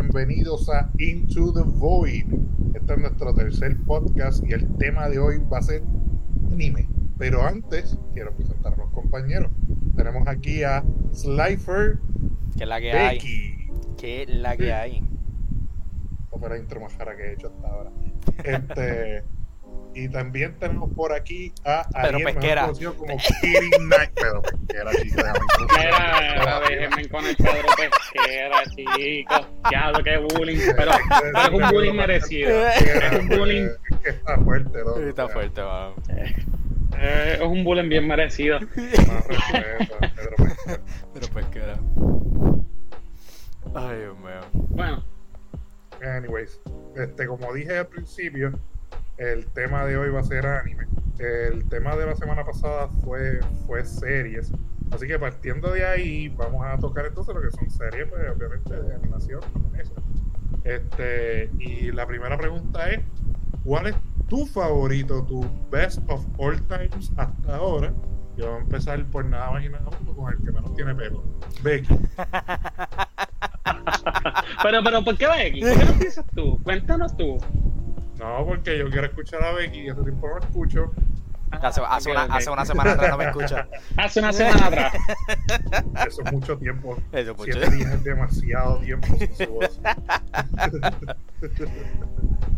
bienvenidos 0.00 0.66
a 0.70 0.90
Into 0.96 1.52
the 1.52 1.62
Void. 1.62 2.24
Este 2.74 2.94
es 2.94 2.98
nuestro 2.98 3.34
tercer 3.34 3.76
podcast 3.84 4.42
y 4.48 4.52
el 4.54 4.66
tema 4.78 5.10
de 5.10 5.18
hoy 5.18 5.36
va 5.52 5.58
a 5.58 5.62
ser 5.62 5.82
anime. 6.50 6.88
Pero 7.18 7.46
antes, 7.46 7.98
quiero 8.14 8.34
presentar 8.34 8.72
a 8.72 8.76
los 8.76 8.90
compañeros. 8.92 9.52
Tenemos 9.94 10.26
aquí 10.26 10.62
a 10.62 10.82
Slifer. 11.12 11.98
Que 12.56 12.64
la 12.64 12.80
que 12.80 12.92
Becky. 12.94 13.28
hay. 13.28 13.96
Que 13.98 14.26
la 14.26 14.56
que 14.56 14.72
hay. 14.72 15.04
La 16.48 16.56
intro 16.56 16.80
más 16.80 16.94
cara 16.94 17.14
que 17.14 17.22
he 17.22 17.32
hecho 17.34 17.48
hasta 17.48 17.68
ahora. 17.68 17.90
Este, 18.42 19.22
y 19.94 20.08
también 20.08 20.56
tenemos 20.58 20.90
por 20.94 21.12
aquí 21.12 21.52
a 21.64 21.86
Pedro 21.92 22.16
Ariel, 22.18 22.24
Pesquera. 22.34 22.62
conocido 22.62 22.94
como 22.96 23.16
Kirin 23.40 23.70
Knight. 23.88 24.10
Pedro 24.14 24.42
Pesquera, 24.42 24.90
chico, 25.02 25.16
déjame 25.16 25.38
Mira, 25.76 26.34
introducir. 26.34 26.78
déjenme 26.78 27.08
con 27.08 27.26
el 27.26 27.36
Pedro 27.36 27.68
Pesquera, 27.76 28.64
chicos. 28.76 29.46
Ya, 29.72 29.90
lo 29.90 30.02
que 30.04 30.16
bullying. 30.18 30.58
Pero, 30.76 30.92
pero 31.08 31.38
es 31.42 31.48
un 31.50 31.70
bullying 31.70 31.94
merecido. 31.94 32.66
Es 32.68 33.18
un 33.18 33.28
bullying, 33.28 33.68
Es 33.90 33.98
que 34.02 34.10
está 34.10 34.38
fuerte, 34.38 34.78
¿no? 34.84 34.96
Está 34.96 35.28
fuerte, 35.28 35.62
mano. 35.62 35.94
eh, 36.98 37.34
es 37.34 37.40
un 37.40 37.64
bullying 37.64 37.88
bien 37.88 38.06
merecido. 38.06 38.58
Pedro 38.60 39.26
Pesquera. 39.26 40.12
Pero 41.14 41.26
pues 41.32 41.46
que 41.46 41.58
era. 41.58 41.78
Ay, 43.74 43.98
Dios 43.98 44.18
mío. 44.18 44.40
Bueno, 44.70 45.04
Anyways, 46.02 46.60
este, 46.96 47.26
como 47.26 47.52
dije 47.52 47.78
al 47.78 47.86
principio, 47.88 48.52
el 49.20 49.46
tema 49.48 49.84
de 49.84 49.98
hoy 49.98 50.10
va 50.10 50.20
a 50.20 50.24
ser 50.24 50.46
anime. 50.46 50.86
El 51.18 51.68
tema 51.68 51.94
de 51.94 52.06
la 52.06 52.16
semana 52.16 52.42
pasada 52.44 52.88
fue, 53.04 53.40
fue 53.66 53.84
series. 53.84 54.50
Así 54.90 55.06
que 55.06 55.18
partiendo 55.18 55.70
de 55.70 55.84
ahí, 55.84 56.28
vamos 56.28 56.66
a 56.66 56.78
tocar 56.78 57.04
entonces 57.04 57.34
lo 57.34 57.42
que 57.42 57.50
son 57.50 57.70
series, 57.70 58.08
pues, 58.08 58.22
obviamente, 58.34 58.74
de 58.74 58.94
animación. 58.94 59.40
Este, 60.64 61.50
y 61.58 61.92
la 61.92 62.06
primera 62.06 62.38
pregunta 62.38 62.88
es: 62.88 63.00
¿Cuál 63.62 63.88
es 63.88 63.96
tu 64.28 64.46
favorito, 64.46 65.22
tu 65.24 65.46
best 65.70 66.00
of 66.08 66.24
all 66.38 66.58
times 66.62 67.12
hasta 67.18 67.56
ahora? 67.56 67.92
Y 68.38 68.40
vamos 68.40 68.60
a 68.60 68.62
empezar 68.62 69.04
por 69.10 69.26
nada 69.26 69.50
más 69.50 69.62
y 69.62 69.68
nada 69.68 69.84
menos 69.84 70.16
con 70.16 70.32
el 70.32 70.38
que 70.42 70.50
menos 70.50 70.74
tiene 70.74 70.94
pelo. 70.94 71.22
Becky. 71.62 71.94
pero, 74.62 74.82
pero, 74.82 75.04
¿por 75.04 75.18
qué 75.18 75.26
Becky? 75.26 75.60
¿Por 75.60 75.78
qué 75.78 75.84
no 75.84 75.92
empiezas 75.92 76.24
tú? 76.34 76.58
Cuéntanos 76.62 77.14
tú. 77.18 77.36
No, 78.20 78.44
porque 78.46 78.78
yo 78.78 78.88
quiero 78.90 79.06
escuchar 79.06 79.42
a 79.42 79.52
Becky 79.52 79.80
y 79.80 79.88
hace 79.88 80.02
tiempo 80.02 80.28
no 80.28 80.38
la 80.38 80.44
escucho. 80.46 80.92
Hace, 81.50 81.80
hace 81.88 82.10
Ok, 82.10 82.16
una, 82.16 82.24
ok. 82.26 82.30
hace 82.34 82.50
una 82.50 82.64
semana 82.64 82.92
atrás 82.92 83.10
no 83.10 83.16
me 83.18 83.24
escucha. 83.24 83.66
Hace 83.96 84.20
una 84.20 84.32
semana 84.32 84.66
atrás. 84.66 84.94
Eso 86.06 86.22
es 86.24 86.32
mucho 86.32 86.56
tiempo. 86.58 86.96
Eso, 87.10 87.34
mucho. 87.34 87.52
Siete 87.52 87.70
días 87.70 87.92
es 87.92 88.04
demasiado 88.04 88.76
tiempo 88.78 89.08
sin 89.18 89.34
su 89.36 89.46
voz. 89.54 89.80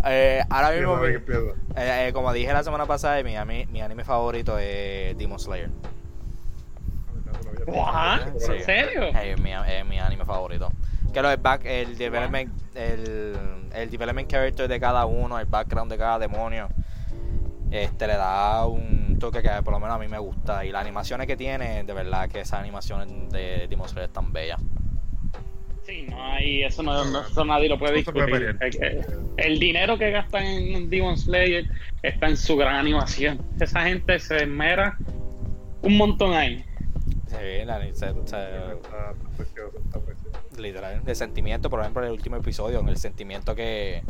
Eh, 0.05 0.42
ahora 0.50 0.72
mismo, 0.72 0.96
mi- 0.96 1.06
eh, 1.14 1.55
eh, 1.77 2.10
como 2.12 2.33
dije 2.33 2.52
la 2.52 2.64
semana 2.64 2.86
pasada, 2.86 3.22
mi, 3.22 3.34
ami- 3.36 3.68
mi 3.68 3.80
anime 3.83 4.02
favorito 4.05 4.58
es 4.58 5.16
Demon 5.16 5.38
Slayer. 5.38 5.70
¿En 7.66 8.40
serio? 8.64 9.02
Mi, 9.40 9.52
es 9.52 9.86
mi 9.86 9.98
anime 10.00 10.24
favorito. 10.24 10.72
Que 11.12 11.20
lo 11.22 11.30
el 11.30 11.36
back, 11.36 11.62
el 11.64 11.96
development, 11.98 12.50
el, 12.74 13.36
el 13.74 13.91
development 13.91 14.30
character 14.30 14.66
de 14.68 14.80
cada 14.80 15.05
uno, 15.06 15.38
el 15.38 15.46
background 15.46 15.91
de 15.92 15.98
cada 15.98 16.18
demonio, 16.18 16.68
este 17.70 18.06
le 18.06 18.14
da 18.14 18.66
un 18.66 19.18
toque 19.18 19.42
que 19.42 19.50
por 19.62 19.72
lo 19.74 19.80
menos 19.80 19.96
a 19.96 19.98
mí 19.98 20.08
me 20.08 20.18
gusta. 20.18 20.64
Y 20.64 20.70
las 20.72 20.80
animaciones 20.83 21.27
que 21.27 21.36
tiene, 21.36 21.84
de 21.84 21.92
verdad 21.92 22.28
que 22.28 22.40
esas 22.40 22.60
animaciones 22.60 23.08
de 23.30 23.67
Demon 23.68 23.89
Slayer 23.89 24.08
están 24.08 24.33
bellas. 24.33 24.61
Sí, 25.84 26.06
no 26.08 26.23
hay, 26.33 26.62
eso, 26.62 26.83
no, 26.83 27.05
no- 27.05 27.27
eso 27.27 27.44
nadie 27.44 27.68
lo 27.68 27.79
puede 27.79 27.94
discutir. 27.96 28.56
el 29.36 29.58
dinero 29.58 29.98
que 29.98 30.11
gastan 30.12 30.44
en 30.44 30.89
Demon 30.89 31.18
Slayer 31.18 31.67
está 32.02 32.29
en 32.29 32.36
su 32.36 32.56
gran 32.56 32.77
animación. 32.77 33.39
Esa 33.61 33.83
gente 33.83 34.18
se 34.18 34.36
esmera 34.44 34.96
un 35.83 35.96
montón 35.96 36.34
ahí. 36.34 36.64
Sí, 37.27 37.64
la, 37.64 37.80
se- 37.92 37.94
se- 37.94 38.12
Literal, 40.58 41.01
el 41.07 41.17
sentimiento, 41.17 41.70
por 41.70 41.80
ejemplo, 41.80 42.02
en 42.02 42.08
el 42.08 42.13
último 42.13 42.36
episodio, 42.36 42.80
el 42.86 42.96
sentimiento 42.98 43.55
que, 43.55 44.02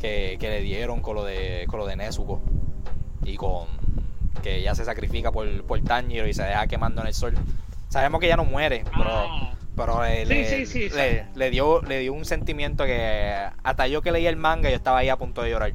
que, 0.00 0.36
que 0.40 0.48
le 0.48 0.60
dieron 0.62 1.00
con 1.00 1.14
lo 1.14 1.24
de 1.24 1.64
con 1.68 1.78
lo 1.78 1.86
de 1.86 1.96
Nezuko 1.96 2.42
y 3.24 3.36
con 3.36 3.68
que 4.42 4.56
ella 4.56 4.74
se 4.74 4.84
sacrifica 4.84 5.30
por, 5.32 5.64
por 5.64 5.80
Tanjiro 5.82 6.26
y 6.26 6.34
se 6.34 6.42
deja 6.42 6.66
quemando 6.66 7.00
en 7.02 7.06
el 7.08 7.14
sol. 7.14 7.34
Sabemos 7.88 8.20
que 8.20 8.26
ella 8.26 8.36
no 8.36 8.44
muere, 8.44 8.84
pero, 8.96 9.10
Ah, 9.10 9.54
pero 9.76 10.02
le, 10.02 10.44
sí, 10.44 10.66
sí, 10.66 10.88
sí. 10.90 10.96
le, 10.96 11.26
le 11.34 11.50
dio, 11.50 11.80
le 11.82 12.00
dio 12.00 12.12
un 12.12 12.24
sentimiento 12.24 12.84
que 12.84 13.34
hasta 13.62 13.86
yo 13.86 14.02
que 14.02 14.10
leí 14.12 14.26
el 14.26 14.36
manga 14.36 14.68
yo 14.70 14.76
estaba 14.76 14.98
ahí 14.98 15.08
a 15.08 15.16
punto 15.16 15.42
de 15.42 15.50
llorar. 15.50 15.72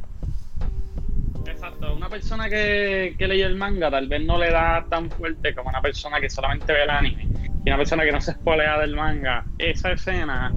exacto. 1.47 1.95
Una 1.95 2.09
persona 2.09 2.50
que, 2.50 3.16
que 3.18 3.28
leyó 3.28 3.47
el 3.47 3.56
manga 3.56 3.89
tal 3.89 4.07
vez 4.07 4.22
no 4.25 4.38
le 4.38 4.51
da 4.51 4.85
tan 4.89 5.09
fuerte 5.09 5.56
como 5.56 5.69
una 5.69 5.81
persona 5.81 6.19
que 6.19 6.29
solamente 6.29 6.72
ve 6.73 6.84
el 6.84 6.89
anime. 6.89 7.28
Y 7.65 7.69
una 7.69 7.77
persona 7.77 8.03
que 8.03 8.11
no 8.11 8.21
se 8.21 8.31
espolea 8.31 8.79
del 8.79 8.95
manga. 8.95 9.45
Esa 9.57 9.91
escena, 9.91 10.53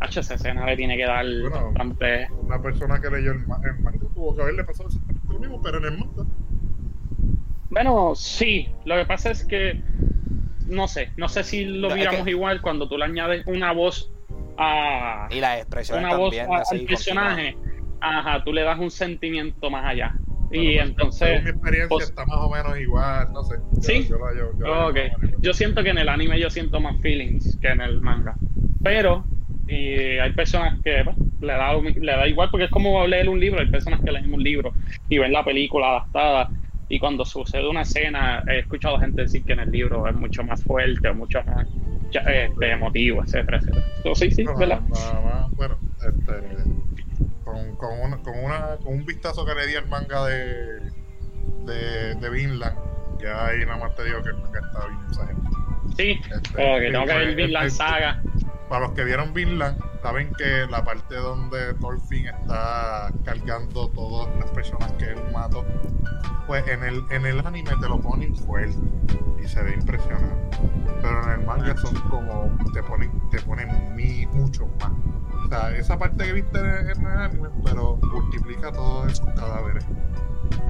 H, 0.00 0.20
esa 0.20 0.34
escena 0.34 0.66
le 0.66 0.76
tiene 0.76 0.96
que 0.96 1.04
dar 1.04 1.24
Bueno. 1.24 1.66
bastante. 1.66 2.28
Una 2.30 2.60
persona 2.60 3.00
que 3.00 3.10
leyó 3.10 3.32
el, 3.32 3.46
ma- 3.46 3.60
el 3.64 3.78
manga 3.82 3.98
tuvo 4.14 4.36
que 4.36 4.42
haberle 4.42 4.64
pasado 4.64 4.88
exactamente 4.88 5.32
lo 5.32 5.38
mismo, 5.40 5.62
pero 5.62 5.78
en 5.78 5.84
el 5.84 5.98
manga. 5.98 6.24
Bueno, 7.70 8.14
sí. 8.14 8.68
Lo 8.84 8.96
que 8.96 9.06
pasa 9.06 9.30
es 9.30 9.44
que 9.44 9.82
no 10.66 10.86
sé, 10.88 11.10
no 11.16 11.28
sé 11.28 11.42
si 11.44 11.64
lo 11.64 11.88
No, 11.88 11.94
es 11.94 12.00
miramos 12.00 12.24
que- 12.24 12.30
igual 12.30 12.60
cuando 12.60 12.88
tú 12.88 12.96
le 12.98 13.04
añades 13.06 13.46
una 13.46 13.72
voz 13.72 14.10
a 14.58 15.28
Y 15.30 15.40
las 15.40 15.58
expresiones 15.60 16.04
una 16.04 16.16
voz 16.16 16.36
también 16.36 16.52
a- 16.58 16.60
así 16.62 16.76
al 16.80 16.84
personaje. 16.86 17.56
Ajá, 18.00 18.42
tú 18.44 18.52
le 18.52 18.62
das 18.62 18.78
un 18.78 18.90
sentimiento 18.90 19.70
más 19.70 19.84
allá. 19.86 20.14
Y 20.52 20.58
Bueno, 20.58 20.72
pues, 20.80 20.88
entonces, 20.90 21.28
según 21.28 21.44
mi 21.44 21.50
experiencia 21.50 21.88
pues- 21.88 22.08
está 22.10 22.26
más 22.26 22.38
o 22.38 22.50
menos 22.50 22.78
igual, 22.78 23.32
no 23.32 23.42
sé. 23.42 23.54
Yo- 23.56 23.80
¿Sí? 23.80 24.06
Yo, 24.08 24.18
yo- 24.36 24.58
yo 24.58 24.66
la- 24.66 24.86
ok. 24.88 24.96
Yo 25.40 25.54
siento 25.54 25.82
que 25.82 25.90
en 25.90 25.98
el 25.98 26.08
anime 26.08 26.38
yo 26.38 26.50
siento 26.50 26.80
más 26.80 27.00
feelings 27.00 27.56
que 27.60 27.68
en 27.70 27.80
el 27.80 28.00
manga. 28.00 28.38
Pero 28.82 29.26
y 29.66 30.18
hay 30.18 30.32
personas 30.32 30.80
que 30.82 31.02
pues, 31.04 31.16
le, 31.40 31.52
da, 31.52 31.72
le 31.74 32.12
da 32.12 32.26
igual 32.28 32.48
porque 32.50 32.64
es 32.66 32.70
como 32.70 33.06
leer 33.06 33.28
un 33.28 33.40
libro. 33.40 33.60
Hay 33.60 33.68
personas 33.68 34.02
que 34.02 34.12
leen 34.12 34.32
un 34.32 34.42
libro 34.42 34.74
y 35.08 35.18
ven 35.18 35.32
la 35.32 35.44
película 35.44 35.88
adaptada. 35.88 36.52
Y 36.88 36.98
cuando 36.98 37.24
sucede 37.24 37.66
una 37.68 37.82
escena, 37.82 38.44
he 38.46 38.58
escuchado 38.58 38.98
gente 38.98 39.22
decir 39.22 39.44
que 39.44 39.54
en 39.54 39.60
el 39.60 39.70
libro 39.70 40.06
es 40.06 40.14
mucho 40.14 40.44
más 40.44 40.62
fuerte, 40.62 41.08
o 41.08 41.14
mucho 41.14 41.42
más 41.44 41.66
este, 42.10 42.70
emotivo, 42.72 43.22
etcétera, 43.22 43.56
etcétera. 43.58 43.86
So, 44.02 44.14
sí, 44.14 44.30
sí, 44.30 44.44
No, 44.44 44.54
¿verdad? 44.58 44.82
nada 44.82 45.20
más, 45.22 45.56
bueno, 45.56 45.78
este, 45.96 46.71
con, 47.82 48.00
una, 48.00 48.16
con, 48.18 48.38
una, 48.38 48.76
con 48.82 48.94
un 48.94 49.04
vistazo 49.04 49.44
que 49.44 49.54
le 49.54 49.66
di 49.66 49.74
al 49.74 49.88
manga 49.88 50.24
de, 50.26 50.80
de, 51.66 52.14
de 52.14 52.30
Vinland, 52.30 52.78
ya 53.20 53.46
ahí 53.46 53.58
nada 53.66 53.78
más 53.78 53.94
te 53.96 54.04
digo 54.04 54.22
que 54.22 54.28
el 54.30 54.36
manga 54.36 54.60
está 54.60 54.86
bien 54.86 55.00
exagerado. 55.08 55.42
Sí, 55.96 56.20
Este, 56.30 56.52
como 56.52 56.78
que 56.78 56.86
sí, 56.86 56.92
tengo 56.92 57.06
que 57.06 57.14
ver 57.14 57.24
pues, 57.24 57.36
Vinland 57.36 57.66
este, 57.66 57.78
Saga. 57.78 58.22
Para 58.68 58.80
los 58.86 58.92
que 58.94 59.04
vieron 59.04 59.34
Vinland, 59.34 59.78
saben 60.02 60.32
que 60.34 60.66
la 60.68 60.84
parte 60.84 61.14
donde 61.14 61.74
Thorfinn 61.74 62.26
está 62.26 63.10
cargando 63.24 63.88
todas 63.90 64.28
las 64.38 64.50
personas 64.50 64.90
que 64.92 65.04
él 65.04 65.22
mató, 65.32 65.64
pues 66.46 66.66
en 66.66 66.82
el, 66.82 67.04
en 67.10 67.24
el 67.24 67.46
anime 67.46 67.70
te 67.80 67.88
lo 67.88 68.00
ponen 68.00 68.34
fuerte 68.34 68.76
y 69.42 69.46
se 69.46 69.62
ve 69.62 69.74
impresionante. 69.74 70.58
Pero 71.00 71.22
en 71.24 71.40
el 71.40 71.46
manga 71.46 71.76
son 71.76 71.94
como, 72.10 72.50
te 72.72 72.82
ponen, 72.82 73.30
te 73.30 73.40
ponen 73.42 73.94
mi, 73.94 74.26
mucho 74.26 74.66
más. 74.80 74.92
O 75.44 75.48
sea, 75.48 75.76
esa 75.76 75.98
parte 75.98 76.24
que 76.24 76.32
viste 76.32 76.58
en, 76.58 76.90
en 76.90 77.06
el 77.06 77.18
anime, 77.18 77.48
pero 77.64 77.96
multiplica 77.96 78.72
todos 78.72 79.12
esos 79.12 79.26
cadáveres 79.34 79.84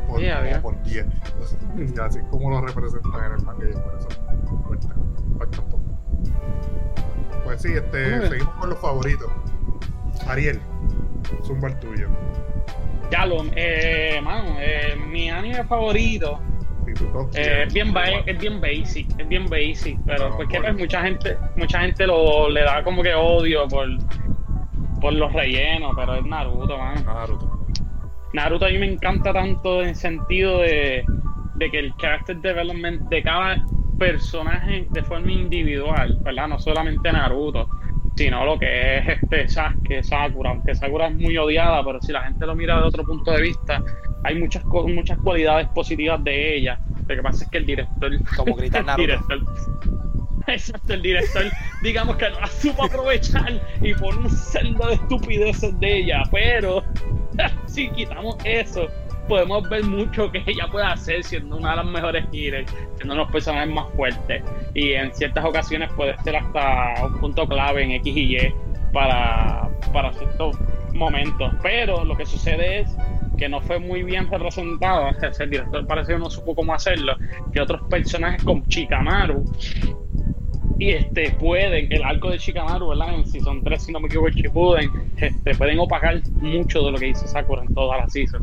por, 0.06 0.20
Yeah, 0.20 0.36
como 0.36 0.48
yeah. 0.48 0.62
por 0.62 0.82
10. 0.82 1.06
Entonces, 1.06 1.58
y 1.78 2.00
así 2.00 2.18
es 2.18 2.24
como 2.26 2.50
lo 2.50 2.60
representan 2.60 3.24
en 3.24 3.32
el 3.32 3.44
manga 3.44 3.68
y 3.68 3.72
por 3.72 3.94
eso 3.96 4.08
fuerte, 4.66 4.86
impacta 5.24 5.60
un 5.62 5.68
poco. 5.70 5.82
Pues 7.52 7.60
sí, 7.64 7.72
este, 7.74 8.28
seguimos 8.28 8.54
con 8.54 8.70
los 8.70 8.78
favoritos. 8.78 9.30
Ariel, 10.26 10.58
zumba 11.44 11.68
el 11.68 11.78
tuyo. 11.80 12.08
Ya 13.10 13.26
lo, 13.26 13.44
eh, 13.54 14.18
mano, 14.24 14.56
eh, 14.58 14.96
mi 14.96 15.28
anime 15.28 15.62
favorito 15.64 16.40
eh, 17.34 17.66
10, 17.68 17.68
es 17.68 17.74
bien 17.74 17.94
es 18.24 18.38
bien 18.38 18.58
basic, 18.58 19.06
es 19.20 19.28
bien 19.28 19.44
basic, 19.50 19.98
pero 20.06 20.30
No, 20.30 20.36
porque 20.38 20.56
por- 20.56 20.64
pues, 20.64 20.78
mucha 20.78 21.02
gente, 21.02 21.36
mucha 21.56 21.80
gente 21.80 22.06
lo 22.06 22.48
le 22.48 22.62
da 22.62 22.82
como 22.82 23.02
que 23.02 23.12
odio 23.12 23.68
por, 23.68 23.86
por 25.02 25.12
los 25.12 25.30
rellenos, 25.34 25.92
pero 25.94 26.14
es 26.14 26.24
Naruto, 26.24 26.78
mano. 26.78 27.02
Naruto. 27.04 27.66
Naruto 28.32 28.64
a 28.64 28.68
mí 28.70 28.78
me 28.78 28.92
encanta 28.94 29.30
tanto 29.34 29.82
en 29.82 29.90
el 29.90 29.94
sentido 29.94 30.60
de, 30.60 31.04
de 31.56 31.70
que 31.70 31.80
el 31.80 31.94
character 31.96 32.38
development 32.38 33.02
de 33.10 33.22
cada 33.22 33.62
personaje 34.02 34.86
de 34.90 35.02
forma 35.04 35.30
individual, 35.30 36.18
¿verdad? 36.24 36.48
No 36.48 36.58
solamente 36.58 37.12
Naruto, 37.12 37.68
sino 38.16 38.44
lo 38.44 38.58
que 38.58 38.98
es 38.98 39.08
este 39.08 39.48
Sasuke, 39.48 40.02
Sakura, 40.02 40.50
aunque 40.50 40.74
Sakura 40.74 41.06
es 41.06 41.14
muy 41.14 41.36
odiada, 41.36 41.84
pero 41.84 42.00
si 42.02 42.10
la 42.10 42.22
gente 42.22 42.44
lo 42.44 42.56
mira 42.56 42.78
de 42.78 42.82
otro 42.82 43.04
punto 43.04 43.30
de 43.30 43.42
vista, 43.42 43.80
hay 44.24 44.34
muchas 44.34 44.64
muchas 44.64 45.18
cualidades 45.18 45.68
positivas 45.68 46.22
de 46.24 46.56
ella. 46.56 46.80
Lo 47.06 47.14
que 47.14 47.22
pasa 47.22 47.44
es 47.44 47.50
que 47.50 47.58
el 47.58 47.66
director, 47.66 48.10
Como 48.36 48.56
grita 48.56 48.78
el 48.80 48.86
Naruto. 48.86 49.02
director, 49.06 49.38
Exacto, 50.48 50.94
el 50.94 51.02
director, 51.02 51.44
digamos 51.82 52.16
que 52.16 52.28
no 52.28 52.40
la 52.40 52.48
supo 52.48 52.84
aprovechar 52.84 53.62
y 53.80 53.94
pone 53.94 54.18
un 54.18 54.30
celdo 54.30 54.88
de 54.88 54.94
estupideces 54.94 55.78
de 55.78 55.98
ella, 55.98 56.24
pero 56.32 56.82
si 57.66 57.88
quitamos 57.90 58.36
eso, 58.44 58.88
podemos 59.28 59.68
ver 59.68 59.84
mucho 59.84 60.30
que 60.30 60.42
ella 60.46 60.66
puede 60.70 60.86
hacer 60.86 61.22
siendo 61.24 61.56
una 61.56 61.70
de 61.70 61.76
las 61.76 61.86
mejores 61.86 62.24
healers, 62.32 62.70
siendo 62.70 63.04
uno 63.04 63.14
de 63.14 63.20
los 63.20 63.30
personajes 63.30 63.72
más 63.72 63.86
fuertes 63.94 64.42
y 64.74 64.92
en 64.92 65.12
ciertas 65.14 65.44
ocasiones 65.44 65.90
puede 65.92 66.16
ser 66.22 66.36
hasta 66.36 67.06
un 67.06 67.20
punto 67.20 67.46
clave 67.46 67.84
en 67.84 67.92
X 67.92 68.16
y 68.16 68.36
Y 68.36 68.54
para, 68.92 69.68
para 69.92 70.12
ciertos 70.12 70.56
momentos. 70.92 71.52
Pero 71.62 72.04
lo 72.04 72.16
que 72.16 72.26
sucede 72.26 72.80
es 72.80 72.96
que 73.38 73.48
no 73.48 73.60
fue 73.60 73.78
muy 73.78 74.02
bien 74.02 74.30
representado, 74.30 75.08
el 75.08 75.50
director 75.50 75.86
parece 75.86 76.12
que 76.12 76.18
no 76.18 76.30
supo 76.30 76.54
cómo 76.54 76.74
hacerlo, 76.74 77.16
que 77.52 77.60
otros 77.60 77.82
personajes 77.88 78.44
como 78.44 78.62
Chikamaru 78.68 79.44
y 80.78 80.90
este 80.90 81.30
pueden, 81.32 81.92
el 81.92 82.02
arco 82.02 82.30
de 82.30 82.38
Shikamaru, 82.38 82.88
¿verdad? 82.88 83.14
En 83.14 83.26
Season 83.26 83.62
3, 83.62 83.82
si 83.82 83.92
no 83.92 84.00
me 84.00 84.06
equivoco, 84.06 84.30
Shippuden, 84.30 84.90
este, 85.16 85.54
pueden 85.54 85.78
opacar 85.78 86.20
mucho 86.32 86.82
de 86.82 86.90
lo 86.90 86.98
que 86.98 87.08
hizo 87.08 87.26
Sakura 87.26 87.62
en 87.62 87.72
toda 87.72 87.98
la 87.98 88.08
season. 88.08 88.42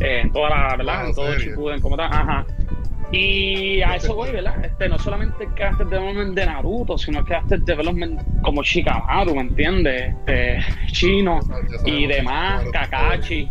Eh, 0.00 0.20
en 0.22 0.32
toda 0.32 0.50
la, 0.50 0.76
¿verdad? 0.76 0.94
Ah, 0.98 1.06
en 1.06 1.14
todo. 1.14 1.38
Shippuden 1.38 1.80
como 1.80 1.96
tal, 1.96 2.12
ajá. 2.12 2.46
Y 3.12 3.82
a 3.82 3.96
eso 3.96 4.14
voy, 4.14 4.30
¿verdad? 4.30 4.64
Este, 4.64 4.88
no 4.88 4.96
solamente 4.98 5.44
el 5.44 5.90
development 5.90 6.34
de 6.34 6.46
Naruto, 6.46 6.96
sino 6.96 7.20
el 7.20 7.24
character 7.26 7.60
development 7.60 8.20
como 8.42 8.62
Shikamaru, 8.62 9.34
¿me 9.34 9.40
entiendes? 9.42 10.14
Este, 10.26 10.58
Chino 10.92 11.40
y 11.84 12.06
demás, 12.06 12.64
Kakashi. 12.72 13.50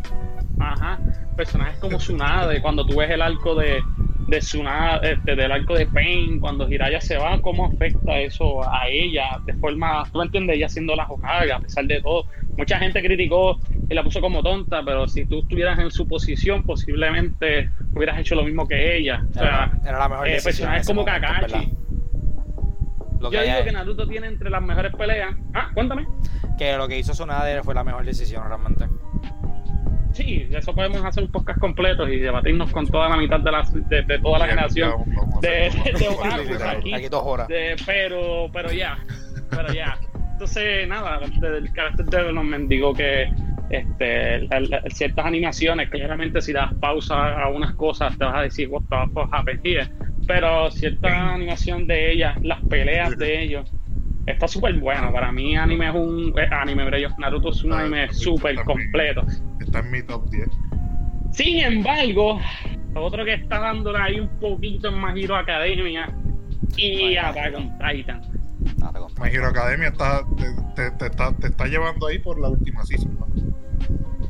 Ajá. 0.59 0.97
Personajes 1.35 1.77
como 1.79 1.97
Tsunade, 1.97 2.61
cuando 2.61 2.85
tú 2.85 2.97
ves 2.97 3.09
el 3.11 3.21
arco 3.21 3.53
de, 3.55 3.81
de 4.27 4.39
Tsunade, 4.39 5.13
este, 5.13 5.35
del 5.35 5.51
arco 5.51 5.75
de 5.75 5.85
Pain, 5.87 6.39
cuando 6.39 6.69
Hiraya 6.69 7.01
se 7.01 7.17
va, 7.17 7.41
¿cómo 7.41 7.65
afecta 7.65 8.17
eso 8.17 8.63
a 8.63 8.87
ella? 8.87 9.39
De 9.45 9.53
forma, 9.55 10.03
tú 10.11 10.21
entiendes, 10.21 10.55
ella 10.55 10.69
siendo 10.69 10.95
la 10.95 11.05
Hokage, 11.05 11.51
a 11.51 11.59
pesar 11.59 11.85
de 11.85 12.01
todo. 12.01 12.25
Mucha 12.57 12.77
gente 12.77 13.01
criticó 13.01 13.59
y 13.89 13.93
la 13.95 14.03
puso 14.03 14.21
como 14.21 14.43
tonta, 14.43 14.81
pero 14.85 15.07
si 15.07 15.25
tú 15.25 15.39
estuvieras 15.39 15.79
en 15.79 15.89
su 15.91 16.07
posición, 16.07 16.63
posiblemente 16.63 17.69
hubieras 17.95 18.19
hecho 18.19 18.35
lo 18.35 18.43
mismo 18.43 18.67
que 18.67 18.97
ella. 18.97 19.23
O 19.29 19.33
sea, 19.33 19.43
Era, 19.43 19.71
era 19.89 19.99
la 19.99 20.09
mejor 20.09 20.27
eh, 20.27 20.31
decisión. 20.33 20.69
en 20.69 20.75
personajes 20.75 20.81
ese 20.81 20.93
como 20.93 21.01
momento, 21.01 21.27
en 21.27 21.33
Kakashi. 21.33 21.53
verdad. 21.53 23.19
Lo 23.19 23.29
que, 23.29 23.35
Yo 23.37 23.43
digo 23.43 23.63
que 23.65 23.71
Naruto 23.73 24.07
tiene 24.07 24.27
entre 24.27 24.49
las 24.49 24.61
mejores 24.61 24.95
peleas. 24.95 25.35
Ah, 25.53 25.69
cuéntame. 25.73 26.07
que 26.57 26.77
lo 26.77 26.87
que 26.87 26.99
hizo 26.99 27.11
Tsunade 27.13 27.61
fue 27.63 27.73
la 27.73 27.83
mejor 27.83 28.05
decisión 28.05 28.43
realmente. 28.47 28.85
Sí, 30.13 30.43
de 30.45 30.57
eso 30.57 30.73
podemos 30.73 31.03
hacer 31.05 31.23
un 31.23 31.31
podcast 31.31 31.59
completo 31.59 32.07
y 32.07 32.19
debatirnos 32.19 32.71
con 32.71 32.85
toda 32.87 33.09
la 33.09 33.17
mitad 33.17 33.39
de 33.39 33.51
la, 33.51 33.61
de, 33.71 34.01
de 34.03 34.19
toda 34.19 34.39
la 34.39 34.45
Bien, 34.45 34.57
generación. 34.57 34.91
vamos 35.15 35.41
de- 35.41 35.49
de- 35.49 36.57
de 36.57 36.63
aquí. 36.67 36.93
Aquí 36.93 37.07
dos 37.09 37.23
horas. 37.25 37.47
De- 37.47 37.75
pero, 37.85 38.49
pero 38.51 38.71
ya, 38.71 38.97
pero 39.49 39.71
ya. 39.73 39.97
Entonces, 40.33 40.87
nada, 40.87 41.19
del 41.19 41.71
character 41.73 42.05
development 42.05 42.69
digo 42.69 42.93
que 42.93 43.29
este, 43.69 44.47
ciertas 44.89 45.25
animaciones, 45.25 45.89
claramente 45.89 46.41
si 46.41 46.53
das 46.53 46.73
pausa 46.75 47.41
a 47.41 47.49
unas 47.49 47.73
cosas 47.75 48.17
te 48.17 48.25
vas 48.25 48.35
a 48.35 48.41
decir, 48.41 48.67
what 48.69 48.81
the 48.89 49.11
fuck 49.13 49.29
happened 49.33 49.61
here? 49.63 49.87
Pero 50.27 50.69
cierta 50.71 51.33
animación 51.33 51.87
de 51.87 52.11
ellas, 52.11 52.37
las 52.43 52.61
peleas 52.65 53.17
de 53.17 53.43
ellos, 53.43 53.71
está 54.25 54.47
súper 54.47 54.75
bueno. 54.79 55.11
Para 55.11 55.31
mí 55.31 55.55
anime 55.57 55.89
es 55.89 55.95
un... 55.95 56.33
eh, 56.37 56.47
anime, 56.51 56.85
pero 56.89 57.09
Naruto 57.17 57.49
es 57.49 57.63
un 57.63 57.73
Ah, 57.73 57.79
anime 57.81 58.11
súper 58.13 58.55
completo. 58.63 59.23
Está 59.59 59.79
en 59.79 59.91
mi 59.91 60.03
top 60.03 60.29
10. 60.29 60.47
Sin 61.31 61.59
embargo, 61.59 62.39
otro 62.95 63.23
que 63.25 63.33
está 63.35 63.59
dándole 63.59 63.99
ahí 63.99 64.19
un 64.19 64.29
poquito 64.39 64.89
en 64.89 65.01
My 65.01 65.19
Hero 65.23 65.35
Academia 65.35 66.11
y 66.75 67.13
Bueno, 67.15 67.27
Attack 67.27 67.55
on 67.55 67.77
Titan. 67.79 68.21
My 69.21 69.29
Hero 69.29 69.47
Academia 69.47 69.87
está, 69.89 70.21
te, 70.37 70.45
te- 70.75 70.91
te 70.97 71.05
está, 71.07 71.35
te 71.37 71.47
está 71.47 71.65
llevando 71.65 72.07
ahí 72.07 72.19
por 72.19 72.39
la 72.39 72.49
última 72.49 72.83
season. 72.85 73.17
¿no? 73.19 73.27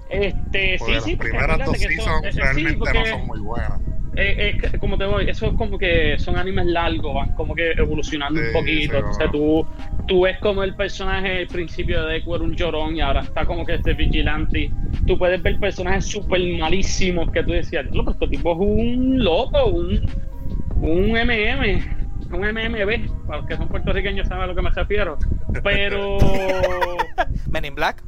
Este, 0.10 0.76
Porque 0.80 0.94
sí, 0.96 1.02
sí, 1.02 1.12
las 1.12 1.18
porque 1.18 1.18
primeras 1.18 1.58
dos 1.66 1.76
eso- 1.76 1.88
seasons 1.88 2.26
eh, 2.26 2.32
sí, 2.32 2.40
realmente 2.40 2.78
porque, 2.80 3.00
no 3.00 3.06
son 3.06 3.28
muy 3.28 3.40
buenas. 3.40 3.82
eh, 4.16 4.58
eh, 4.74 4.78
como 4.80 4.98
te 4.98 5.06
voy, 5.06 5.30
eso 5.30 5.46
es 5.48 5.54
como 5.54 5.78
que 5.78 6.18
son 6.18 6.36
animes 6.36 6.66
largos, 6.66 7.14
van 7.14 7.34
como 7.36 7.54
que 7.54 7.72
evolucionando 7.74 8.40
Sí, 8.42 8.48
un 8.48 8.54
poquito. 8.54 8.94
sí, 8.94 8.98
Entonces 8.98 9.32
tú, 9.32 9.68
tú 10.08 10.22
ves 10.22 10.38
como 10.40 10.64
el 10.64 10.76
personaje 10.76 11.38
al 11.42 11.48
principio 11.48 12.04
de 12.06 12.14
Deku 12.14 12.36
era 12.36 12.44
un 12.44 12.56
llorón 12.56 12.96
y 12.96 13.02
ahora 13.02 13.22
está 13.22 13.46
como 13.46 13.64
que 13.66 13.76
este 13.76 13.94
vigilante. 13.94 14.72
Tú 15.06 15.18
puedes 15.18 15.42
ver 15.44 15.60
personajes 15.60 16.06
súper 16.06 16.42
malísimos 16.60 17.30
que 17.32 17.44
tú 17.44 17.52
decías, 17.52 17.86
"No, 17.92 18.04
pero 18.04 18.12
este 18.12 18.28
tipo 18.30 18.54
es 18.54 18.58
un 18.60 19.24
loco, 19.24 19.66
un, 19.68 20.02
un 20.82 21.12
MM, 21.18 21.84
un 22.32 22.46
MMB. 22.46 23.26
Para 23.28 23.38
los 23.40 23.48
que 23.48 23.56
son 23.58 23.68
puertorriqueños 23.68 24.28
saben 24.28 24.44
a 24.44 24.48
lo 24.48 24.56
que 24.56 24.62
me 24.64 24.70
refiero. 24.72 25.18
Pero 25.64 26.18
Men 27.52 27.66
in 27.66 27.76
Black. 27.76 28.04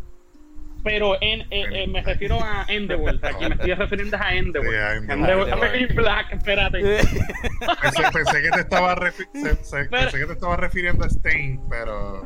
Pero 0.83 1.15
en, 1.21 1.41
eh, 1.51 1.65
eh, 1.73 1.87
me 1.87 2.01
refiero 2.01 2.39
a 2.41 2.65
Endeavor. 2.67 3.19
Aquí 3.23 3.45
me 3.47 3.55
estoy 3.55 3.73
refiriendo 3.73 4.17
a 4.19 4.33
Endeavor. 4.33 4.69
Sí, 4.71 4.75
a 4.75 4.93
Endeavor. 4.93 5.19
Endeavor. 5.19 5.43
Endeavor. 5.49 5.67
a 5.67 5.71
ver, 5.71 5.93
Black, 5.93 6.33
espérate. 6.33 6.79
Pensé, 6.81 8.03
pensé 8.13 8.41
que 8.41 8.49
te 8.49 8.59
estaba 8.61 8.95
refi- 8.95 9.27
se- 9.33 9.63
se- 9.63 9.77
Pero- 9.85 9.89
pensé 9.89 10.19
que 10.19 10.25
te 10.25 10.33
estaba 10.33 10.57
refiriendo 10.57 11.05
a 11.05 11.07
Stain, 11.09 11.61
pero 11.69 12.23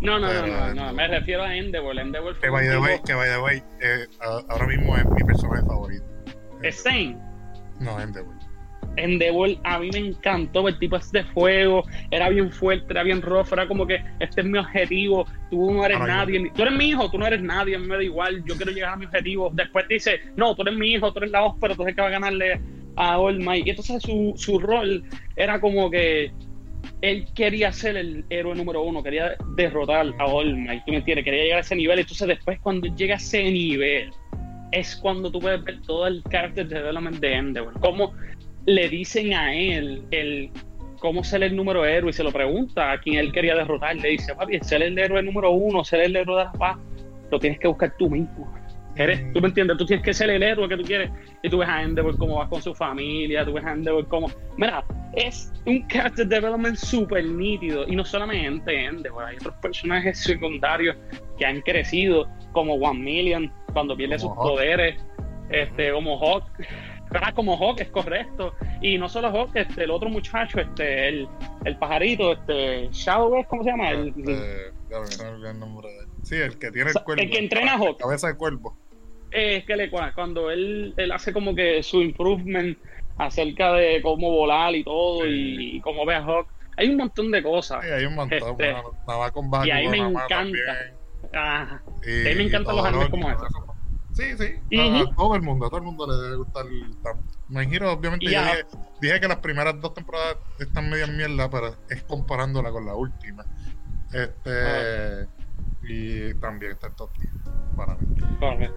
No, 0.00 0.18
no, 0.18 0.20
no, 0.20 0.28
Pero, 0.28 0.46
no, 0.46 0.74
no, 0.74 0.86
no. 0.86 0.92
me 0.94 1.08
refiero 1.08 1.42
a 1.42 1.54
Endeavor. 1.54 1.98
Endeavor 1.98 2.34
fue 2.36 2.42
que 2.42 2.50
by 2.50 2.66
the 2.68 2.78
way, 2.78 3.00
que 3.04 3.14
by 3.14 3.28
the 3.28 3.38
way, 3.38 3.62
eh, 3.82 4.06
ahora 4.48 4.66
mismo 4.66 4.96
es 4.96 5.04
mi 5.06 5.22
personaje 5.24 5.62
favorito. 5.66 6.04
Stain. 6.64 7.20
No, 7.80 8.00
Endeavor. 8.00 8.34
Endeavor 8.96 9.50
a 9.64 9.78
mí 9.78 9.90
me 9.92 9.98
encantó, 9.98 10.66
el 10.68 10.78
tipo 10.78 10.96
es 10.96 11.10
de 11.12 11.24
fuego, 11.24 11.84
era 12.10 12.28
bien 12.28 12.50
fuerte, 12.50 12.86
era 12.90 13.02
bien 13.02 13.22
rough, 13.22 13.52
era 13.52 13.66
como 13.68 13.86
que 13.86 14.02
este 14.18 14.40
es 14.40 14.46
mi 14.46 14.58
objetivo, 14.58 15.26
tú 15.50 15.72
no 15.72 15.84
eres 15.84 15.98
yo- 15.98 16.06
nadie, 16.06 16.50
tú 16.54 16.62
eres 16.62 16.74
mi 16.74 16.88
hijo, 16.90 17.10
tú 17.10 17.18
no 17.18 17.26
eres 17.26 17.40
nadie, 17.42 17.76
a 17.76 17.78
mí 17.78 17.86
me 17.86 17.96
da 17.96 18.02
igual, 18.02 18.44
yo 18.44 18.54
quiero 18.56 18.72
llegar 18.72 18.92
a 18.92 18.96
mi 18.96 19.06
objetivo. 19.06 19.50
Después 19.54 19.86
dice, 19.88 20.20
no, 20.36 20.54
tú 20.54 20.62
eres 20.62 20.74
mi 20.74 20.92
hijo, 20.92 21.12
tú 21.12 21.20
eres 21.20 21.30
la 21.30 21.40
voz, 21.42 21.54
pero 21.60 21.74
tú 21.76 21.82
eres 21.82 21.90
el 21.92 21.96
que 21.96 22.02
va 22.02 22.08
a 22.08 22.12
ganarle 22.12 22.60
a 22.96 23.18
All 23.18 23.38
Might. 23.38 23.66
Y 23.66 23.70
entonces 23.70 24.02
su, 24.02 24.34
su 24.36 24.58
rol 24.58 25.04
era 25.36 25.60
como 25.60 25.90
que 25.90 26.32
él 27.02 27.26
quería 27.34 27.72
ser 27.72 27.96
el 27.96 28.24
héroe 28.28 28.54
número 28.54 28.82
uno, 28.82 29.02
quería 29.02 29.36
derrotar 29.56 30.06
a 30.18 30.24
All 30.26 30.54
Might, 30.56 30.84
¿tú 30.84 30.90
me 30.92 30.98
entiendes? 30.98 31.24
Quería 31.24 31.44
llegar 31.44 31.58
a 31.58 31.62
ese 31.62 31.76
nivel, 31.76 31.98
entonces 32.00 32.26
después 32.28 32.58
cuando 32.60 32.88
llega 32.94 33.14
a 33.14 33.18
ese 33.18 33.42
nivel, 33.44 34.10
es 34.72 34.94
cuando 34.96 35.30
tú 35.32 35.40
puedes 35.40 35.62
ver 35.64 35.80
todo 35.82 36.06
el 36.06 36.22
character 36.30 36.68
development 36.68 37.16
de 37.18 37.34
Endeavor, 37.34 37.78
cómo 37.80 38.12
le 38.66 38.88
dicen 38.88 39.32
a 39.34 39.54
él 39.54 40.04
el 40.10 40.50
cómo 40.98 41.24
ser 41.24 41.42
el 41.42 41.56
número 41.56 41.84
héroe 41.84 42.10
y 42.10 42.12
se 42.12 42.22
lo 42.22 42.30
pregunta 42.30 42.92
a 42.92 43.00
quien 43.00 43.18
él 43.18 43.32
quería 43.32 43.54
derrotar. 43.54 43.96
Le 43.96 44.10
dice, 44.10 44.34
papi, 44.34 44.58
ser 44.60 44.82
el 44.82 44.98
héroe 44.98 45.22
número 45.22 45.50
uno, 45.50 45.82
ser 45.84 46.02
el 46.02 46.14
héroe 46.14 46.38
de 46.38 46.44
la 46.44 46.52
paz, 46.52 46.78
lo 47.30 47.38
tienes 47.38 47.58
que 47.58 47.68
buscar 47.68 47.94
tú 47.98 48.10
mismo. 48.10 48.52
Eres, 48.96 49.32
tú 49.32 49.40
me 49.40 49.48
entiendes, 49.48 49.78
tú 49.78 49.86
tienes 49.86 50.04
que 50.04 50.12
ser 50.12 50.30
el 50.30 50.42
héroe 50.42 50.68
que 50.68 50.76
tú 50.76 50.82
quieres. 50.82 51.10
Y 51.42 51.48
tú 51.48 51.58
ves 51.58 51.68
a 51.68 51.82
Endeavor 51.82 52.18
cómo 52.18 52.38
va 52.38 52.48
con 52.48 52.60
su 52.60 52.74
familia, 52.74 53.44
tú 53.44 53.52
ves 53.54 53.64
a 53.64 53.72
Endeavor 53.72 54.06
cómo. 54.08 54.30
Mira, 54.56 54.84
es 55.14 55.50
un 55.64 55.86
character 55.88 56.26
development 56.26 56.76
súper 56.76 57.24
nítido. 57.24 57.86
Y 57.88 57.96
no 57.96 58.04
solamente 58.04 58.84
Endeavor, 58.84 59.24
hay 59.24 59.36
otros 59.36 59.54
personajes 59.62 60.18
secundarios 60.18 60.96
que 61.38 61.46
han 61.46 61.62
crecido, 61.62 62.28
como 62.52 62.74
One 62.74 63.00
Million, 63.00 63.50
cuando 63.72 63.96
pierde 63.96 64.18
Como 64.18 64.34
sus 64.34 64.36
Hawk. 64.38 64.52
poderes, 64.52 65.00
este, 65.50 65.92
como 65.92 66.18
Hawk. 66.18 66.44
Como 67.34 67.56
Hawk, 67.56 67.80
es 67.80 67.88
correcto. 67.88 68.54
Y 68.80 68.96
no 68.98 69.08
solo 69.08 69.28
Hawk, 69.30 69.50
este, 69.54 69.84
el 69.84 69.90
otro 69.90 70.08
muchacho, 70.08 70.60
este, 70.60 71.08
el, 71.08 71.28
el 71.64 71.76
pajarito, 71.76 72.32
este, 72.32 72.88
Shadow. 72.92 73.44
¿cómo 73.48 73.64
se 73.64 73.70
llama? 73.70 73.90
El, 73.90 74.08
Este, 74.08 74.68
el 75.50 75.58
nombre 75.58 75.88
de 75.88 75.98
él. 76.00 76.06
Sí, 76.22 76.36
el 76.36 76.58
que 76.58 76.70
tiene 76.70 76.90
el 76.90 77.02
cuerpo. 77.02 77.22
el 77.22 77.30
que 77.30 77.38
entrena 77.38 77.74
a 77.74 77.78
Hawk. 77.78 77.98
Cabeza 77.98 78.28
de 78.28 78.36
cuerpo. 78.36 78.76
eh, 79.32 79.56
es 79.58 79.64
que 79.64 79.76
le, 79.76 79.90
cuando 79.90 80.50
él, 80.50 80.94
él 80.96 81.12
hace 81.12 81.32
como 81.32 81.54
que 81.54 81.82
su 81.82 82.02
improvement 82.02 82.76
acerca 83.18 83.72
de 83.74 84.00
cómo 84.02 84.30
volar 84.30 84.74
y 84.74 84.82
todo, 84.84 85.26
y, 85.26 85.76
y 85.76 85.80
cómo 85.80 86.04
ve 86.06 86.14
a 86.14 86.20
Hawk. 86.24 86.46
Hay 86.76 86.88
un 86.88 86.96
montón 86.96 87.30
de 87.30 87.42
cosas. 87.42 87.84
Sí, 87.84 87.90
hay 87.90 88.04
un 88.06 88.14
montón. 88.14 88.38
Este, 88.38 88.72
bueno, 88.72 88.92
estaba 88.98 89.30
con 89.30 89.50
y 89.66 89.70
ahí 89.70 89.88
me 89.88 89.98
encanta. 89.98 90.58
Ah, 91.34 91.80
Y, 92.06 92.26
A 92.26 92.30
mí 92.30 92.34
me 92.36 92.42
encantan 92.44 92.76
los 92.76 92.84
animes 92.86 93.08
como 93.10 93.30
esos. 93.30 93.48
Sí, 94.20 94.36
sí. 94.38 94.76
A- 94.78 95.14
todo 95.16 95.34
el 95.34 95.42
mundo, 95.42 95.66
a 95.66 95.68
todo 95.68 95.78
el 95.78 95.84
mundo 95.84 96.06
le 96.06 96.22
debe 96.22 96.36
gustar 96.36 96.66
tanto. 97.02 97.22
My 97.48 97.62
Hero, 97.64 97.92
obviamente, 97.92 98.26
yo 98.26 98.30
dije, 98.42 98.66
dije 99.00 99.20
que 99.20 99.28
las 99.28 99.38
primeras 99.38 99.80
dos 99.80 99.94
temporadas 99.94 100.36
están 100.58 100.90
medio 100.90 101.04
en 101.06 101.16
mierda, 101.16 101.48
pero 101.50 101.74
es 101.88 102.02
comparándola 102.04 102.70
con 102.70 102.84
la 102.86 102.94
última. 102.94 103.44
Este. 104.12 105.24
Ah. 105.24 105.26
Y 105.82 106.34
también 106.34 106.72
está 106.72 106.88
en 106.88 106.94
top 106.94 107.10
10 107.18 107.32
para 107.76 107.94
mí. 107.96 108.06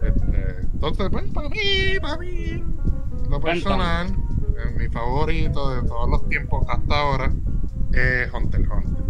Este, 0.02 0.62
entonces, 0.74 1.10
pues, 1.12 1.26
para 1.32 1.50
mí, 1.50 1.58
para 2.02 2.18
mí, 2.18 2.64
lo 3.30 3.42
personal, 3.42 4.08
eh, 4.08 4.72
mi 4.78 4.88
favorito 4.88 5.70
de 5.76 5.88
todos 5.88 6.10
los 6.10 6.30
tiempos 6.30 6.66
hasta 6.70 7.00
ahora 7.00 7.32
es 7.94 8.34
Hunter 8.34 8.62
Hunter. 8.62 9.04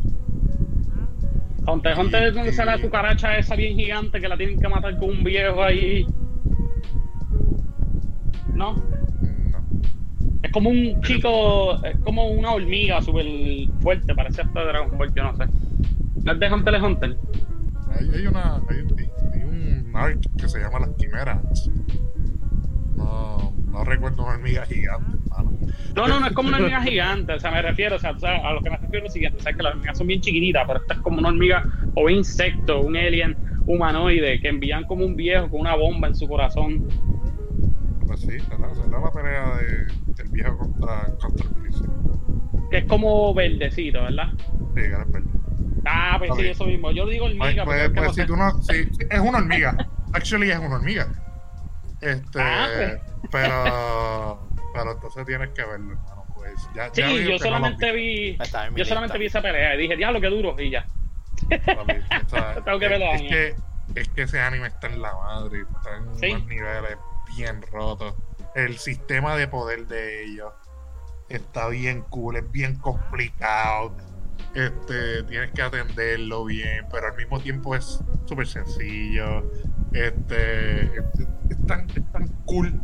Hunter 1.66 1.98
Hunter 1.98 2.24
es 2.24 2.34
donde 2.34 2.52
sale 2.52 2.72
la 2.72 2.82
cucaracha 2.82 3.38
esa 3.38 3.56
bien 3.56 3.78
gigante 3.78 4.20
que 4.20 4.28
la 4.28 4.38
tienen 4.38 4.60
que 4.60 4.68
matar 4.68 4.98
con 4.98 5.10
un 5.10 5.24
viejo 5.24 5.64
ahí. 5.64 6.06
¿No? 8.54 8.76
No. 8.76 9.60
Es 10.42 10.52
como 10.52 10.70
un 10.70 11.02
chico, 11.02 11.84
es 11.86 11.98
como 12.00 12.28
una 12.28 12.52
hormiga 12.52 13.02
súper 13.02 13.26
fuerte, 13.82 14.14
parece 14.14 14.42
hasta 14.42 14.64
Dragon 14.64 14.98
Ball, 14.98 15.14
yo 15.14 15.24
no 15.24 15.36
sé. 15.36 15.46
¿No 16.24 16.34
es 16.34 16.40
de 16.40 16.54
Hunter 16.54 16.76
x 16.76 16.84
Hunter? 16.86 17.18
Hay, 17.92 18.10
hay 18.14 18.28
una. 18.28 18.56
Hay, 18.70 18.86
hay 19.34 19.44
un 19.44 19.92
arc 19.94 20.20
que 20.38 20.50
se 20.50 20.60
llama 20.60 20.80
Las 20.80 20.90
Quimeras. 20.98 21.70
No, 22.96 23.54
no 23.72 23.84
recuerdo 23.84 24.24
una 24.24 24.34
hormiga 24.34 24.66
gigante. 24.66 25.23
No, 25.96 26.08
no, 26.08 26.20
no 26.20 26.28
es 26.28 26.34
como 26.34 26.50
una 26.50 26.58
hormiga 26.58 26.82
gigante, 26.82 27.34
o 27.34 27.40
sea, 27.40 27.52
me 27.52 27.62
refiero, 27.62 27.96
o 27.96 28.00
sea, 28.00 28.12
a 28.12 28.54
lo 28.54 28.62
que 28.62 28.70
me 28.70 28.78
refiero 28.78 28.98
es 28.98 29.04
lo 29.04 29.10
siguiente, 29.10 29.40
o 29.40 29.42
sea, 29.42 29.54
que 29.54 29.62
las 29.62 29.74
hormigas 29.74 29.98
son 29.98 30.08
bien 30.08 30.22
chiquititas, 30.22 30.64
pero 30.66 30.80
esta 30.80 30.96
es 30.96 31.00
como 31.02 31.20
una 31.20 31.30
hormiga 31.30 31.64
o 31.96 32.06
un 32.06 32.12
insecto, 32.12 32.82
un 32.82 32.98
alien 32.98 33.38
humanoide 33.66 34.42
que 34.42 34.50
envían 34.50 34.86
como 34.86 35.06
un 35.06 35.16
viejo 35.16 35.50
con 35.50 35.62
una 35.62 35.76
bomba 35.76 36.08
en 36.08 36.16
su 36.16 36.28
corazón. 36.28 36.88
Pues 38.08 38.22
sí, 38.22 38.38
¿verdad? 38.50 38.74
Será 38.74 39.00
la 39.00 39.12
pelea 39.12 39.58
de, 39.58 40.14
del 40.16 40.30
viejo 40.32 40.58
contra, 40.58 41.06
contra 41.22 41.48
el 41.48 41.56
príncipe. 41.56 41.90
Que 42.72 42.78
es 42.80 42.86
como 42.86 43.34
verdecito, 43.34 44.02
¿verdad? 44.02 44.30
Sí, 44.76 44.82
que 44.82 44.86
era 44.88 45.06
verde. 45.06 45.30
Ah, 45.86 46.16
pues 46.18 46.32
sí, 46.38 46.48
eso 46.48 46.66
mismo. 46.66 46.92
Yo 46.92 47.06
digo 47.08 47.26
hormiga, 47.26 47.66
Pues, 47.66 47.66
pues, 47.66 47.82
es 47.82 47.88
que 47.90 47.94
pues, 47.94 48.08
no 48.08 48.14
si 48.14 48.26
tú 48.26 48.36
no. 48.36 48.64
Sí, 48.64 49.06
es 49.10 49.20
una 49.20 49.38
hormiga. 49.40 49.76
Actually, 50.14 50.52
es 50.52 50.60
una 50.60 50.76
hormiga. 50.76 51.08
Este. 52.02 52.40
Ah, 52.40 52.68
pues. 52.76 53.02
Pero. 53.32 54.53
Pero 54.74 54.92
entonces 54.92 55.26
tienes 55.26 55.50
que 55.50 55.64
verlo, 55.64 55.94
hermano. 55.94 56.26
Pues 56.36 56.68
ya. 56.76 56.90
Sí, 56.94 57.02
ya 57.02 57.08
vi 57.08 57.24
yo 57.24 57.32
no 57.32 57.38
solamente 57.40 57.92
vi, 57.92 58.38
Yo 58.76 58.86
solamente 58.86 59.18
vi 59.18 59.26
esa 59.28 59.42
pelea 59.42 59.76
y 59.76 59.78
dije, 59.78 59.96
diablo, 59.96 60.20
qué 60.20 60.28
duro, 60.28 60.56
y 60.60 60.72
ya. 60.72 60.86
papi. 61.66 61.94
O 62.26 62.30
sea, 62.30 62.56
Tengo 62.66 62.80
que 62.80 62.86
es- 62.86 62.92
verlo, 62.92 63.06
es, 63.14 63.22
Daniel. 63.22 63.56
que, 63.94 64.02
es 64.02 64.10
que 64.10 64.22
ese 64.24 64.40
anime 64.42 64.68
está 64.68 64.88
en 64.88 65.02
la 65.02 65.14
madre. 65.16 65.62
Está 65.62 65.96
en 65.98 66.18
Sí. 66.20 66.32
unos 66.32 66.46
niveles 66.48 66.98
bien 67.38 67.62
rotos. 67.72 68.16
El 68.56 68.78
sistema 68.78 69.36
de 69.36 69.48
poder 69.48 69.88
de 69.88 70.24
ellos 70.26 70.52
está 71.30 71.68
bien 71.70 72.02
cool, 72.10 72.36
es 72.38 72.52
bien 72.52 72.78
complicado. 72.78 73.96
Este, 74.56 75.24
tienes 75.24 75.52
que 75.52 75.62
atenderlo 75.64 76.46
bien, 76.46 76.86
pero 76.92 77.08
al 77.08 77.16
mismo 77.16 77.40
tiempo 77.40 77.76
es 77.76 78.00
súper 78.26 78.46
sencillo. 78.48 79.50
Este, 79.94 80.84
es, 80.84 81.04
es 81.50 81.66
tan, 81.68 81.88
es 81.90 82.12
tan 82.12 82.28
cool. 82.46 82.80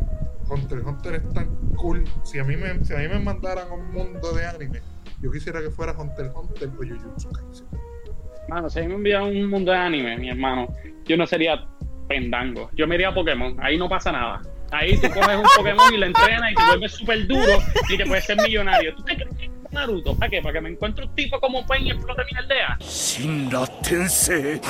Hunter 0.50 0.80
Hunter 0.80 1.14
es 1.14 1.32
tan 1.32 1.48
cool. 1.76 2.04
Si 2.24 2.38
a 2.38 2.44
mí 2.44 2.56
me, 2.56 2.84
si 2.84 2.92
a 2.92 2.98
mí 2.98 3.08
me 3.08 3.20
mandaran 3.20 3.68
a 3.68 3.72
un 3.72 3.90
mundo 3.92 4.32
de 4.32 4.46
anime, 4.46 4.80
yo 5.22 5.30
quisiera 5.30 5.60
que 5.60 5.70
fuera 5.70 5.92
Hunter 5.92 6.30
Hunter 6.34 6.68
o 6.68 6.76
Jujutsu 6.76 7.30
Kaisen. 7.30 7.66
Mano, 8.48 8.68
si 8.68 8.80
a 8.80 8.82
mí 8.82 8.88
me 8.88 8.94
envían 8.94 9.22
un 9.22 9.48
mundo 9.48 9.70
de 9.70 9.78
anime, 9.78 10.16
mi 10.18 10.28
hermano, 10.28 10.74
yo 11.04 11.16
no 11.16 11.26
sería 11.26 11.64
pendango. 12.08 12.70
Yo 12.74 12.86
me 12.88 12.96
iría 12.96 13.08
a 13.08 13.14
Pokémon. 13.14 13.56
Ahí 13.60 13.78
no 13.78 13.88
pasa 13.88 14.10
nada. 14.10 14.42
Ahí 14.72 14.96
tú 14.96 15.08
coges 15.08 15.36
un 15.36 15.46
Pokémon 15.56 15.94
y 15.94 15.98
lo 15.98 16.06
entrenas 16.06 16.52
y 16.52 16.54
te 16.54 16.62
vuelves 16.66 16.92
súper 16.92 17.26
duro 17.26 17.58
y 17.88 17.96
te 17.96 18.06
puedes 18.06 18.24
ser 18.24 18.40
millonario. 18.42 18.94
¿Tú 18.96 19.04
te 19.04 19.14
crees 19.14 19.36
que 19.36 19.44
es 19.44 19.72
Naruto? 19.72 20.16
¿Para 20.16 20.30
qué? 20.30 20.42
¿Para 20.42 20.54
que 20.54 20.60
me 20.60 20.70
encuentre 20.70 21.04
un 21.04 21.14
tipo 21.14 21.38
como 21.40 21.64
Pain 21.66 21.86
y 21.86 21.90
explote 21.92 22.22
mi 22.32 22.38
aldea? 22.38 22.76
Shinra 22.80 23.66
Tensei. 23.82 24.60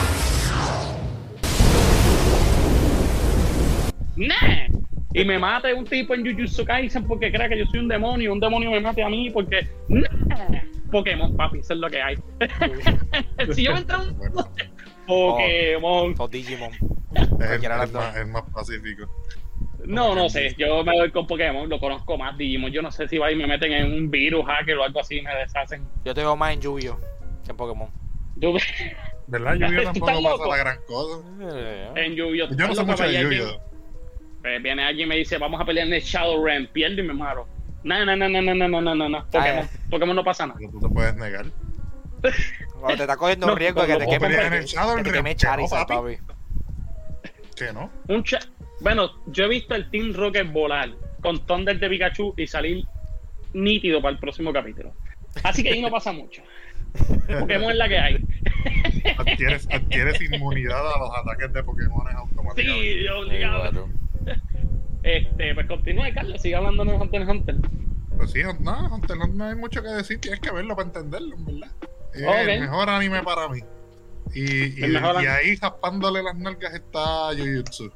¡Nah! 4.16 4.80
Y 5.12 5.24
me 5.24 5.38
mate 5.38 5.74
un 5.74 5.84
tipo 5.84 6.14
en 6.14 6.24
Jujutsu 6.24 6.64
Kaisen 6.64 7.06
porque 7.06 7.32
cree 7.32 7.48
que 7.48 7.58
yo 7.58 7.66
soy 7.66 7.80
un 7.80 7.88
demonio, 7.88 8.32
un 8.32 8.40
demonio 8.40 8.70
me 8.70 8.80
mate 8.80 9.02
a 9.02 9.08
mí 9.08 9.30
porque... 9.30 9.68
Pokémon, 10.90 11.36
papi, 11.36 11.58
eso 11.58 11.74
es 11.74 11.80
lo 11.80 11.88
que 11.88 12.02
hay. 12.02 12.16
si 13.54 13.64
yo 13.64 13.72
me 13.72 13.78
entro 13.78 14.02
un... 14.02 14.32
Pokémon. 15.06 16.14
O 16.18 16.28
Digimon. 16.28 16.72
Es 17.14 17.22
el, 17.22 17.38
de 17.38 17.54
el 17.54 17.62
las 17.62 17.92
dos. 17.92 18.02
más, 18.02 18.16
el 18.16 18.26
más 18.26 18.42
pacífico. 18.52 19.08
No, 19.84 20.14
no 20.14 20.28
sé, 20.28 20.54
yo 20.56 20.84
me 20.84 20.92
voy 20.92 21.10
con 21.10 21.26
Pokémon, 21.26 21.68
lo 21.68 21.80
conozco 21.80 22.16
más 22.16 22.36
Digimon. 22.38 22.70
Yo 22.70 22.82
no 22.82 22.92
sé 22.92 23.08
si 23.08 23.18
va 23.18 23.32
y 23.32 23.36
me 23.36 23.46
meten 23.46 23.72
en 23.72 23.92
un 23.92 24.10
virus 24.10 24.44
hacker 24.46 24.76
o 24.78 24.84
algo 24.84 25.00
así 25.00 25.18
y 25.18 25.22
me 25.22 25.34
deshacen. 25.34 25.86
Yo 26.04 26.14
te 26.14 26.20
veo 26.20 26.36
más 26.36 26.52
en 26.54 26.60
Yu-Gi-Oh! 26.60 26.98
que 27.44 27.50
en 27.50 27.56
Pokémon. 27.56 27.88
Yo, 28.36 28.54
¿Verdad? 29.26 29.54
Yu-Gi-Oh 29.54 29.78
¿Estás 29.80 29.94
tampoco 29.94 30.38
pasa 30.38 30.48
la 30.48 30.56
gran 30.56 30.78
cosa. 30.86 31.24
en 31.96 32.14
Yu-Gi-Oh! 32.14 32.48
Yo 32.56 32.68
no 32.68 32.74
sé 32.74 32.84
mucho 32.84 33.02
de 33.02 33.22
Yu-Gi-Oh. 33.22 33.69
Pues 34.42 34.62
viene 34.62 34.82
alguien 34.84 35.06
y 35.06 35.08
me 35.10 35.16
dice, 35.16 35.38
vamos 35.38 35.60
a 35.60 35.64
pelear 35.64 35.86
en 35.86 35.92
el 35.94 36.00
Shadow 36.00 36.42
Realm, 36.44 36.66
pierdo 36.68 37.00
y 37.02 37.06
me 37.06 37.12
muero. 37.14 37.46
No, 37.82 38.04
no, 38.04 38.16
no, 38.16 38.28
no, 38.28 38.42
no, 38.42 38.54
no, 38.54 38.68
no, 38.68 38.80
no, 38.80 38.94
no, 38.94 39.08
no. 39.08 39.24
Pokémon, 39.26 39.64
Ah, 39.64 39.78
Pokémon 39.90 40.16
no 40.16 40.24
pasa 40.24 40.46
nada. 40.46 40.58
Pero 40.58 40.72
tú 40.72 40.80
te 40.80 40.88
puedes 40.88 41.14
negar. 41.16 41.46
Cuando 42.80 42.96
te 42.96 43.02
está 43.02 43.16
cogiendo 43.16 43.46
No, 43.46 43.52
un 43.54 43.58
riesgo 43.58 43.80
de 43.82 43.86
que 43.86 43.92
no, 43.94 43.98
te 43.98 44.04
no, 44.06 44.10
queme, 44.10 44.26
pelear 44.28 44.46
en 44.46 44.52
el 44.54 44.64
Shadow 44.64 44.96
que 44.96 45.02
te 45.02 45.12
queme 45.12 45.30
no, 45.30 45.36
Charizard, 45.36 45.86
papi. 45.88 46.16
papi. 46.16 46.32
¿Qué 47.56 47.72
no? 47.72 47.90
Un 48.08 48.24
cha- 48.24 48.38
bueno, 48.80 49.10
yo 49.26 49.44
he 49.44 49.48
visto 49.48 49.74
el 49.74 49.90
Team 49.90 50.12
Rocket 50.14 50.50
volar 50.50 50.90
con 51.22 51.38
Thunder 51.46 51.78
de 51.78 51.88
Pikachu 51.90 52.32
y 52.36 52.46
salir 52.46 52.84
nítido 53.52 54.00
para 54.00 54.12
el 54.12 54.18
próximo 54.18 54.52
capítulo. 54.52 54.92
Así 55.42 55.62
que 55.62 55.70
ahí 55.70 55.82
no 55.82 55.90
pasa 55.90 56.12
mucho. 56.12 56.42
Pokémon 57.38 57.70
es 57.70 57.76
la 57.76 57.88
que 57.88 57.98
hay. 57.98 58.24
Adquieres, 59.18 59.68
adquieres 59.70 60.20
inmunidad 60.22 60.80
a 60.94 60.98
los 60.98 61.10
ataques 61.16 61.52
de 61.52 61.62
Pokémon 61.62 62.06
automáticamente. 62.16 62.62
Sí, 62.94 63.04
yo 63.04 63.18
obligado. 63.20 63.64
Sí, 63.66 63.70
claro. 63.70 63.88
Este, 65.02 65.54
pues 65.54 65.66
continúe, 65.66 66.12
Carlos, 66.14 66.42
sigue 66.42 66.56
hablando 66.56 66.84
de 66.84 66.92
Hunter 66.92 67.22
x 67.22 67.30
Hunter. 67.30 67.56
Pues 68.16 68.32
sí, 68.32 68.42
no, 68.60 68.94
Hunter 68.94 69.16
no, 69.16 69.26
no 69.28 69.44
hay 69.44 69.54
mucho 69.54 69.82
que 69.82 69.88
decir, 69.88 70.20
tienes 70.20 70.40
que 70.40 70.52
verlo 70.52 70.76
para 70.76 70.88
entenderlo, 70.88 71.36
en 71.36 71.44
verdad. 71.46 71.70
Es 72.12 72.22
Ok. 72.22 72.48
el 72.48 72.60
mejor 72.60 72.90
anime 72.90 73.22
para 73.22 73.48
mí. 73.48 73.60
Y, 74.34 74.84
ahí 74.84 75.56
raspándole 75.56 76.22
las 76.22 76.36
nalgas 76.36 76.74
está 76.74 77.30
Jujutsu. 77.36 77.90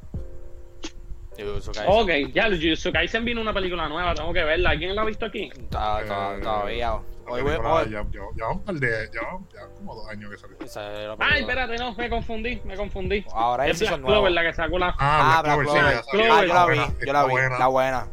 Ok, 1.86 2.10
ya, 2.32 2.48
Jujutsu 2.48 2.92
Kaisen 2.92 3.24
vino 3.24 3.40
una 3.40 3.52
película 3.52 3.88
nueva, 3.88 4.14
tengo 4.14 4.32
que 4.32 4.44
verla. 4.44 4.70
¿Alguien 4.70 4.94
la 4.94 5.02
ha 5.02 5.04
visto 5.04 5.26
aquí? 5.26 5.44
Eh, 5.44 5.66
Todavía. 5.70 7.00
Hoy 7.26 7.42
voy 7.42 7.52
hoy- 7.54 7.90
ya, 7.90 8.04
ya, 8.10 8.20
ya 8.36 8.48
un 8.48 8.62
par 8.64 8.74
de, 8.76 8.88
ya, 9.12 9.20
ya 9.54 9.66
como 9.76 9.94
dos 9.94 10.08
años 10.08 10.30
que 10.30 10.36
salió. 10.38 10.56
esa 10.60 11.12
Ay, 11.18 11.40
espérate, 11.40 11.76
no, 11.78 11.94
me 11.94 12.10
confundí, 12.10 12.60
me 12.64 12.76
confundí. 12.76 13.24
Ahora 13.32 13.66
es 13.66 13.80
es 13.80 13.88
Black 13.88 14.02
Clover 14.02 14.32
la 14.32 14.42
que 14.42 14.52
sacó 14.52 14.78
la... 14.78 14.88
Ah, 14.98 15.38
Ah, 15.38 15.42
Black 15.42 15.54
Clover, 15.60 15.66
Clover. 15.66 15.96
sí. 16.04 16.10
Clover. 16.10 16.30
Ah, 16.30 16.44
yo 16.46 16.54
la 16.54 16.66
vi, 16.66 17.06
yo 17.06 17.12
la 17.12 17.24
vi. 17.24 17.30
buena, 17.30 17.58
La 17.58 17.66
buena. 17.68 18.06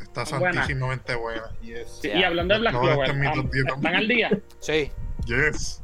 Está 0.00 0.24
santísimamente 0.26 1.14
buena. 1.14 1.42
Yes. 1.62 1.98
Sí, 2.00 2.08
Ya. 2.08 2.16
y 2.16 2.24
hablando 2.24 2.54
de 2.54 2.60
Black 2.60 2.72
Clover 2.72 2.94
Clover, 2.94 3.10
está 3.10 3.16
en 3.16 3.20
mi 3.20 3.42
top 3.42 3.52
10 3.52 3.66
¿están 3.66 3.94
al 3.96 4.08
día? 4.08 4.30
Sí. 4.60 4.92
Yes. 5.26 5.82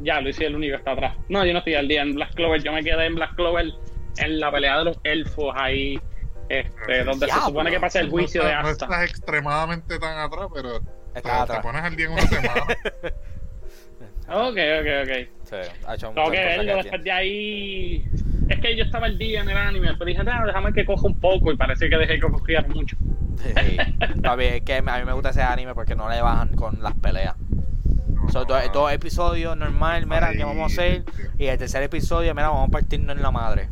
Ya, 0.00 0.20
Luis 0.20 0.36
es 0.38 0.42
el 0.46 0.54
único 0.56 0.72
que 0.72 0.78
está 0.78 0.92
atrás. 0.92 1.16
No, 1.28 1.44
yo 1.44 1.52
no 1.52 1.58
estoy 1.60 1.74
al 1.74 1.88
día 1.88 2.02
en 2.02 2.14
Black 2.14 2.34
Clover, 2.34 2.62
yo 2.62 2.72
me 2.72 2.82
quedé 2.84 3.06
en 3.06 3.14
Black 3.14 3.34
Clover 3.34 3.66
en 4.18 4.40
la 4.40 4.50
pelea 4.50 4.78
de 4.78 4.84
los 4.84 4.98
elfos 5.04 5.54
ahí, 5.56 5.98
este, 6.48 7.04
donde 7.04 7.26
se 7.28 7.40
supone 7.40 7.70
que 7.70 7.80
pasa 7.80 8.00
el 8.00 8.10
juicio 8.10 8.42
no, 8.42 8.48
de 8.48 8.54
estás- 8.54 8.64
no 8.64 8.70
Asta. 8.70 8.84
estás 8.86 9.10
extremadamente 9.10 9.98
tan 9.98 10.18
atrás, 10.18 10.48
pero 10.54 10.80
te, 11.22 11.28
Está 11.28 11.36
te 11.46 11.52
atrás. 11.52 11.60
pones 11.60 11.82
al 11.82 11.96
día 11.96 12.06
en 12.06 12.12
una 12.12 12.22
semana. 12.22 12.62
Ok, 14.28 14.56
ok, 14.58 14.88
ok. 15.04 15.28
Sí, 15.44 15.54
ha 15.86 15.94
hecho 15.94 16.08
Tengo 16.10 16.30
que 16.32 16.38
verlo 16.40 16.76
después 16.78 17.04
de 17.04 17.12
ahí. 17.12 18.04
Es 18.48 18.58
que 18.60 18.76
yo 18.76 18.82
estaba 18.82 19.06
al 19.06 19.16
día 19.18 19.40
en 19.42 19.48
el 19.50 19.56
anime, 19.56 19.92
pero 19.92 20.04
dije, 20.04 20.20
"Ah, 20.26 20.42
déjame 20.44 20.72
que 20.72 20.84
coja 20.84 21.06
un 21.06 21.18
poco 21.20 21.52
y 21.52 21.56
parece 21.56 21.88
que 21.88 21.96
dejé 21.96 22.14
que 22.14 22.20
cogiera 22.28 22.62
mucho. 22.66 22.96
Sí. 23.36 23.76
Papi, 24.22 24.44
es 24.44 24.62
que 24.62 24.74
a 24.78 24.82
mí 24.82 25.04
me 25.04 25.12
gusta 25.12 25.30
ese 25.30 25.42
anime 25.42 25.74
porque 25.74 25.94
no 25.94 26.08
le 26.10 26.20
bajan 26.20 26.56
con 26.56 26.82
las 26.82 26.94
peleas. 26.94 27.36
Son 28.32 28.44
dos, 28.48 28.60
dos 28.72 28.92
episodios 28.92 29.56
normal, 29.56 30.06
mira, 30.06 30.32
que 30.32 30.42
vamos 30.42 30.72
a 30.72 30.74
hacer. 30.74 31.04
Y 31.38 31.46
el 31.46 31.56
tercer 31.56 31.84
episodio, 31.84 32.34
mira, 32.34 32.48
vamos 32.48 32.68
a 32.68 32.72
partirnos 32.72 33.14
en 33.16 33.22
la 33.22 33.30
madre. 33.30 33.68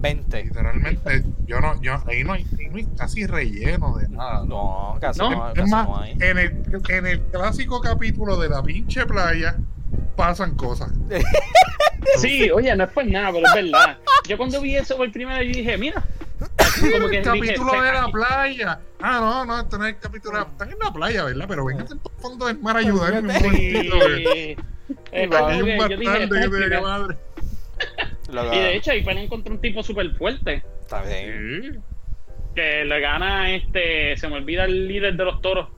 20. 0.00 0.44
Literalmente, 0.44 1.24
yo 1.46 1.60
no, 1.60 1.80
yo, 1.80 2.02
ahí, 2.06 2.22
no 2.24 2.32
hay, 2.34 2.46
ahí 2.58 2.66
no 2.70 2.76
hay 2.76 2.86
casi 2.96 3.26
relleno 3.26 3.96
de 3.96 4.08
nada. 4.08 4.44
No, 4.46 4.96
casi 5.00 5.18
No, 5.20 5.30
no, 5.30 5.48
es 5.48 5.54
casi 5.54 5.70
más, 5.70 5.88
no 5.88 5.98
hay. 6.00 6.12
en 6.12 6.38
el, 6.38 6.62
en 6.88 7.06
el 7.06 7.20
clásico 7.22 7.80
capítulo 7.80 8.36
de 8.38 8.48
la 8.48 8.62
pinche 8.62 9.04
playa 9.06 9.56
pasan 10.16 10.54
cosas. 10.56 10.90
Sí, 12.18 12.50
oye, 12.50 12.74
no 12.76 12.84
es 12.84 12.90
por 12.90 13.04
nada, 13.06 13.30
pero 13.32 13.46
es 13.46 13.54
verdad. 13.54 13.98
Yo 14.28 14.36
cuando 14.38 14.60
vi 14.60 14.76
eso 14.76 14.96
por 14.96 15.10
primera 15.12 15.38
vez, 15.40 15.48
yo 15.48 15.58
dije, 15.60 15.76
mira. 15.76 16.02
Como 16.38 17.08
que 17.08 17.18
el 17.18 17.24
capítulo 17.24 17.70
se- 17.72 17.80
de 17.80 17.92
la 17.92 18.08
playa. 18.08 18.80
Ah, 19.00 19.18
no, 19.20 19.44
no, 19.44 19.60
esto 19.60 19.76
no 19.78 19.86
es 19.86 19.94
el 19.94 20.00
capítulo. 20.00 20.38
de- 20.38 20.44
Están 20.44 20.70
en 20.70 20.78
la 20.78 20.92
playa, 20.92 21.24
¿verdad? 21.24 21.46
Pero 21.48 21.64
vengan 21.64 21.86
al 21.90 22.00
fondo 22.18 22.46
del 22.46 22.58
mar 22.60 22.76
a 22.76 22.80
ayudarme 22.80 23.18
un 23.20 23.26
momentito. 23.42 23.96
Sí. 24.16 24.56
Es 25.10 25.30
va. 25.30 25.38
como 25.38 25.48
Hay 25.50 25.60
un 25.62 25.66
que 25.66 25.78
yo 25.78 25.88
dije, 25.88 26.04
bastardo 26.04 26.18
que 26.18 26.22
"Esto 26.22 26.34
es 26.36 26.40
tiene 26.40 26.50
que 26.50 26.66
primer". 26.66 26.82
madre. 26.82 27.16
Lo- 28.32 28.54
Y 28.54 28.58
de 28.58 28.76
hecho, 28.76 28.90
ahí 28.90 29.02
Pelé 29.04 29.22
encontró 29.24 29.52
un 29.54 29.60
tipo 29.60 29.82
súper 29.82 30.10
fuerte. 30.16 30.62
Está 30.80 31.02
bien. 31.02 31.82
Que 32.54 32.84
le 32.84 33.00
gana 33.00 33.54
este. 33.54 34.16
Se 34.16 34.28
me 34.28 34.36
olvida 34.36 34.64
el 34.64 34.88
líder 34.88 35.14
de 35.14 35.24
los 35.24 35.40
toros. 35.40 35.68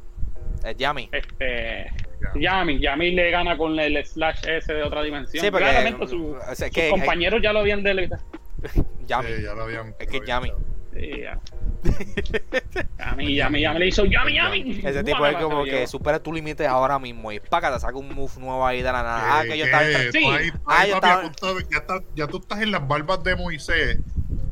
Es 0.65 0.77
Yami. 0.77 1.09
Este. 1.13 1.91
Ya. 2.35 2.41
Yami. 2.61 2.81
Yami 2.81 3.11
le 3.13 3.31
gana 3.31 3.57
con 3.57 3.79
el 3.79 4.05
slash 4.05 4.47
ese 4.49 4.75
de 4.75 4.83
otra 4.83 5.03
dimensión. 5.03 5.45
Sí, 5.45 5.51
porque- 5.51 5.65
Claramente 5.67 6.07
su- 6.09 6.31
o 6.33 6.55
sea, 6.55 6.69
sus 6.69 6.71
que- 6.71 6.89
compañeros 6.91 7.41
ya 7.43 7.53
lo 7.53 7.61
habían 7.61 7.83
deletado. 7.83 8.23
Yami. 9.07 9.29
Sí, 9.29 9.43
ya 9.43 9.55
lo 9.55 9.63
habían. 9.65 9.95
Es 9.99 10.09
que 10.09 10.21
Yami. 10.27 10.53
Sí, 10.95 11.11
ya. 11.23 11.39
Yami, 12.99 13.35
Yami, 13.35 13.61
Yami 13.61 13.79
le 13.79 13.87
hizo 13.89 14.05
Yami, 14.05 14.35
Yami. 14.35 14.81
Ese 14.85 15.03
tipo 15.05 15.27
es 15.27 15.37
como 15.37 15.65
que 15.65 15.87
supera 15.87 16.23
tus 16.23 16.35
límites 16.35 16.67
ahora 16.67 16.99
mismo. 16.99 17.33
Y 17.33 17.41
paga, 17.41 17.73
te 17.73 17.81
saca 17.81 17.97
un 17.97 18.15
move 18.15 18.33
nuevo 18.39 18.67
ahí 18.67 18.79
de 18.79 18.85
la 18.93 19.03
nada. 19.03 19.39
Ah, 19.39 19.43
que 19.43 19.59
yo 19.59 19.65
estaba. 19.65 19.83
Entre- 19.85 20.13
Sí. 20.13 20.25
Ah, 20.67 20.81
ahí, 20.81 20.91
yo 20.91 20.95
estaba- 20.97 21.23
ya, 21.71 22.05
ya 22.15 22.27
tú 22.29 22.39
estás 22.39 22.61
en 22.61 22.71
las 22.71 22.87
barbas 22.87 23.23
de 23.25 23.37
Moisés, 23.37 23.99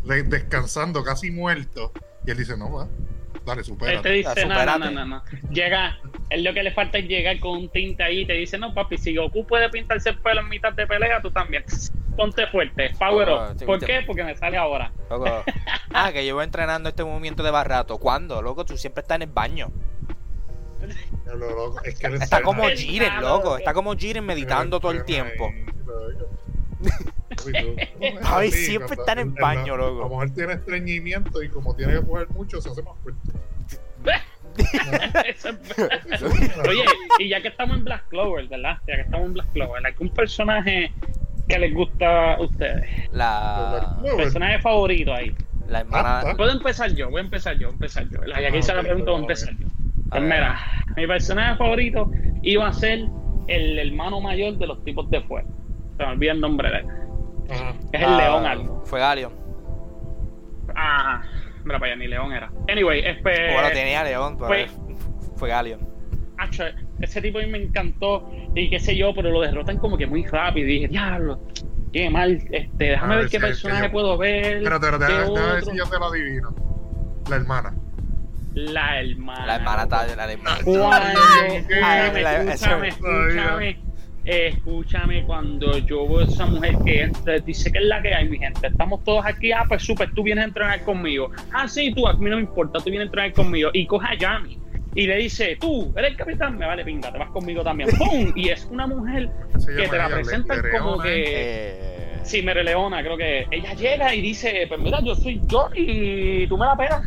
de- 0.04 0.22
descansando, 0.22 1.02
casi 1.04 1.30
muerto. 1.30 1.92
Y 2.26 2.30
él 2.30 2.38
dice: 2.38 2.56
No, 2.56 2.72
va. 2.72 2.88
Dale, 3.44 3.60
Él 3.60 3.64
supera. 3.64 4.02
te 4.02 4.10
dice, 4.10 4.46
no, 4.46 4.78
no, 4.78 5.04
no. 5.04 5.22
Llega, 5.50 5.98
él 6.30 6.44
lo 6.44 6.52
que 6.54 6.62
le 6.62 6.72
falta 6.72 6.98
es 6.98 7.06
llegar 7.06 7.38
con 7.40 7.52
un 7.52 7.68
tinte 7.68 8.02
ahí 8.02 8.20
y 8.20 8.26
te 8.26 8.32
dice, 8.34 8.58
no, 8.58 8.74
papi, 8.74 8.98
si 8.98 9.14
Goku 9.14 9.46
puede 9.46 9.68
pintarse 9.70 10.10
el 10.10 10.18
pelo 10.18 10.40
en 10.40 10.48
mitad 10.48 10.72
de 10.72 10.86
pelea, 10.86 11.20
tú 11.22 11.30
también. 11.30 11.64
Ponte 12.16 12.46
fuerte, 12.46 12.92
power 12.98 13.28
up. 13.28 13.64
¿Por 13.66 13.84
qué? 13.84 14.02
Porque 14.06 14.24
me 14.24 14.34
sale 14.36 14.56
ahora. 14.56 14.92
Loco. 15.10 15.44
Ah, 15.98 16.12
que 16.12 16.24
llevo 16.24 16.42
entrenando 16.42 16.90
este 16.90 17.04
movimiento 17.04 17.42
de 17.42 17.50
barrato. 17.50 17.96
¿Cuándo? 17.96 18.42
Loco, 18.42 18.66
tú 18.66 18.76
siempre 18.76 19.00
estás 19.00 19.16
en 19.16 19.22
el 19.22 19.30
baño. 19.30 19.70
Es 21.84 22.04
Está 22.04 22.42
como 22.42 22.68
Jiren, 22.68 23.20
loco. 23.22 23.56
Está 23.56 23.72
como 23.72 23.96
Jiren 23.96 24.24
meditando 24.24 24.78
todo 24.78 24.92
el 24.92 25.04
tiempo. 25.04 25.50
Ay, 28.24 28.50
siempre 28.52 28.96
está 28.98 29.12
en 29.12 29.18
el 29.18 29.30
baño, 29.30 29.76
loco. 29.76 30.02
Como 30.02 30.22
él 30.22 30.32
tiene 30.32 30.54
estreñimiento 30.54 31.42
y 31.42 31.48
como 31.48 31.74
tiene 31.74 31.94
que 31.94 32.06
coger 32.06 32.28
mucho, 32.30 32.60
se 32.60 32.70
hace 32.70 32.82
más 32.82 32.94
fuerte. 33.02 33.20
Oye, 36.68 36.84
y 37.18 37.28
ya 37.28 37.40
que 37.42 37.48
estamos 37.48 37.76
en 37.76 37.84
Black 37.84 38.08
Clover, 38.08 38.46
¿verdad? 38.48 38.78
Ya 38.86 38.96
que 38.96 39.00
estamos 39.02 39.26
en 39.26 39.34
Black 39.34 39.52
Clover, 39.52 39.86
¿algún 39.86 40.08
personaje 40.10 40.92
que 41.48 41.58
les 41.58 41.74
gusta 41.74 42.34
a 42.34 42.40
ustedes? 42.40 42.86
La, 43.12 43.98
Personaje 44.16 44.58
favorito 44.60 45.12
ahí. 45.12 45.34
la 45.68 45.80
hermana. 45.80 46.20
Ah, 46.20 46.34
Puedo 46.36 46.52
empezar 46.52 46.92
yo, 46.94 47.10
voy 47.10 47.20
a 47.20 47.24
empezar 47.24 47.58
yo, 47.58 47.68
voy 47.68 47.72
a 47.72 47.74
empezar 47.74 48.08
yo. 48.08 48.22
La 48.22 48.50
que 48.50 48.58
hice 48.58 48.74
la 48.74 48.82
pregunta, 48.82 49.10
voy 49.10 49.20
a 49.20 49.22
empezar 49.22 49.56
yo. 49.58 49.66
A 49.66 50.10
Pues 50.10 50.22
mira, 50.22 50.60
mi 50.96 51.06
personaje 51.06 51.56
favorito 51.56 52.10
iba 52.42 52.68
a 52.68 52.72
ser 52.72 53.06
el 53.48 53.78
hermano 53.78 54.20
mayor 54.20 54.56
de 54.56 54.66
los 54.66 54.82
tipos 54.84 55.08
de 55.10 55.20
fuego. 55.22 55.48
Se 55.96 56.04
me 56.04 56.12
olvida 56.12 56.32
el 56.32 56.40
nombre 56.40 56.70
de 56.70 56.78
él. 56.78 56.86
Es 57.48 58.00
el 58.02 58.04
Ah, 58.04 58.16
león 58.18 58.46
algo. 58.46 58.82
Fue 58.84 59.00
Galion. 59.00 59.32
Ah, 60.74 61.22
mira 61.64 61.78
para 61.78 61.92
allá, 61.92 61.96
ni 61.96 62.08
león 62.08 62.32
era. 62.32 62.50
Anyway, 62.68 63.00
es 63.04 63.18
pues, 63.22 63.38
Bueno, 63.52 63.68
tenía 63.72 64.04
León, 64.04 64.36
pero 64.36 64.48
pues- 64.48 64.70
fue 65.36 65.48
Galion. 65.48 65.80
Acho, 66.38 66.64
ese 67.00 67.22
tipo 67.22 67.38
a 67.38 67.42
mí 67.42 67.48
me 67.48 67.58
encantó 67.62 68.30
y 68.54 68.68
qué 68.68 68.78
sé 68.78 68.94
yo, 68.96 69.14
pero 69.14 69.30
lo 69.30 69.40
derrotan 69.40 69.78
como 69.78 69.96
que 69.96 70.06
muy 70.06 70.24
rápido. 70.26 70.66
Y 70.68 70.72
dije, 70.72 70.88
diablo, 70.88 71.40
qué 71.92 72.10
mal. 72.10 72.32
Este, 72.50 72.84
déjame 72.84 73.14
A 73.14 73.16
ver 73.16 73.24
ver 73.24 73.30
qué 73.30 73.30
si 73.30 73.36
es 73.36 73.42
personaje 73.42 73.80
que 73.82 73.86
yo- 73.88 73.92
puedo 73.92 74.18
ver. 74.18 74.56
Espérate, 74.58 74.86
espérate, 74.86 75.06
qué 75.12 75.18
déjame 75.18 75.52
ver 75.52 75.64
si 75.64 75.76
yo 75.76 75.84
te 75.86 75.98
lo 75.98 76.04
adivino. 76.06 76.54
La 77.30 77.36
hermana. 77.36 77.74
La 78.54 79.00
hermana. 79.00 79.46
La 79.46 79.56
hermana 79.56 79.82
está. 79.84 80.06
La 80.16 80.32
hermana. 80.32 80.58
Cuando, 80.64 81.20
Ay, 81.82 82.46
escúchame, 82.48 82.88
escúchame, 82.88 83.78
eh, 84.26 84.48
escúchame, 84.48 85.24
cuando 85.24 85.78
yo 85.78 86.06
veo 86.06 86.18
a 86.20 86.24
esa 86.24 86.46
mujer 86.46 86.76
que 86.84 87.02
entra, 87.02 87.38
dice 87.38 87.70
que 87.70 87.78
es 87.78 87.84
la 87.84 88.02
que 88.02 88.14
hay, 88.14 88.28
mi 88.28 88.38
gente, 88.38 88.66
estamos 88.66 89.02
todos 89.04 89.24
aquí, 89.24 89.52
ah, 89.52 89.64
pues 89.68 89.82
súper, 89.82 90.12
tú 90.12 90.22
vienes 90.22 90.42
a 90.44 90.48
entrenar 90.48 90.82
conmigo, 90.82 91.30
ah, 91.52 91.68
sí, 91.68 91.92
tú, 91.94 92.06
a 92.06 92.12
mí 92.14 92.28
no 92.28 92.36
me 92.36 92.42
importa, 92.42 92.78
tú 92.80 92.90
vienes 92.90 93.02
a 93.02 93.06
entrenar 93.06 93.32
conmigo, 93.32 93.70
y 93.72 93.86
coge 93.86 94.06
a 94.08 94.14
Yami, 94.18 94.58
y 94.94 95.06
le 95.06 95.16
dice, 95.16 95.56
tú, 95.60 95.92
eres 95.96 96.10
el 96.10 96.16
capitán, 96.16 96.58
me 96.58 96.66
vale 96.66 96.84
pinga, 96.84 97.12
te 97.12 97.18
vas 97.18 97.30
conmigo 97.30 97.62
también, 97.62 97.88
¡pum! 97.98 98.32
Y 98.34 98.48
es 98.48 98.64
una 98.66 98.86
mujer 98.86 99.30
que 99.76 99.88
te 99.88 99.96
la 99.96 100.08
presentan 100.08 100.60
como 100.76 100.98
que... 100.98 101.24
Eh, 101.26 101.96
Sí, 102.26 102.42
Mere 102.42 102.64
Leona, 102.64 103.04
creo 103.04 103.16
que 103.16 103.46
ella 103.52 103.72
llega 103.74 104.12
y 104.12 104.20
dice, 104.20 104.66
pues 104.68 104.80
mira, 104.80 104.98
yo 105.00 105.14
soy 105.14 105.40
yo 105.46 105.70
y 105.76 106.44
tú 106.48 106.58
me 106.58 106.66
la 106.66 106.76
pelas. 106.76 107.02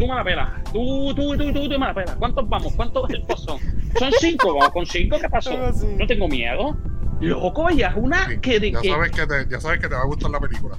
Tú 0.00 0.06
me 0.08 0.14
la 0.14 0.24
pelas. 0.24 0.48
Tú, 0.72 1.14
tú, 1.14 1.36
tú, 1.36 1.52
tú, 1.52 1.68
tú 1.68 1.78
me 1.78 1.86
la 1.86 1.94
pelas. 1.94 2.16
¿Cuántos 2.16 2.48
vamos? 2.48 2.72
¿Cuántos 2.74 3.10
elfos 3.10 3.42
son? 3.44 3.58
Son 3.98 4.10
cinco, 4.18 4.54
vamos 4.54 4.70
con 4.70 4.86
cinco, 4.86 5.18
¿qué 5.20 5.28
pasó? 5.28 5.52
No 5.98 6.06
tengo 6.06 6.26
miedo. 6.26 6.76
Loco, 7.20 7.68
ella 7.68 7.88
es 7.88 7.96
una 7.96 8.26
Sí, 8.28 8.38
que 8.38 8.58
de 8.60 8.72
ya, 8.72 8.80
que. 8.80 8.88
sabes 8.88 9.10
que 9.10 9.26
te, 9.26 9.46
ya 9.50 9.60
sabes 9.60 9.78
que 9.80 9.88
te 9.88 9.94
va 9.94 10.00
a 10.00 10.06
gustar 10.06 10.30
la 10.30 10.40
película. 10.40 10.74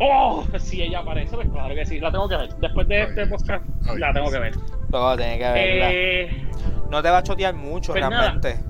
Oh, 0.00 0.44
si 0.58 0.82
ella 0.82 1.00
aparece, 1.00 1.34
pues 1.36 1.48
claro 1.50 1.74
que 1.74 1.84
sí, 1.86 2.00
la 2.00 2.10
tengo 2.10 2.28
que 2.28 2.36
ver. 2.36 2.54
Después 2.56 2.88
de 2.88 2.96
Ay, 2.96 3.02
este 3.08 3.26
podcast, 3.26 3.64
ay, 3.88 3.98
la 3.98 4.12
tengo 4.12 4.30
que 4.30 4.38
ver. 4.38 4.54
Luego 4.90 5.16
tenés 5.16 5.38
que 5.38 5.44
verla. 5.44 5.88
Eh, 5.92 6.48
No 6.90 7.02
te 7.02 7.10
va 7.10 7.18
a 7.18 7.22
chotear 7.22 7.54
mucho 7.54 7.92
pues 7.92 8.02
nada. 8.02 8.20
realmente. 8.40 8.60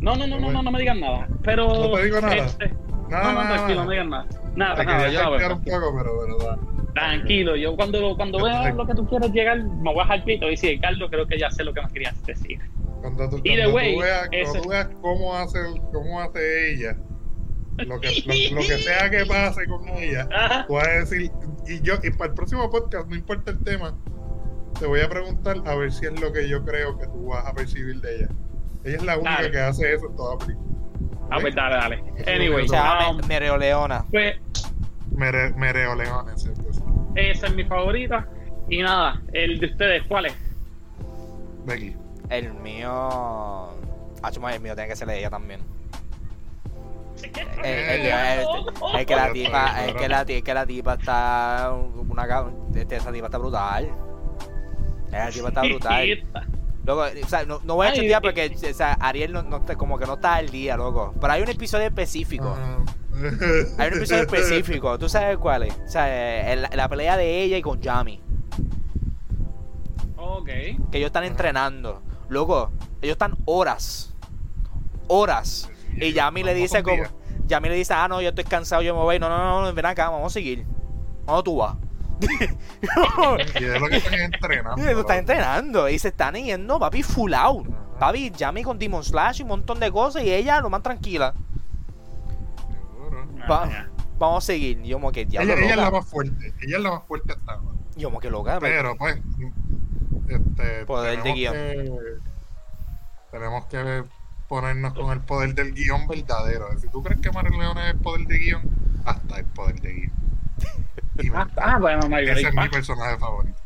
no, 0.00 0.16
no, 0.16 0.26
no, 0.26 0.38
no, 0.38 0.50
no, 0.50 0.62
no 0.62 0.70
me 0.70 0.78
digan 0.78 1.00
nada. 1.00 1.28
Pero. 1.42 1.66
No 1.68 1.92
te 1.92 2.04
digo 2.04 2.20
nada. 2.20 2.34
este, 2.36 2.74
Nada, 3.08 3.24
no, 3.24 3.32
no, 3.32 3.44
nada, 3.44 3.54
tranquilo, 3.56 3.74
nada. 3.74 3.84
no 3.84 3.88
me 3.88 3.94
digan 3.94 4.10
nada. 4.10 4.26
Nada, 4.54 4.84
nada, 4.84 5.30
veo. 5.30 5.54
un 5.56 5.62
poco, 5.62 5.94
pero, 5.96 6.10
pero. 6.38 6.71
Tranquilo, 6.94 7.56
yo 7.56 7.74
cuando, 7.74 8.14
cuando 8.16 8.42
vea 8.44 8.70
lo 8.72 8.86
que 8.86 8.94
tú 8.94 9.06
quieres 9.08 9.32
llegar, 9.32 9.62
me 9.64 9.92
voy 9.92 10.00
a 10.00 10.02
dejar 10.02 10.24
pito 10.24 10.46
y 10.46 10.50
decir, 10.50 10.80
Carlos, 10.80 11.08
creo 11.10 11.26
que 11.26 11.38
ya 11.38 11.50
sé 11.50 11.64
lo 11.64 11.72
que 11.72 11.80
me 11.80 11.88
querías 11.88 12.22
decir. 12.24 12.58
Cuando 13.00 13.28
tú, 13.30 13.40
Y 13.44 13.56
de 13.56 13.62
cuando 13.62 13.76
way, 13.76 13.98
veas, 13.98 14.28
cuando 14.28 14.62
tú 14.62 14.68
veas 14.68 14.88
cómo 15.00 15.34
hace, 15.34 15.58
cómo 15.92 16.20
hace 16.20 16.72
ella, 16.72 16.96
lo 17.78 17.98
que, 17.98 18.08
lo, 18.26 18.56
lo 18.56 18.60
que 18.60 18.78
sea 18.78 19.10
que 19.10 19.24
pase 19.24 19.66
con 19.66 19.88
ella, 19.88 20.28
Ajá. 20.34 20.66
tú 20.66 20.74
vas 20.74 20.86
a 20.86 20.90
decir, 20.90 21.32
y 21.66 21.80
yo, 21.80 21.94
y 22.02 22.10
para 22.10 22.30
el 22.30 22.34
próximo 22.34 22.68
podcast, 22.70 23.08
no 23.08 23.16
importa 23.16 23.52
el 23.52 23.58
tema, 23.64 23.94
te 24.78 24.86
voy 24.86 25.00
a 25.00 25.08
preguntar 25.08 25.56
a 25.64 25.74
ver 25.74 25.92
si 25.92 26.06
es 26.06 26.20
lo 26.20 26.32
que 26.32 26.48
yo 26.48 26.62
creo 26.64 26.98
que 26.98 27.06
tú 27.06 27.28
vas 27.28 27.46
a 27.46 27.54
percibir 27.54 28.00
de 28.00 28.16
ella. 28.16 28.28
Ella 28.84 28.96
es 28.96 29.02
la 29.04 29.16
única 29.16 29.36
Dale. 29.36 29.50
que 29.50 29.58
hace 29.60 29.94
eso 29.94 30.06
en 30.06 30.16
toda 30.16 30.34
la 30.34 30.38
película. 30.44 30.68
Ah, 31.30 31.38
pues 31.40 31.54
dale, 31.54 31.76
dale. 31.76 32.02
Anyway, 32.26 32.62
que 32.62 32.68
Se 32.68 32.74
llama 32.74 33.10
um, 33.10 33.20
Mereo 33.26 33.56
Leona. 33.56 34.04
pues 34.10 34.36
Mere, 35.16 35.54
¿cierto? 36.36 36.71
Esa 37.14 37.46
es 37.46 37.54
mi 37.54 37.64
favorita. 37.64 38.26
Y 38.68 38.82
nada, 38.82 39.20
el 39.32 39.58
de 39.60 39.66
ustedes, 39.66 40.02
¿cuál 40.08 40.26
es? 40.26 40.34
Becky. 41.64 41.96
El 42.30 42.54
mío. 42.54 42.90
Ah, 42.90 44.30
chuma, 44.30 44.54
el 44.54 44.60
mío 44.60 44.74
tiene 44.74 44.88
que 44.88 44.96
ser 44.96 45.08
de 45.08 45.18
ella 45.18 45.30
también. 45.30 45.60
El, 47.22 47.64
el- 47.64 47.88
el- 47.88 48.06
el- 48.06 48.98
el 49.00 49.06
que 49.06 49.14
la 49.16 49.32
tipa, 49.32 49.84
es 49.86 49.94
que 49.94 50.08
la, 50.08 50.22
es 50.22 50.42
que 50.42 50.54
la 50.54 50.66
tipa 50.66 50.94
está 50.94 51.72
una 52.08 52.26
este, 52.74 52.96
esa 52.96 53.12
tipa 53.12 53.26
está 53.26 53.38
brutal. 53.38 53.88
Esa 55.08 55.30
tipa 55.30 55.48
está 55.48 55.62
brutal. 55.62 56.24
Loco, 56.84 57.02
o 57.02 57.28
sea, 57.28 57.44
no, 57.44 57.60
no 57.62 57.76
voy 57.76 57.86
a 57.86 57.90
Ay, 57.90 57.96
chatear 57.96 58.22
eh, 58.24 58.26
porque 58.26 58.70
o 58.70 58.74
sea, 58.74 58.94
Ariel 58.94 59.32
no, 59.32 59.42
no 59.44 59.58
está- 59.58 59.76
como 59.76 59.98
que 59.98 60.06
no 60.06 60.14
está 60.14 60.34
al 60.36 60.48
día, 60.50 60.76
loco. 60.76 61.14
Pero 61.20 61.32
hay 61.32 61.42
un 61.42 61.48
episodio 61.48 61.86
específico. 61.86 62.48
Ajá. 62.48 62.78
Hay 63.78 63.88
un 63.88 63.94
episodio 63.98 64.22
específico. 64.22 64.98
¿Tú 64.98 65.08
sabes 65.08 65.36
cuál 65.38 65.64
es? 65.64 65.74
O 65.84 65.88
sea, 65.88 66.52
el- 66.52 66.66
la 66.72 66.88
pelea 66.88 67.16
de 67.16 67.42
ella 67.42 67.56
y 67.58 67.62
con 67.62 67.80
Yami. 67.80 68.20
Ok. 70.16 70.46
Que 70.46 70.98
ellos 70.98 71.06
están 71.08 71.24
entrenando. 71.24 72.02
Loco, 72.28 72.70
ellos 73.02 73.12
están 73.14 73.36
horas. 73.44 74.14
Horas. 75.08 75.70
Y 75.96 76.12
Yami 76.12 76.42
le 76.42 76.54
dice 76.54 76.82
como. 76.82 77.02
Yami 77.46 77.68
le 77.68 77.74
dice, 77.74 77.92
ah, 77.92 78.08
no, 78.08 78.22
yo 78.22 78.30
estoy 78.30 78.44
cansado, 78.44 78.82
yo 78.82 78.94
me 78.94 79.02
voy. 79.02 79.18
No, 79.18 79.28
no, 79.28 79.36
no, 79.36 79.62
no, 79.62 79.74
ven 79.74 79.84
acá, 79.86 80.08
vamos 80.08 80.32
a 80.32 80.34
seguir. 80.34 80.64
¿Dónde 81.26 81.42
tú 81.42 81.56
vas? 81.56 81.76
Y 83.60 83.64
es 83.64 83.80
lo 83.80 83.88
que 83.88 83.96
están 83.96 84.14
entrenando. 84.20 84.76
Eso 84.80 84.90
está 84.90 84.94
loco. 85.00 85.12
entrenando 85.12 85.88
y 85.88 85.98
se 85.98 86.08
están 86.08 86.34
yendo, 86.36 86.78
papi, 86.78 87.02
full 87.02 87.34
out. 87.34 87.66
Papi, 87.98 88.30
Yami 88.30 88.62
con 88.62 88.78
Demon 88.78 89.02
Slash 89.04 89.40
y 89.40 89.42
un 89.42 89.48
montón 89.48 89.80
de 89.80 89.90
cosas 89.90 90.22
y 90.24 90.32
ella 90.32 90.60
lo 90.60 90.70
más 90.70 90.82
tranquila. 90.82 91.34
Va- 93.50 93.64
Ah, 93.64 93.68
ya. 93.70 93.88
Vamos 94.18 94.44
a 94.44 94.46
seguir. 94.46 94.80
Yo 94.82 94.96
como 94.96 95.10
que 95.12 95.24
diablo, 95.24 95.52
Ella, 95.54 95.62
ella 95.62 95.70
es 95.74 95.76
la 95.80 95.90
más 95.90 96.06
fuerte. 96.06 96.54
Ella 96.62 96.76
es 96.76 96.82
la 96.82 96.90
más 96.92 97.02
fuerte 97.04 97.32
hasta 97.32 97.52
ahora. 97.52 97.78
Yo 97.96 98.08
como 98.08 98.20
que 98.20 98.30
loca. 98.30 98.58
Pero 98.60 98.96
pues, 98.96 99.18
este, 100.28 100.86
Poder 100.86 101.16
de 101.16 101.22
tenemos 101.22 101.34
guion. 101.38 101.52
que- 101.52 102.18
tenemos 103.30 103.64
que 103.66 104.04
ponernos 104.48 104.92
con 104.94 105.10
el 105.12 105.20
poder 105.20 105.54
del 105.54 105.72
guion 105.72 106.06
verdadero. 106.06 106.78
Si 106.78 106.88
tú 106.88 107.02
crees 107.02 107.20
que 107.20 107.30
Mario 107.32 107.58
León 107.58 107.78
es 107.78 107.94
el 107.94 107.98
poder 108.00 108.26
de 108.26 108.38
guion, 108.38 108.62
hasta 109.04 109.38
el 109.38 109.44
poder 109.46 109.80
de 109.80 109.92
guion. 109.92 110.12
Y 111.18 111.28
Hasta, 111.30 111.74
ah, 111.74 111.78
bueno, 111.78 112.08
no 112.08 112.16
hay 112.16 112.28
Ese 112.28 112.48
es 112.48 112.54
mi 112.54 112.68
personaje 112.68 113.18
favorito. 113.18 113.58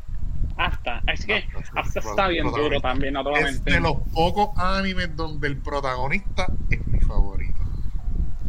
Hasta. 0.57 1.01
Es 1.07 1.25
que 1.25 1.45
Hasta, 1.55 1.79
hasta 1.81 1.99
está 1.99 2.27
bien 2.29 2.49
duro 2.49 2.81
también, 2.81 3.13
no 3.13 3.23
te 3.23 3.29
voy 3.29 3.39
a 3.41 3.49
Es 3.49 3.63
de 3.63 3.79
los 3.79 3.97
pocos 4.13 4.49
animes 4.57 5.15
donde 5.15 5.47
el 5.49 5.57
protagonista 5.57 6.47
es 6.71 6.85
mi 6.87 6.99
favorito. 7.01 7.56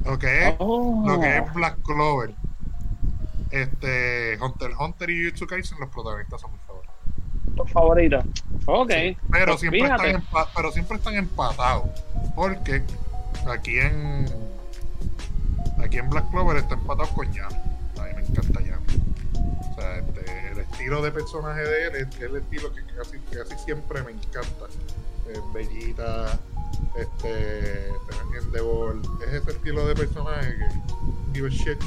Lo 0.04 0.18
que 0.18 0.48
es, 0.48 0.54
Oh. 0.58 1.04
lo 1.06 1.20
que 1.20 1.38
es 1.38 1.54
Black 1.54 1.78
Clover, 1.84 2.34
este, 3.50 4.38
Hunter 4.40 4.70
Hunter 4.78 5.10
y 5.10 5.24
Jujutsu 5.24 5.46
Kaisen, 5.46 5.78
los 5.80 5.88
protagonistas 5.90 6.40
son 6.40 6.52
mis 6.52 6.60
favoritos. 6.62 6.94
Tu 7.56 7.64
favorito. 7.66 8.18
Ok. 8.66 8.90
Sí, 8.92 9.16
pero, 9.30 9.46
Pues 9.46 9.60
siempre 9.60 9.80
fíjate. 9.82 10.10
están 10.10 10.22
empa- 10.22 10.48
pero 10.54 10.72
siempre 10.72 10.96
están 10.98 11.14
empatados. 11.14 11.88
Porque 12.34 12.82
aquí 13.50 13.78
en 13.78 14.26
aquí 15.82 15.98
en 15.98 16.08
Black 16.10 16.30
Clover 16.30 16.56
está 16.58 16.74
empatado 16.74 17.08
con 17.10 17.32
Yami. 17.32 17.54
A 17.54 18.02
mí 18.04 18.10
me 18.16 18.22
encanta 18.22 18.60
Yami. 18.60 18.86
O 19.70 19.74
sea, 19.80 19.96
este, 19.98 20.50
el 20.52 20.58
estilo 20.58 21.02
de 21.02 21.10
personaje 21.10 21.60
de 21.60 21.86
él 21.86 21.94
es, 21.96 22.20
el 22.20 22.36
estilo 22.36 22.72
que 22.72 22.82
casi, 22.94 23.18
que 23.18 23.38
casi 23.38 23.58
siempre 23.64 24.02
me 24.02 24.12
encanta. 24.12 24.66
Eh, 25.28 25.40
Bellita, 25.52 26.38
este, 26.96 27.88
Endeavor, 28.38 28.96
es 29.26 29.34
ese 29.34 29.50
estilo 29.50 29.86
de 29.86 29.94
personaje 29.94 30.56
que 30.56 31.34
give 31.34 31.48
a 31.48 31.50
shit. 31.50 31.78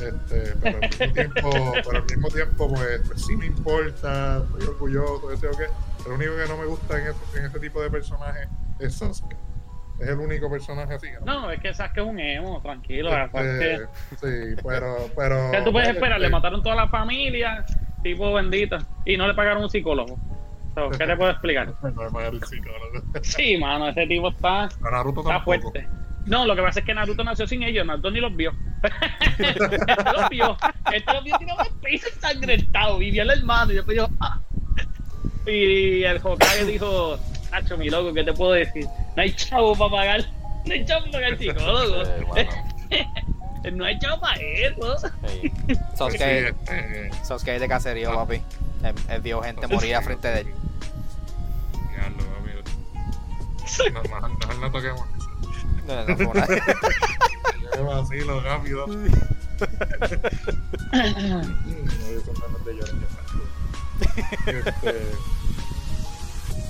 Este, 0.00 0.54
pero 0.60 0.78
al 0.82 0.90
mismo 0.90 1.12
tiempo, 1.12 1.50
pero 1.84 1.98
al 1.98 2.04
mismo 2.04 2.28
tiempo 2.28 2.68
pues, 2.68 3.00
pues 3.06 3.24
sí 3.26 3.36
me 3.36 3.46
importa, 3.46 4.38
estoy 4.38 4.66
orgulloso, 4.68 5.28
deseo 5.28 5.52
que 5.52 5.66
lo 6.08 6.16
único 6.16 6.32
que 6.36 6.48
no 6.48 6.56
me 6.56 6.66
gusta 6.66 6.98
en 7.00 7.06
ese, 7.08 7.38
en 7.38 7.44
ese 7.46 7.60
tipo 7.60 7.80
de 7.80 7.90
personaje 7.90 8.48
es 8.80 8.94
Sasuke. 8.96 9.36
Es 10.00 10.08
el 10.08 10.18
único 10.18 10.50
personaje 10.50 10.94
así. 10.94 11.06
no 11.24 11.42
No, 11.42 11.50
es 11.52 11.60
que 11.60 11.72
sabes 11.72 11.92
que 11.92 12.00
es 12.00 12.06
un 12.06 12.18
emo, 12.18 12.60
tranquilo. 12.60 13.10
que- 13.32 13.78
Este, 13.78 13.86
sí, 14.56 14.60
pero, 14.66 15.08
pero 15.16 15.50
¿Qué 15.52 15.62
tú 15.62 15.70
puedes 15.70 15.88
esperar? 15.90 16.18
Le 16.18 16.26
este, 16.26 16.32
mataron 16.36 16.62
toda 16.62 16.74
la 16.74 16.88
familia 16.88 17.64
tipo 18.02 18.32
bendito. 18.34 18.76
Y 19.04 19.16
no 19.16 19.26
le 19.26 19.34
pagaron 19.34 19.62
un 19.62 19.70
psicólogo. 19.70 20.18
So, 20.74 20.90
¿Qué 20.90 21.06
te 21.06 21.16
puedo 21.16 21.30
explicar? 21.30 21.72
Sí, 23.22 23.56
mano, 23.58 23.88
ese 23.88 24.06
tipo 24.06 24.28
está, 24.28 24.64
A 24.64 24.90
Naruto 24.90 25.20
está 25.20 25.34
tampoco. 25.34 25.70
fuerte. 25.70 25.88
No, 26.26 26.46
lo 26.46 26.56
que 26.56 26.62
pasa 26.62 26.80
es 26.80 26.86
que 26.86 26.94
Naruto 26.94 27.22
nació 27.22 27.46
sin 27.46 27.62
ellos, 27.62 27.86
Naruto 27.86 28.10
ni 28.10 28.20
los 28.20 28.34
vio. 28.34 28.52
este 29.38 30.12
los 30.12 30.28
vio. 30.30 30.56
Este 30.92 31.12
los 31.12 31.24
vio 31.24 31.38
tirado 31.38 31.60
al 31.60 31.70
piso 31.82 32.08
ensangrentado. 32.08 33.00
Y 33.02 33.10
vio 33.10 33.22
al 33.22 33.30
hermano 33.30 33.72
y 33.72 33.74
después 33.76 33.96
dijo, 33.96 34.08
ah. 34.20 34.40
Y 35.46 36.02
el 36.04 36.18
Hokage 36.22 36.64
dijo, 36.64 37.18
Nacho, 37.52 37.76
mi 37.76 37.90
loco, 37.90 38.12
¿qué 38.14 38.24
te 38.24 38.32
puedo 38.32 38.52
decir? 38.52 38.86
No 39.14 39.22
hay 39.22 39.32
chavo 39.32 39.76
para 39.76 39.90
pagar. 39.90 40.24
No 40.66 40.72
hay 40.72 40.84
chavo 40.84 41.00
para 41.02 41.12
pagar 41.12 41.30
el 41.32 41.38
psicólogo. 41.38 42.02
No 43.72 43.86
hay 43.86 43.98
chavo 43.98 44.20
para 44.20 44.36
eso. 44.42 44.96
sí. 45.26 45.50
Sasuke, 45.94 46.48
este, 46.48 47.10
Sasuke 47.22 47.54
es 47.54 47.60
de 47.62 47.68
caserío, 47.68 48.14
papi. 48.14 48.34
Él, 48.82 48.94
él 49.08 49.20
vio 49.22 49.40
gente 49.40 49.66
morir 49.66 49.96
frente 50.02 50.28
de 50.28 50.40
él. 50.40 50.46
No, 53.92 54.02
mejor, 54.02 54.30
mejor 54.38 54.58
no 54.58 54.70
toquemos. 54.72 55.02
No, 55.86 56.04
no 56.06 56.30
una- 56.30 56.46
Qué 56.46 57.80
vacilo, 57.80 58.40
rápido. 58.40 58.86
Me 58.86 59.08
dio 62.10 62.22
con 62.24 62.34
ganas 62.34 62.64
de 62.64 62.72
llorar, 62.74 62.94
qué 63.00 63.06
fácil. 63.06 63.42
Este. 64.46 64.94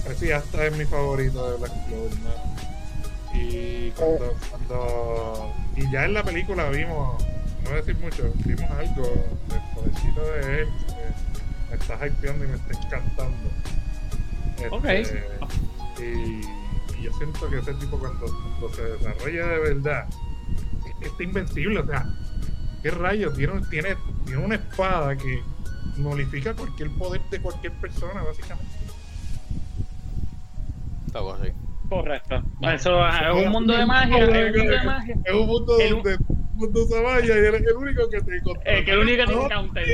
pues 0.04 0.18
sí, 0.18 0.30
hasta 0.32 0.66
es 0.66 0.76
mi 0.76 0.84
favorito 0.84 1.50
de 1.50 1.58
Black 1.58 1.86
Clover, 1.86 2.12
mano. 2.20 2.54
Y 3.34 3.90
cuando, 3.92 4.34
cuando. 4.50 5.52
Y 5.76 5.90
ya 5.90 6.04
en 6.04 6.14
la 6.14 6.22
película 6.22 6.68
vimos, 6.70 7.22
no 7.22 7.70
voy 7.70 7.72
a 7.72 7.76
decir 7.82 7.96
mucho, 7.98 8.30
vimos 8.44 8.70
algo 8.70 9.02
del 9.48 9.60
podercito 9.74 10.20
de 10.22 10.60
él 10.62 10.68
que 10.86 11.70
me 11.70 11.76
está 11.76 12.06
hypeando 12.06 12.44
y 12.44 12.48
me 12.48 12.54
está 12.56 12.72
encantando. 12.80 13.50
Este, 14.56 14.68
Ok. 14.70 14.84
Y 16.00 16.40
yo 17.04 17.12
siento 17.12 17.48
que 17.50 17.58
ese 17.58 17.74
tipo 17.74 17.98
cuando, 17.98 18.24
cuando 18.26 18.74
se 18.74 18.82
desarrolla 18.82 19.46
de 19.46 19.58
verdad, 19.58 20.06
es 20.88 20.94
que 21.00 21.06
está 21.08 21.22
invencible, 21.22 21.80
o 21.80 21.86
sea, 21.86 22.06
¿qué 22.82 22.90
rayos? 22.90 23.34
Tiene, 23.36 23.60
tiene, 23.70 23.96
tiene 24.24 24.42
una 24.42 24.54
espada 24.54 25.14
que 25.16 25.42
nulifica 25.98 26.54
cualquier 26.54 26.90
poder 26.92 27.20
de 27.30 27.40
cualquier 27.40 27.72
persona, 27.74 28.22
básicamente. 28.22 28.72
Algo 31.12 31.34
así. 31.34 31.48
Correcto. 31.88 32.42
Eso 32.62 33.06
es 33.06 33.44
un 33.44 33.52
mundo 33.52 33.76
de 33.76 33.86
magia. 33.86 34.18
Es 34.18 34.28
un 34.28 34.34
mundo 34.34 34.72
de 34.72 34.82
magia. 34.82 35.16
Es 35.24 35.34
un 35.34 35.46
mundo 35.46 35.78
El- 35.78 35.90
donde 35.90 36.16
un 36.16 36.56
mundo 36.56 36.86
se 36.86 37.02
vaya 37.02 37.26
y 37.26 37.38
eres 37.38 37.62
el 37.66 37.76
único 37.76 38.08
que 38.08 38.20
te 38.22 38.40
controla. 38.40 38.78
Eh, 38.78 38.84
que 38.84 38.90
el 38.92 38.98
único 38.98 39.24
que 39.24 39.32
tiene 39.32 39.48
counter. 39.48 39.86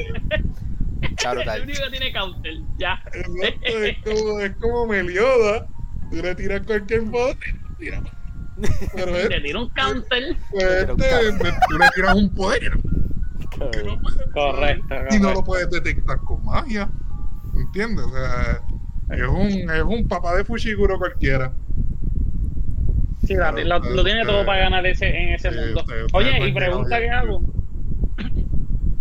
Claro, 1.16 1.40
el 1.54 1.62
único 1.62 1.80
que 1.84 1.90
tiene 1.90 2.12
counter. 2.12 2.54
Ya. 2.78 3.02
exacto, 3.12 3.66
es 3.84 3.98
como, 4.04 4.40
es 4.40 4.56
como 4.56 4.86
Melioda. 4.86 5.66
Tú 6.10 6.16
le 6.16 6.34
tiras 6.34 6.62
cualquier 6.66 7.02
y 7.02 7.76
tira 7.78 8.00
más. 8.00 8.12
Pero 8.94 9.12
Te 9.12 9.22
este, 9.22 9.40
tira 9.40 9.58
un 9.60 9.70
counter. 9.70 10.36
pues, 10.50 10.64
este, 10.64 10.94
tú 11.68 11.78
le 11.78 11.86
tiras 11.94 12.14
un 12.16 12.34
poder 12.34 12.72
no 13.60 14.00
puede. 14.00 14.30
Correcto. 14.32 14.94
y 15.10 15.18
no 15.18 15.28
lo 15.30 15.42
correcto. 15.42 15.44
puedes 15.44 15.70
detectar 15.70 16.18
con 16.18 16.44
magia. 16.44 16.88
¿Entiendes? 17.54 18.04
O 18.06 18.10
sea, 18.10 18.60
es 19.16 19.28
un, 19.28 19.70
es 19.70 19.82
un 19.82 20.08
papá 20.08 20.36
de 20.36 20.44
Fushiguro 20.44 20.98
cualquiera. 20.98 21.52
Sí, 23.24 23.34
la- 23.34 23.52
Pero 23.54 23.68
lo, 23.68 23.78
lo 23.96 24.04
tiene 24.04 24.24
todo 24.24 24.44
para 24.46 24.62
ganar 24.62 24.86
ese, 24.86 25.08
en 25.08 25.34
ese 25.34 25.50
Sí, 25.50 25.56
mundo. 25.58 25.80
ustedes- 25.80 26.04
ustedes 26.06 26.34
Oye, 26.40 26.48
y 26.48 26.52
pregunta 26.52 26.98
que 27.00 27.10
hago. 27.10 27.42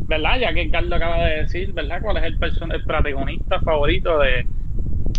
¿Verdad? 0.07 0.39
Ya 0.39 0.53
que 0.53 0.69
Carlos 0.71 0.93
acaba 0.93 1.25
de 1.25 1.35
decir, 1.41 1.71
¿verdad? 1.73 2.01
¿Cuál 2.01 2.17
es 2.17 2.23
el, 2.23 2.39
person- 2.39 2.73
el 2.73 2.83
protagonista 2.83 3.59
favorito 3.61 4.17
de, 4.19 4.45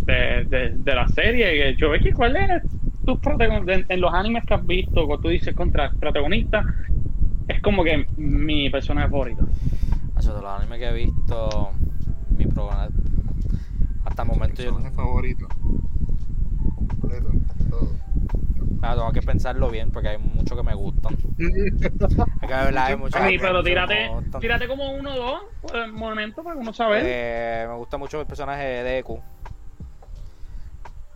de, 0.04 0.44
de, 0.44 0.70
de 0.76 0.94
la 0.94 1.08
serie? 1.08 1.76
Yo 1.76 1.90
ve 1.90 2.00
que 2.00 2.12
cuál 2.12 2.36
es 2.36 2.62
tu 3.04 3.18
protagonista 3.18 3.72
en, 3.74 3.86
en 3.88 4.00
los 4.00 4.12
animes 4.12 4.44
que 4.44 4.54
has 4.54 4.66
visto, 4.66 5.06
cuando 5.06 5.20
tú 5.20 5.28
dices 5.28 5.54
contra 5.54 5.90
protagonista, 5.92 6.64
es 7.48 7.60
como 7.62 7.82
que 7.82 8.06
mi 8.16 8.70
personaje 8.70 9.08
favorito. 9.08 9.46
Hacho, 10.14 10.34
de 10.34 10.42
los 10.42 10.50
animes 10.50 10.78
que 10.78 10.88
he 10.88 10.92
visto, 10.92 11.72
mi 12.36 12.46
programa. 12.46 12.88
Hasta 14.04 14.22
el 14.22 14.28
momento 14.28 14.62
yo. 14.62 14.70
personaje 14.70 14.94
favorito. 14.94 15.48
Completo, 16.76 17.30
todo. 17.68 17.96
Ah, 18.82 18.94
tengo 18.94 19.12
que 19.12 19.22
pensarlo 19.22 19.70
bien 19.70 19.90
porque 19.90 20.08
hay 20.08 20.18
muchos 20.18 20.56
que 20.56 20.62
me 20.62 20.74
gustan. 20.74 21.16
Hay 22.40 22.48
que 22.48 22.54
hablar 22.54 22.90
de 22.90 22.96
muchos 22.96 23.20
Ay, 23.20 23.36
que 23.36 23.40
pero 23.40 23.62
me 23.62 23.64
tírate, 23.64 24.10
tírate 24.40 24.68
como 24.68 24.92
uno 24.92 25.14
o 25.14 25.16
dos 25.16 25.40
por 25.60 25.76
el 25.76 25.92
momento 25.92 26.42
para 26.42 26.56
uno 26.56 26.72
saber. 26.72 27.02
Eh, 27.04 27.66
me 27.68 27.74
gusta 27.76 27.98
mucho 27.98 28.20
el 28.20 28.26
personaje 28.26 28.62
de 28.62 28.82
Deku. 28.82 29.20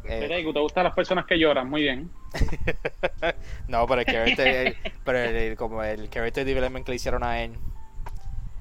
Eh, 0.07 0.29
te 0.53 0.61
gustan 0.61 0.85
las 0.85 0.93
personas 0.95 1.25
que 1.27 1.39
lloran, 1.39 1.69
muy 1.71 1.83
bien. 1.83 2.11
no, 3.69 3.87
pero 3.87 4.01
el 4.01 4.07
character, 4.07 4.47
el- 4.67 4.77
pero 5.05 5.19
el, 5.19 5.37
el- 5.37 5.57
como 5.57 5.83
el 5.83 6.11
character 6.11 6.45
development 6.45 6.85
que 6.85 6.93
le 6.93 6.97
hicieron 6.97 7.23
a 7.25 7.41
él. 7.43 7.57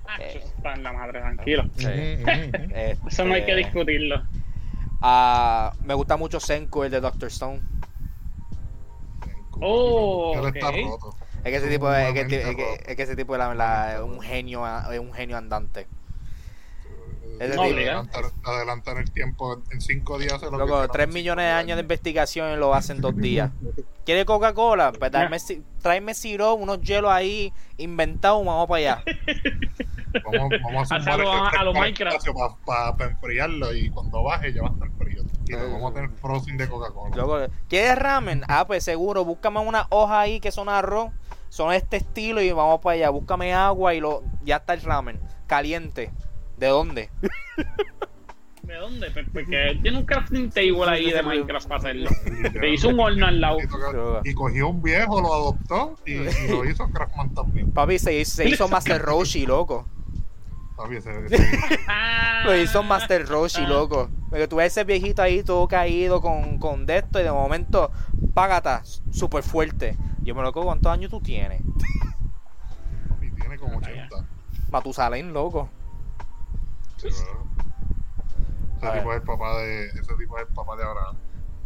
Ah, 0.08 0.18
Eh. 0.20 0.42
está 0.44 0.74
en 0.74 0.84
la 0.84 0.94
madre, 0.94 1.20
tranquilo. 1.20 1.64
Sí. 1.76 1.86
Ujú. 1.88 3.08
Eso 3.08 3.26
no 3.26 3.34
hay 3.34 3.44
que 3.46 3.52
Este, 3.52 3.56
discutirlo. 3.64 4.24
ah, 5.02 5.74
me 5.84 5.94
gusta 5.94 6.16
mucho 6.18 6.40
Senku, 6.40 6.84
el 6.84 6.92
de 6.92 7.02
Doctor 7.02 7.28
Stone. 7.30 7.62
Oh, 9.60 10.34
Él 10.48 10.56
está 10.56 10.70
ok. 10.70 10.76
roto. 10.86 11.16
Es 11.44 11.52
que 11.52 11.56
ese 11.58 11.70
tipo 11.70 11.94
es, 11.94 12.08
es 12.08 12.14
que, 12.28 12.36
es 12.42 12.56
que- 12.56 12.84
es 12.88 12.96
que 12.96 13.04
ese 13.04 13.16
tipo 13.16 13.36
es 13.36 13.40
la- 13.40 13.54
la- 13.54 14.04
un 14.04 14.22
genio, 14.22 14.66
es 14.92 15.00
un 15.00 15.14
genio 15.14 15.38
andante. 15.38 15.88
No, 17.56 17.64
adelantar, 17.64 18.26
adelantar 18.44 18.98
el 18.98 19.12
tiempo 19.12 19.62
en 19.72 19.82
cinco 19.82 20.18
días. 20.20 20.34
hace 20.34 20.46
lo 20.46 20.52
que 20.52 20.58
Loco, 20.58 20.74
hicieron 20.74 20.92
3 20.92 21.08
en 21.08 21.14
millones 21.14 21.46
de 21.46 21.52
años 21.52 21.76
de 21.78 21.82
investigación 21.82 22.54
y 22.54 22.56
lo 22.58 22.74
hacen 22.74 23.02
dos 23.02 23.16
días. 23.18 23.52
¿Quiere 24.06 24.26
Coca-Cola? 24.26 24.92
Pues 24.92 25.12
darme, 25.12 25.40
si- 25.40 25.64
tráeme 25.82 26.14
sirop, 26.14 26.60
unos 26.60 26.82
hielos 26.82 27.12
ahí 27.12 27.52
inventados, 27.78 28.46
vamos 28.46 28.68
para 28.68 28.78
allá. 28.80 29.04
Vamos, 30.32 30.52
vamos 30.64 30.92
a 30.92 30.96
Hacer 30.98 31.12
sumar 31.16 31.22
a 31.22 31.24
lo- 31.24 31.50
el 31.50 31.58
a 31.58 31.64
lo 31.64 31.74
Minecraft. 31.74 32.28
para 32.66 33.06
enfriarlo 33.10 33.74
y 33.74 33.90
cuando 33.90 34.22
baje 34.22 34.54
ya 34.54 34.62
va 34.62 34.68
a 34.70 34.74
estar 34.74 34.90
frío. 34.92 35.24
Vamos 35.72 35.92
a 35.92 35.96
tener 35.96 36.10
frozen 36.12 36.56
de 36.56 36.70
Coca-Cola. 36.70 37.50
¿quieres 37.68 37.98
ramen? 37.98 38.44
Ah, 38.48 38.66
pues 38.68 38.84
seguro, 38.84 39.26
búscame 39.26 39.60
una 39.62 39.88
hoja 39.90 40.20
ahí 40.20 40.40
que 40.40 40.52
son 40.52 40.70
arroz, 40.70 41.10
son 41.50 41.72
de 41.72 41.78
este 41.78 41.98
estilo 41.98 42.42
y 42.44 42.52
vamos 42.52 42.80
para 42.82 42.94
allá. 42.94 43.10
Búscame 43.10 43.56
agua 43.56 43.96
y 43.96 44.02
lo 44.02 44.22
ya 44.44 44.58
está 44.58 44.76
el 44.76 44.82
ramen, 44.84 45.20
caliente. 45.48 46.12
¿De 46.64 46.70
dónde? 46.70 47.10
¿De 48.62 48.76
dónde? 48.78 49.12
Porque 49.34 49.72
él 49.72 49.82
tiene 49.82 49.98
un 49.98 50.06
crafting 50.06 50.50
table 50.50 50.86
ahí 50.88 51.12
de 51.12 51.22
Minecraft 51.22 51.68
para 51.68 51.80
hacerlo. 51.80 52.10
Le 52.54 52.74
hizo 52.74 52.88
un 52.88 53.02
horno 53.02 53.26
al 53.26 53.42
lado. 53.42 53.58
Y 54.24 54.34
cogió 54.34 54.70
un 54.70 54.82
viejo, 54.82 55.20
lo 55.22 55.34
adoptó 55.34 55.98
y, 56.06 56.14
y 56.14 56.48
lo 56.48 56.64
hizo 56.64 56.88
Craftman 56.90 57.34
también. 57.34 57.70
Papi, 57.74 58.00
se, 58.00 58.24
se 58.24 58.48
hizo 58.48 58.70
Master 58.70 59.02
Roshi, 59.02 59.46
loco. 59.46 59.86
Papi, 60.78 60.96
ese- 60.96 61.12
Ah, 61.90 62.44
Lo 62.46 62.56
hizo 62.56 62.82
Master 62.82 63.28
Roshi, 63.28 63.64
ah. 63.66 63.68
loco. 63.68 64.10
Porque 64.30 64.48
tú 64.48 64.56
ves 64.56 64.68
ese 64.72 64.86
viejito 64.86 65.22
ahí 65.22 65.44
todo 65.44 65.68
caído 65.68 66.22
con, 66.22 66.60
con 66.60 66.86
de 66.86 67.00
esto 67.00 67.20
y 67.20 67.24
de 67.24 67.32
momento, 67.34 67.92
págata, 68.34 68.84
súper 69.12 69.44
fuerte. 69.44 69.98
Yo 70.22 70.34
me 70.34 70.42
loco, 70.44 70.64
¿cuántos 70.64 70.90
años 70.94 71.12
tú 71.12 71.20
tienes? 71.20 71.62
papi 73.10 73.30
tiene 73.32 73.58
como 73.58 73.80
80. 73.80 74.26
Matusalén, 74.72 75.34
loco. 75.34 75.70
Sí, 77.10 77.24
¿verdad? 77.26 77.44
A 78.82 78.88
Ese 78.90 78.98
tipo 79.00 79.10
ver. 79.10 79.16
es 79.18 79.22
el 79.22 79.28
papá 79.28 79.58
de, 79.62 79.86
ese 79.88 80.16
tipo 80.18 80.38
es 80.38 80.48
el 80.48 80.54
papá 80.54 80.76
de 80.76 80.84
Abraham. 80.84 81.18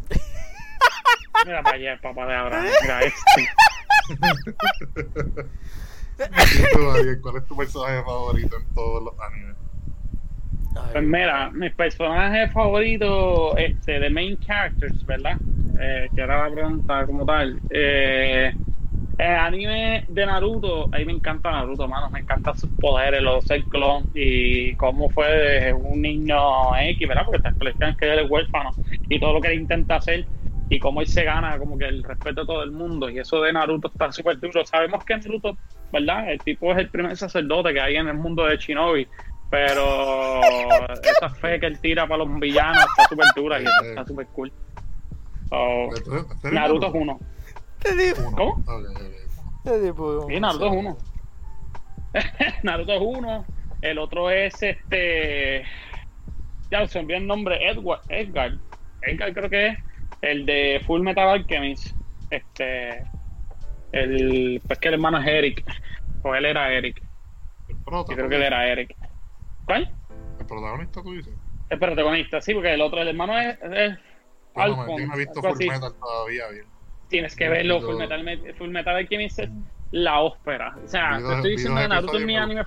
Mira 1.45 1.63
para 1.63 1.76
allá, 1.76 1.93
el 1.93 2.00
papá 2.00 2.26
de 2.28 2.36
Abraham. 2.36 2.65
Mira 2.82 3.00
este. 3.02 3.47
¿Y 6.19 6.76
tú, 6.76 6.91
Daniel, 6.93 7.19
¿Cuál 7.21 7.38
es 7.38 7.45
tu 7.45 7.56
personaje 7.56 8.04
favorito 8.04 8.56
en 8.58 8.73
todos 8.73 9.04
los 9.04 9.13
animes? 9.19 9.56
Pues 10.91 11.04
mira, 11.04 11.50
mis 11.52 11.73
personajes 11.73 12.52
favoritos 12.54 13.54
este, 13.58 14.00
de 14.00 14.10
main 14.10 14.38
characters, 14.38 15.06
¿verdad? 15.06 15.38
Eh, 15.80 16.08
que 16.15 16.21
era 16.21 16.47
la 16.47 16.54
pregunta 16.54 17.06
como 17.06 17.26
tal. 17.26 17.60
Eh, 17.71 18.54
el 19.18 19.36
anime 19.36 20.06
de 20.08 20.26
Naruto, 20.26 20.90
ahí 20.92 21.04
me 21.04 21.12
encanta 21.12 21.52
Naruto, 21.52 21.88
mano. 21.88 22.10
Me 22.12 22.20
encantan 22.20 22.58
sus 22.58 22.70
poderes, 22.72 23.22
los 23.22 23.44
ser 23.46 23.64
clon 23.64 24.04
y 24.14 24.76
cómo 24.76 25.10
fue 25.10 25.28
de 25.28 25.74
un 25.74 26.02
niño 26.02 26.76
X, 26.76 27.08
¿verdad? 27.08 27.24
Porque 27.26 27.42
te 27.42 27.50
explican 27.50 27.96
que 27.98 28.14
él 28.14 28.20
es 28.20 28.30
huérfano 28.30 28.72
y 29.10 29.20
todo 29.20 29.34
lo 29.34 29.42
que 29.42 29.48
él 29.48 29.62
intenta 29.62 29.96
hacer 29.96 30.26
y 30.70 30.80
cómo 30.80 31.02
él 31.02 31.08
se 31.08 31.24
gana 31.24 31.58
como 31.58 31.78
que 31.78 31.86
el 31.86 32.04
respeto 32.04 32.42
de 32.42 32.48
todo 32.48 32.64
el 32.64 32.72
mundo. 32.72 33.10
Y 33.10 33.18
eso 33.18 33.42
de 33.42 33.54
Naruto 33.54 33.88
está 33.88 34.12
súper 34.12 34.40
duro. 34.40 34.64
Sabemos 34.66 35.04
que 35.04 35.18
Naruto, 35.18 35.58
¿verdad? 35.92 36.32
El 36.32 36.40
tipo 36.40 36.72
es 36.72 36.78
el 36.78 36.90
primer 36.90 37.18
sacerdote 37.18 37.74
que 37.74 37.82
hay 37.82 37.96
en 37.96 38.08
el 38.08 38.16
mundo 38.16 38.46
de 38.46 38.58
Shinobi. 38.58 39.08
Pero 39.50 40.42
esa 41.04 41.30
fe 41.30 41.60
que 41.60 41.66
él 41.66 41.80
tira 41.80 42.06
para 42.06 42.24
los 42.24 42.40
villanos 42.40 42.86
está 42.86 43.10
súper 43.10 43.28
dura 43.36 43.62
y 43.62 43.66
está 43.90 44.06
súper 44.06 44.28
cool. 44.28 44.52
So, 45.50 45.56
Entonces, 45.96 46.26
¿este 46.36 46.48
eres 46.50 46.60
Naruto 46.60 46.88
es 46.88 46.94
uno. 46.94 47.20
¿Cómo? 48.36 48.63
Sí, 50.28 50.40
Naruto 50.40 50.68
es 50.68 50.72
uno. 50.72 50.98
Naruto 52.63 52.94
es 52.94 53.02
uno. 53.02 53.46
El 53.82 54.00
otro 54.00 54.30
es 54.30 54.62
este. 54.62 55.63
Ya 56.72 56.88
se 56.88 57.00
envió 57.00 57.18
el 57.18 57.28
nombre 57.28 57.70
Edward, 57.70 58.02
Edgar. 58.10 58.58
Edgar 59.04 59.34
creo 59.34 59.50
que 59.50 59.68
es. 59.68 59.78
El 60.22 60.46
de 60.46 60.82
Full 60.86 61.02
Metal 61.02 61.30
Alchemist. 61.30 61.96
Este. 62.30 63.04
El. 63.92 64.62
Pues 64.66 64.80
que 64.80 64.88
el 64.88 64.96
hermano 64.96 65.20
es 65.20 65.28
Eric. 65.28 65.66
O 66.24 66.34
él 66.34 66.46
era 66.46 66.72
Eric. 66.74 67.02
El 67.70 67.78
prota, 67.84 68.12
Yo 68.12 68.18
creo 68.18 68.30
que 68.30 68.36
él 68.36 68.44
era 68.44 68.68
Eric. 68.68 68.96
¿Cuál? 69.66 69.94
El 70.40 70.46
protagonista, 70.46 71.04
tú 71.04 71.13
dices. 71.13 71.34
El 71.70 71.80
protagonista, 71.80 72.42
sí, 72.42 72.54
porque 72.54 72.74
el 72.74 72.82
otro, 72.82 73.02
el 73.02 73.10
hermano 73.10 73.38
es. 73.38 73.58
es 73.62 73.98
Yo 74.56 74.68
no, 74.68 74.98
yo 74.98 75.06
no 75.06 75.13
he 75.13 75.18
visto 75.18 75.42
Full. 75.42 75.68
Metal 75.68 75.94
todavía 76.00 76.48
bien. 76.48 76.77
Tienes 77.10 77.36
que 77.36 77.48
verlo. 77.50 77.82
Full 77.82 77.98
Metal, 77.98 78.54
Full 78.58 78.70
Metal 78.70 78.96
Alchemist 78.96 79.39
es 79.39 79.50
la 79.91 80.20
ópera. 80.20 80.76
O 80.84 80.88
sea, 80.88 81.17
te 81.17 81.36
estoy 81.36 81.52
diciendo 81.52 81.82
que 81.82 81.88
Naruto 81.88 82.17
es 82.17 82.26
mi 82.26 82.38
anime. 82.38 82.63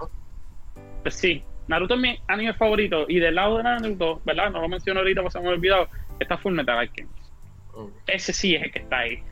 Pues 1.03 1.15
sí, 1.15 1.43
Naruto 1.69 1.95
es 1.95 2.01
mi 2.01 2.19
anime 2.29 2.55
favorito. 2.55 3.05
Y 3.09 3.19
del 3.19 3.35
lado 3.35 3.59
de 3.59 3.65
Naruto, 3.65 4.21
¿verdad? 4.25 4.51
No 4.51 4.61
lo 4.61 4.69
menciono 4.69 5.01
ahorita 5.01 5.23
porque 5.23 5.39
se 5.39 5.41
me 5.41 5.49
ha 5.49 5.53
olvidado. 5.53 5.89
Está 6.19 6.39
Full 6.39 6.55
Metal 6.55 6.79
Alchemist. 6.79 7.19
Ese 8.07 8.33
sí 8.33 8.55
es 8.55 8.63
el 8.63 8.73
que 8.73 8.79
está 8.81 8.99
ahí. 8.99 9.23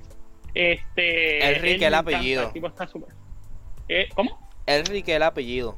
Este. 0.55 1.57
Enrique, 1.57 1.87
el 1.87 1.95
apellido. 1.95 2.47
el 2.47 2.53
tipo 2.53 2.67
está 2.69 2.87
súper. 2.87 3.15
Eh, 3.89 4.09
¿Cómo? 4.15 4.51
Enrique 4.67 5.15
el 5.15 5.23
apellido. 5.23 5.77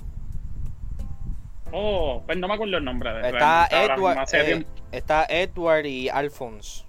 Oh, 1.72 2.22
pues 2.26 2.38
no 2.38 2.48
me 2.48 2.54
acuerdo 2.54 2.76
el 2.78 2.84
nombre 2.84 3.12
de 3.12 3.28
Está 3.28 3.68
Edward, 3.70 4.26
eh, 4.32 4.64
está 4.90 5.26
Edward 5.28 5.86
y 5.86 6.08
Alphonse. 6.08 6.84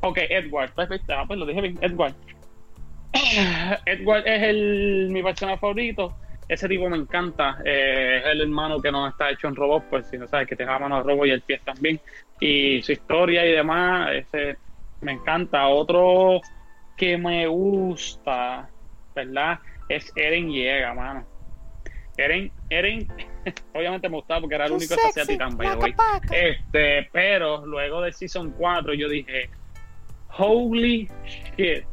Ok, 0.00 0.18
Edward. 0.28 0.72
Pues, 0.74 0.88
viste, 0.88 1.12
ah, 1.12 1.24
pues 1.26 1.38
lo 1.38 1.46
dije 1.46 1.60
bien. 1.60 1.78
Edward. 1.80 2.14
Edward 3.86 4.26
es 4.26 4.42
el, 4.42 5.08
mi 5.10 5.22
personaje 5.22 5.58
favorito. 5.58 6.16
Ese 6.48 6.68
tipo 6.68 6.88
me 6.88 6.96
encanta. 6.96 7.58
Eh, 7.64 8.18
es 8.18 8.32
el 8.32 8.40
hermano 8.42 8.80
que 8.80 8.90
no 8.90 9.06
está 9.06 9.30
hecho 9.30 9.48
en 9.48 9.56
robot, 9.56 9.84
pues 9.88 10.06
si 10.08 10.18
no 10.18 10.26
sabes 10.26 10.48
que 10.48 10.56
te 10.56 10.64
da 10.64 10.78
mano 10.78 10.96
a 10.96 11.02
robot 11.02 11.26
y 11.26 11.30
el 11.30 11.42
pie 11.42 11.60
también. 11.64 12.00
Y 12.40 12.82
su 12.82 12.92
historia 12.92 13.46
y 13.46 13.52
demás, 13.52 14.10
ese 14.12 14.56
me 15.00 15.12
encanta. 15.12 15.68
Otro 15.68 16.40
que 16.96 17.16
me 17.16 17.46
gusta, 17.46 18.68
¿verdad? 19.14 19.60
Es 19.88 20.12
Eren 20.16 20.50
Llega, 20.50 20.92
mano. 20.94 21.24
Eren, 22.16 22.50
Eren, 22.68 23.06
obviamente 23.74 24.08
me 24.08 24.16
gustaba 24.16 24.40
porque 24.40 24.56
era 24.56 24.66
el 24.66 24.72
único 24.72 24.94
que 24.94 25.08
hacía 25.08 25.24
titán, 25.24 25.56
by 25.56 25.68
the 25.68 25.76
way. 25.76 25.94
Este, 26.32 27.08
pero 27.12 27.64
luego 27.64 28.02
de 28.02 28.12
Season 28.12 28.50
4 28.50 28.92
yo 28.94 29.08
dije, 29.08 29.48
holy 30.38 31.10
shit, 31.56 31.84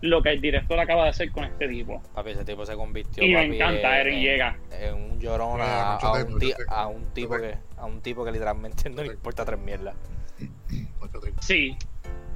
lo 0.00 0.20
que 0.22 0.30
el 0.32 0.40
director 0.40 0.78
acaba 0.80 1.04
de 1.04 1.10
hacer 1.10 1.30
con 1.32 1.44
este 1.44 1.68
tipo. 1.68 2.02
Papi, 2.14 2.30
ese 2.30 2.44
tipo 2.44 2.66
se 2.66 2.74
convirtió 2.74 3.22
Y 3.24 3.32
me 3.34 3.44
encanta, 3.44 3.94
en- 4.00 4.00
Eren 4.06 4.14
en- 4.14 4.20
llega. 4.20 4.56
En 4.72 4.94
un 4.94 5.20
llorón 5.20 5.60
Ah, 5.62 5.98
a, 6.02 6.12
un 6.12 6.24
ti- 6.26 6.32
mucho 6.32 6.38
tiempo. 6.56 6.62
a 6.74 6.86
un 6.88 7.04
tipo 7.14 7.36
que 7.36 7.54
a 7.76 7.84
un 7.86 8.00
tipo 8.00 8.24
que 8.24 8.32
literalmente 8.32 8.90
no 8.90 9.02
le 9.02 9.12
importa 9.12 9.44
tres 9.44 9.58
mierdas. 9.60 9.94
Sí. 11.40 11.76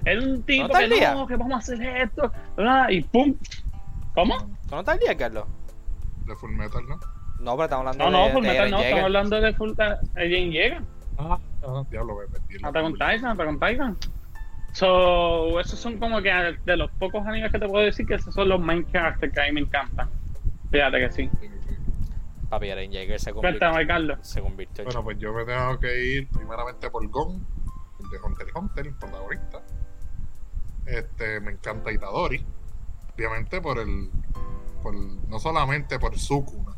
Es 0.05 0.25
un 0.25 0.43
tipo 0.45 0.69
¿No 0.69 0.75
que 0.79 0.89
día? 0.89 1.15
no, 1.15 1.27
que 1.27 1.37
vamos 1.37 1.55
a 1.55 1.59
hacer 1.59 1.83
esto, 1.83 2.31
y 2.91 3.01
pum. 3.03 3.35
¿Cómo? 4.15 4.39
¿Tú 4.39 4.71
no 4.71 4.81
estás 4.81 4.95
al 4.95 5.01
día, 5.01 5.17
Carlos? 5.17 5.45
De 6.27 6.35
Full 6.37 6.53
Metal, 6.53 6.83
¿no? 6.89 6.99
No, 7.41 7.53
pero 7.57 7.65
estamos 7.65 7.87
hablando 7.87 8.05
No, 8.05 8.11
no, 8.11 8.27
de, 8.27 8.33
Full 8.33 8.43
de 8.45 8.49
Metal 8.49 8.71
no, 8.71 8.81
estamos 8.81 9.05
hablando 9.05 9.41
de 9.41 9.53
Full 9.55 9.73
Eren 10.15 10.51
llega. 10.53 10.83
Ah, 11.19 11.39
diablo, 11.91 12.17
me 12.19 12.27
perdí. 12.29 12.59
la 12.61 12.69
Attack 12.69 12.85
on 12.85 12.93
película. 12.93 13.15
Titan, 13.17 13.31
Attack 13.33 13.49
on 13.49 13.61
Titan. 13.61 13.97
So, 14.77 15.59
esos 15.59 15.79
son 15.79 15.99
como 15.99 16.21
que 16.21 16.31
de 16.67 16.77
los 16.77 16.91
pocos 16.99 17.27
animes 17.27 17.51
que 17.51 17.59
te 17.59 17.67
puedo 17.67 17.83
decir 17.83 18.07
que 18.07 18.17
esos 18.17 18.35
son 18.35 18.51
los 18.51 18.61
main 18.61 18.85
characters 18.93 19.33
que 19.33 19.41
a 19.41 19.45
mí 19.45 19.53
me 19.53 19.61
encantan. 19.63 20.11
Fíjate 20.71 20.99
que 20.99 21.13
sí. 21.13 21.31
Papi, 22.51 22.69
Eren 22.69 22.93
Yeager 22.93 23.19
se 23.19 23.33
convirtió, 23.33 23.59
Cuéntame, 23.59 23.87
Carlos. 23.87 24.19
se 24.21 24.43
convirtió 24.43 24.83
en 24.83 24.89
Bueno, 24.89 25.03
pues 25.03 25.19
yo 25.19 25.33
me 25.33 25.47
tengo 25.47 25.81
que 25.81 26.05
ir 26.05 26.29
primeramente 26.29 26.91
por 26.91 27.09
Gon, 27.09 27.47
el 28.01 28.11
de 28.11 28.19
Hunter 28.23 28.49
x 28.49 28.55
Hunter, 28.55 28.87
el 28.87 28.95
protagonista. 28.97 29.63
Este, 30.85 31.41
me 31.41 31.53
encanta 31.53 31.91
Itadori. 31.91 32.45
Obviamente 33.15 33.63
por 33.63 33.79
el, 33.79 34.11
por 34.83 34.95
no 34.95 35.39
solamente 35.39 35.99
por 35.99 36.19
Sukuna. 36.19 36.77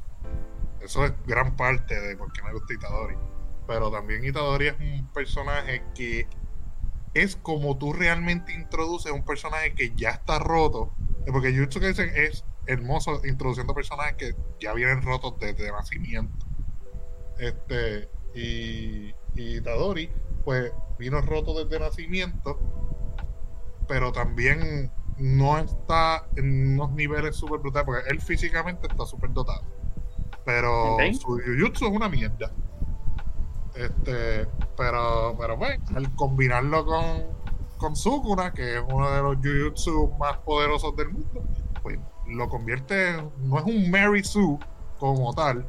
Eso 0.81 1.05
es 1.05 1.13
gran 1.27 1.57
parte 1.57 2.01
de 2.01 2.17
por 2.17 2.33
qué 2.33 2.45
me 2.45 2.53
gusta 2.53 2.75
Itadori. 2.75 3.17
Pero 3.67 3.91
también 3.91 4.25
Itadori 4.25 4.69
es 4.69 4.77
un 4.79 5.09
personaje 5.13 5.83
que 5.97 6.29
es 7.23 7.37
como 7.37 7.77
tú 7.79 7.93
realmente 7.93 8.53
introduces 8.53 9.13
un 9.13 9.25
personaje 9.25 9.75
que 9.75 9.93
ya 9.95 10.11
está 10.11 10.39
roto. 10.39 10.93
Porque 11.31 11.53
Jujutsu 11.53 11.81
Kaisen 11.81 12.11
es 12.15 12.45
hermoso 12.67 13.21
introduciendo 13.25 13.75
personajes 13.75 14.17
que 14.17 14.35
ya 14.61 14.73
vienen 14.75 15.03
rotos 15.03 15.35
desde 15.41 15.71
nacimiento. 15.71 16.47
Este, 17.39 18.09
y, 18.35 19.15
y 19.35 19.57
Itadori, 19.59 20.11
pues 20.45 20.73
vino 20.99 21.21
roto 21.21 21.65
desde 21.65 21.79
nacimiento, 21.79 22.59
pero 23.87 24.13
también 24.13 24.91
no 25.19 25.59
está 25.59 26.29
en 26.37 26.75
unos 26.75 26.93
niveles 26.93 27.37
súper 27.37 27.61
brutales, 27.61 27.87
porque 27.87 28.11
él 28.11 28.21
físicamente 28.21 28.87
está 28.89 29.07
súper 29.07 29.33
dotado. 29.33 29.63
Pero 30.45 30.95
Ok. 30.95 31.03
su 31.21 31.41
Jujutsu 31.45 31.87
es 31.87 31.93
una 31.93 32.09
mierda. 32.09 32.53
Este, 33.79 34.47
pero, 34.77 35.37
pero 35.39 35.57
bueno, 35.57 35.85
al 35.95 36.13
combinarlo 36.17 36.85
con, 36.85 37.23
con 37.77 37.95
Sukuna, 37.97 38.53
que 38.53 38.77
es 38.79 38.83
uno 38.89 39.11
de 39.11 39.23
los 39.23 39.37
Jujutsu 39.37 40.13
más 40.19 40.37
poderosos 40.39 40.97
del 40.97 41.11
mundo, 41.11 41.43
pues 41.83 41.99
lo 42.27 42.49
convierte, 42.49 43.11
en- 43.11 43.31
no 43.49 43.59
es 43.59 43.65
un 43.65 43.91
Mary 43.91 44.25
Sue 44.25 44.59
como 44.99 45.33
tal, 45.33 45.65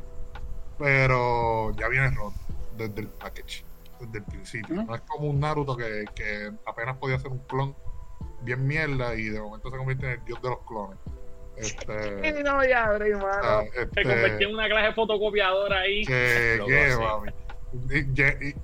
pero 0.77 1.71
ya 1.75 1.87
viene 1.87 2.09
roto 2.11 2.33
desde 2.77 3.01
el 3.01 3.07
package, 3.09 3.63
desde 3.99 4.17
el 4.19 4.23
principio. 4.25 4.83
No 4.83 4.95
es 4.95 5.01
como 5.01 5.27
un 5.29 5.39
Naruto 5.39 5.75
que, 5.77 6.05
que 6.15 6.51
apenas 6.65 6.97
podía 6.97 7.17
hacer 7.17 7.31
un 7.31 7.39
clon 7.39 7.75
bien 8.41 8.65
mierda 8.65 9.13
y 9.15 9.25
de 9.25 9.39
momento 9.41 9.69
se 9.69 9.77
convierte 9.77 10.05
en 10.05 10.11
el 10.13 10.25
dios 10.25 10.41
de 10.41 10.49
los 10.49 10.59
clones. 10.65 10.97
Este, 11.57 12.41
No, 12.43 12.63
ya, 12.63 12.85
ah, 12.89 13.61
Se 13.73 13.81
este, 13.83 14.03
convirtió 14.03 14.47
en 14.47 14.53
una 14.55 14.67
clase 14.67 14.93
fotocopiadora 14.93 15.81
ahí. 15.81 16.05
que, 16.05 16.59
que, 16.65 16.95
mami. 16.97 17.29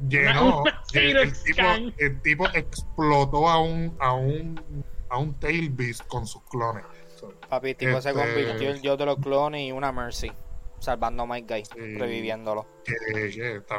Llenó, 0.09 0.61
Una- 0.61 0.83
el, 0.93 1.33
tipo, 1.43 1.61
scan. 1.61 1.93
el 1.97 2.21
tipo 2.21 2.47
explotó 2.53 3.47
a 3.49 3.61
un, 3.61 3.95
a 3.99 4.13
un, 4.13 4.83
a 5.09 5.17
un 5.17 5.39
tail 5.39 5.69
beast 5.69 6.05
con 6.07 6.25
sus 6.25 6.41
clones. 6.43 6.83
So, 7.15 7.33
Papi, 7.49 7.69
el 7.69 7.75
tipo 7.75 8.01
se 8.01 8.09
Este- 8.09 8.21
convirtió 8.21 8.69
en 8.71 8.81
yo 8.81 8.97
de 8.97 9.05
los 9.05 9.17
clones 9.17 9.61
y 9.61 9.71
una 9.71 9.91
Mercy. 9.91 10.31
Salvando 10.79 11.23
a 11.23 11.25
Mike 11.27 11.53
Guy, 11.53 11.65
Sí. 11.65 11.97
reviviéndolo. 11.97 12.67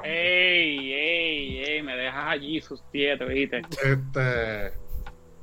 Ey, 0.03 0.93
ey, 0.93 1.59
ey, 1.65 1.83
me 1.83 1.95
dejas 1.97 2.25
allí 2.33 2.61
sus 2.61 2.83
tietos, 2.91 3.29
¿viste? 3.29 3.59
Este, 3.85 4.73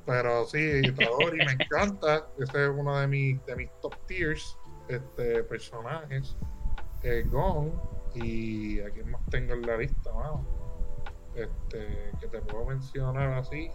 pero 0.05 0.45
sí, 0.45 0.81
Itadori 0.83 1.37
me 1.37 1.51
encanta. 1.53 2.27
Este 2.39 2.63
es 2.65 2.69
uno 2.75 2.99
de 2.99 3.07
mis, 3.07 3.45
de 3.45 3.55
mis 3.55 3.69
top 3.81 3.95
tiers 4.07 4.57
este, 4.89 5.43
personajes. 5.43 6.35
Eh, 7.03 7.23
Gon. 7.27 7.71
Y 8.15 8.79
a 8.81 8.89
quién 8.91 9.09
más 9.11 9.21
tengo 9.29 9.53
en 9.53 9.61
la 9.63 9.77
lista, 9.77 10.13
mano. 10.13 10.45
Este, 11.35 12.11
que 12.19 12.27
te 12.27 12.41
puedo 12.41 12.65
mencionar 12.65 13.33
así. 13.33 13.71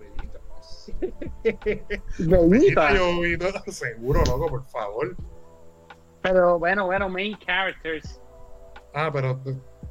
Bellita. 0.00 0.40
Bellita, 2.18 2.92
vi 3.20 3.38
todo- 3.38 3.72
Seguro, 3.72 4.22
loco, 4.26 4.46
por 4.48 4.64
favor. 4.64 5.16
Pero 6.22 6.58
bueno, 6.58 6.86
bueno, 6.86 7.08
main 7.08 7.36
characters. 7.38 8.20
Ah, 8.94 9.10
pero. 9.12 9.40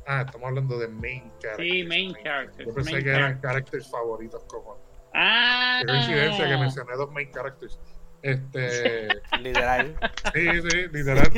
Ah, 0.05 0.23
estamos 0.25 0.47
hablando 0.49 0.77
de 0.79 0.87
main 0.89 1.31
characters. 1.39 1.57
Sí, 1.57 1.83
main 1.85 2.13
characters, 2.23 2.67
Yo 2.67 2.73
pensé 2.75 2.91
main 2.91 3.03
que 3.03 3.09
eran 3.09 3.21
characters. 3.39 3.41
characters 3.41 3.91
favoritos 3.91 4.43
como. 4.45 4.77
Ah, 5.13 5.77
Qué 5.81 5.87
coincidencia 5.87 6.47
que 6.47 6.57
mencioné 6.57 6.95
dos 6.95 7.11
main 7.11 7.31
characters. 7.31 7.79
Este. 8.23 9.07
Literal. 9.41 9.95
sí, 10.33 10.61
sí, 10.61 10.77
literal. 10.93 11.29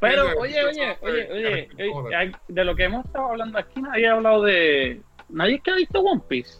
Pero, 0.00 0.38
oye, 0.38 0.64
oye, 0.64 0.96
oye, 1.02 1.68
oye, 1.76 2.32
de 2.48 2.64
lo 2.64 2.74
que 2.74 2.84
hemos 2.84 3.04
estado 3.04 3.26
hablando 3.28 3.58
aquí, 3.58 3.80
nadie 3.82 4.08
ha 4.08 4.14
hablado 4.14 4.42
de. 4.42 5.02
Nadie 5.28 5.60
que 5.60 5.70
ha 5.70 5.74
visto 5.76 6.00
One 6.00 6.22
Piece. 6.26 6.58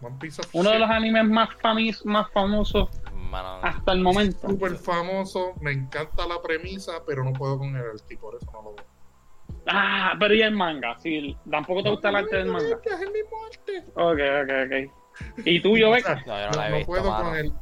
One 0.00 0.16
Piece 0.18 0.40
of 0.40 0.48
Uno 0.54 0.70
de 0.70 0.78
los 0.78 0.90
animes 0.90 1.24
más, 1.26 1.50
famis, 1.60 2.04
más 2.04 2.30
famosos 2.32 2.88
Mano, 3.12 3.60
hasta 3.62 3.92
el 3.92 4.00
momento. 4.00 4.48
Súper 4.48 4.76
famoso, 4.76 5.52
me 5.60 5.72
encanta 5.72 6.26
la 6.26 6.40
premisa, 6.42 6.92
pero 7.06 7.22
no 7.22 7.32
puedo 7.34 7.58
con 7.58 7.76
el 7.76 7.82
arte, 7.82 8.16
por 8.16 8.34
eso 8.34 8.46
no 8.52 8.62
lo 8.62 8.74
veo. 8.74 8.84
Ah, 9.66 10.14
pero 10.18 10.34
y 10.34 10.42
el 10.42 10.52
manga. 10.54 10.96
Sí, 10.98 11.36
tampoco 11.50 11.82
te 11.82 11.90
gusta 11.90 12.08
el 12.08 12.16
arte 12.16 12.36
del 12.36 12.46
manga. 12.46 12.78
Es 12.82 13.00
el 13.00 13.10
mismo 13.12 13.36
arte. 13.44 13.84
Ok, 13.94 14.20
ok, 14.42 14.50
ok. 14.66 15.44
¿Y 15.44 15.60
tú, 15.60 15.76
yo? 15.76 15.90
No, 15.90 15.98
yo 15.98 16.14
no 16.14 16.24
No, 16.26 16.56
la 16.56 16.66
he 16.66 16.70
no 16.70 16.76
visto, 16.76 16.86
puedo 16.86 17.10
mano. 17.10 17.24
con 17.24 17.36
el, 17.36 17.52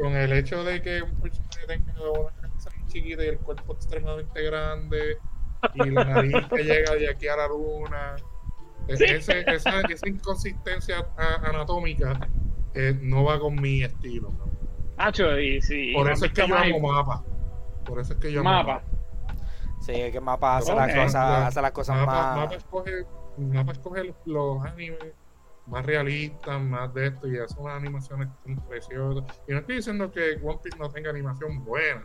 con 0.00 0.12
el 0.16 0.32
hecho 0.32 0.64
de 0.64 0.80
que 0.82 1.02
un 1.02 1.20
personaje 1.20 1.66
tenga 1.66 1.92
una 2.10 2.30
cabeza 2.40 2.70
muy 2.78 2.86
chiquita 2.88 3.24
y 3.24 3.28
el 3.28 3.38
cuerpo 3.38 3.72
extremadamente 3.74 4.42
grande 4.42 5.18
y 5.74 5.90
la 5.90 6.04
nariz 6.04 6.34
que 6.48 6.62
llega 6.64 6.94
de 6.94 7.10
aquí 7.10 7.28
a 7.28 7.36
la 7.36 7.48
luna. 7.48 8.16
Sí. 8.96 9.04
ese- 9.04 9.44
esa, 9.46 9.80
esa 9.82 10.08
inconsistencia 10.08 11.06
anatómica 11.44 12.18
eh, 12.74 12.98
no 13.00 13.24
va 13.24 13.38
con 13.38 13.54
mi 13.60 13.82
estilo. 13.84 14.32
¿no? 14.36 14.50
Hacho, 14.96 15.38
y 15.38 15.60
sí. 15.62 15.92
Por 15.94 16.08
y 16.08 16.12
eso 16.12 16.24
es 16.26 16.32
que 16.32 16.48
yo 16.48 16.80
mapa. 16.80 17.24
Por 17.84 18.00
eso 18.00 18.12
es 18.14 18.18
que 18.20 18.32
yo 18.32 18.40
amo 18.40 18.50
Mapa. 18.50 18.82
Sí, 19.80 19.92
es 19.92 20.12
que 20.12 20.20
Mapa 20.20 20.58
hace, 20.58 20.74
las 20.74 20.94
cosas, 20.94 21.14
hace 21.46 21.62
las 21.62 21.72
cosas 21.72 21.96
Mapa, 21.96 22.12
más. 22.12 22.36
Mapa 22.36 22.54
escoge, 22.54 22.92
Mapa 23.38 23.72
escoge 23.72 24.14
los 24.26 24.64
animes 24.64 24.98
más 25.66 25.84
realistas, 25.86 26.60
más 26.60 26.92
de 26.94 27.08
esto, 27.08 27.28
y 27.28 27.38
hace 27.38 27.58
unas 27.60 27.76
animaciones 27.76 28.28
preciosas. 28.68 29.40
Y 29.46 29.52
no 29.52 29.58
estoy 29.58 29.76
diciendo 29.76 30.10
que 30.10 30.38
One 30.42 30.58
Piece 30.62 30.78
no 30.78 30.88
tenga 30.90 31.10
animación 31.10 31.64
buena. 31.64 32.04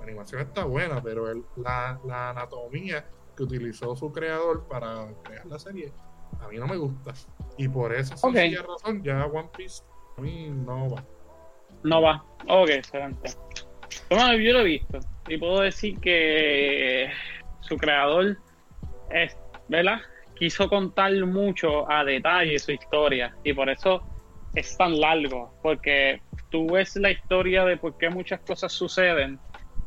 La 0.00 0.04
animación 0.04 0.40
está 0.42 0.64
buena, 0.64 1.02
pero 1.02 1.30
el- 1.30 1.44
la, 1.56 1.98
la 2.06 2.30
anatomía 2.30 3.06
que 3.36 3.42
utilizó 3.42 3.94
su 3.96 4.12
creador 4.12 4.66
para 4.68 5.06
crear 5.24 5.44
la 5.46 5.58
serie, 5.58 5.92
a 6.40 6.48
mí 6.48 6.56
no 6.58 6.66
me 6.66 6.76
gusta. 6.76 7.12
Y 7.58 7.68
por 7.68 7.92
esa 7.94 8.14
Ok. 8.26 8.34
sencilla 8.34 8.62
razón, 8.62 9.02
ya 9.02 9.24
One 9.26 9.50
Piece 9.56 9.82
a 10.16 10.20
mí 10.20 10.48
no 10.50 10.90
va. 10.90 11.04
No 11.82 12.00
va. 12.02 12.24
Ok, 12.48 12.68
excelente. 12.70 13.30
Bueno, 14.08 14.34
yo 14.36 14.52
lo 14.52 14.60
he 14.60 14.64
visto 14.64 14.98
y 15.28 15.36
puedo 15.38 15.60
decir 15.60 15.98
que 16.00 17.10
su 17.60 17.76
creador 17.76 18.36
es, 19.10 19.36
¿verdad? 19.68 20.00
Quiso 20.36 20.68
contar 20.68 21.14
mucho 21.26 21.90
a 21.90 22.04
detalle 22.04 22.58
su 22.58 22.72
historia 22.72 23.34
y 23.44 23.52
por 23.52 23.68
eso 23.68 24.02
es 24.54 24.76
tan 24.76 24.98
largo, 24.98 25.54
porque 25.62 26.22
tú 26.50 26.72
ves 26.72 26.96
la 26.96 27.10
historia 27.10 27.64
de 27.64 27.76
por 27.76 27.96
qué 27.96 28.10
muchas 28.10 28.40
cosas 28.40 28.72
suceden 28.72 29.38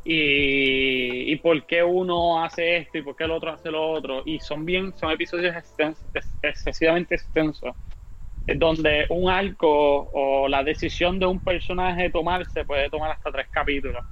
y, 0.03 1.35
por 1.37 1.65
qué 1.65 1.83
uno 1.83 2.43
hace 2.43 2.77
esto 2.77 2.97
y 2.97 3.01
por 3.01 3.15
qué 3.15 3.25
el 3.25 3.31
otro 3.31 3.51
hace 3.51 3.69
lo 3.71 3.89
otro 3.91 4.23
y 4.25 4.39
son 4.39 4.65
bien, 4.65 4.93
son 4.97 5.11
episodios 5.11 5.53
excesivamente 6.41 7.15
extensos 7.15 7.75
donde 8.55 9.05
un 9.09 9.29
arco 9.29 10.09
o 10.13 10.47
la 10.47 10.63
decisión 10.63 11.19
de 11.19 11.25
un 11.25 11.41
personaje 11.41 12.09
tomarse 12.09 12.63
puede 12.63 12.89
tomar 12.89 13.11
hasta 13.11 13.31
tres 13.31 13.47
capítulos. 13.51 14.05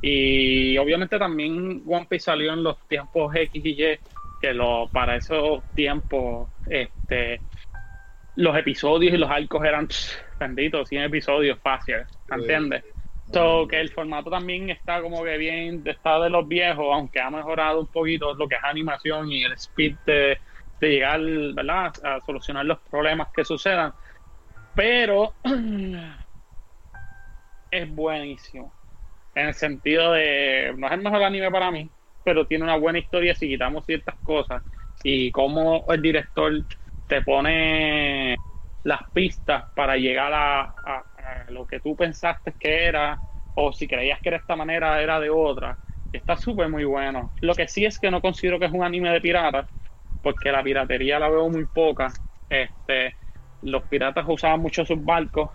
Y 0.00 0.76
obviamente 0.78 1.18
también 1.18 1.82
One 1.86 2.06
Piece 2.08 2.26
salió 2.26 2.52
en 2.52 2.62
los 2.62 2.76
tiempos 2.86 3.34
X 3.34 3.64
y 3.64 3.82
Y, 3.82 3.98
que 4.40 4.54
lo, 4.54 4.88
para 4.92 5.16
esos 5.16 5.62
tiempos 5.74 6.48
este, 6.66 7.40
los 8.36 8.56
episodios 8.56 9.14
y 9.14 9.16
los 9.16 9.30
arcos 9.30 9.64
eran 9.64 9.88
benditos, 10.38 10.88
100 10.88 11.02
episodios 11.02 11.58
fáciles, 11.60 12.06
¿entiendes? 12.30 12.84
So, 13.32 13.68
que 13.68 13.78
el 13.78 13.90
formato 13.90 14.30
también 14.30 14.70
está 14.70 15.02
como 15.02 15.22
que 15.22 15.36
bien, 15.36 15.82
está 15.84 16.18
de 16.20 16.30
los 16.30 16.48
viejos, 16.48 16.86
aunque 16.90 17.20
ha 17.20 17.30
mejorado 17.30 17.80
un 17.80 17.86
poquito 17.88 18.32
lo 18.34 18.48
que 18.48 18.54
es 18.54 18.64
animación 18.64 19.30
y 19.30 19.42
el 19.42 19.52
speed 19.52 19.96
de, 20.06 20.38
de 20.80 20.88
llegar, 20.88 21.20
¿verdad? 21.20 21.92
A 22.04 22.20
solucionar 22.20 22.64
los 22.64 22.78
problemas 22.78 23.28
que 23.34 23.44
sucedan. 23.44 23.92
Pero 24.74 25.34
es 27.70 27.94
buenísimo. 27.94 28.72
En 29.34 29.48
el 29.48 29.54
sentido 29.54 30.12
de, 30.12 30.74
no 30.76 30.86
es 30.86 30.92
el 30.92 31.02
mejor 31.02 31.22
anime 31.22 31.50
para 31.50 31.70
mí, 31.70 31.90
pero 32.28 32.46
tiene 32.46 32.64
una 32.64 32.76
buena 32.76 32.98
historia 32.98 33.34
si 33.34 33.48
quitamos 33.48 33.86
ciertas 33.86 34.16
cosas. 34.22 34.62
Y 35.02 35.30
cómo 35.30 35.86
el 35.88 36.02
director 36.02 36.52
te 37.06 37.22
pone 37.22 38.36
las 38.84 39.00
pistas 39.14 39.64
para 39.74 39.96
llegar 39.96 40.30
a, 40.34 41.04
lo 41.48 41.66
que 41.66 41.80
tú 41.80 41.96
pensaste 41.96 42.52
que 42.60 42.84
era, 42.84 43.18
o 43.54 43.72
si 43.72 43.88
creías 43.88 44.20
que 44.20 44.28
era 44.28 44.36
de 44.36 44.42
esta 44.42 44.56
manera, 44.56 45.00
era 45.00 45.18
de 45.18 45.30
otra. 45.30 45.78
Está 46.12 46.36
súper 46.36 46.68
muy 46.68 46.84
bueno. 46.84 47.32
Lo 47.40 47.54
que 47.54 47.66
sí 47.66 47.86
es 47.86 47.98
que 47.98 48.10
no 48.10 48.20
considero 48.20 48.58
que 48.58 48.66
es 48.66 48.72
un 48.72 48.84
anime 48.84 49.10
de 49.10 49.22
piratas, 49.22 49.66
porque 50.22 50.52
la 50.52 50.62
piratería 50.62 51.18
la 51.18 51.30
veo 51.30 51.48
muy 51.48 51.64
poca. 51.64 52.12
Este, 52.50 53.14
los 53.62 53.84
piratas 53.84 54.26
usaban 54.28 54.60
mucho 54.60 54.84
sus 54.84 55.02
barcos, 55.02 55.48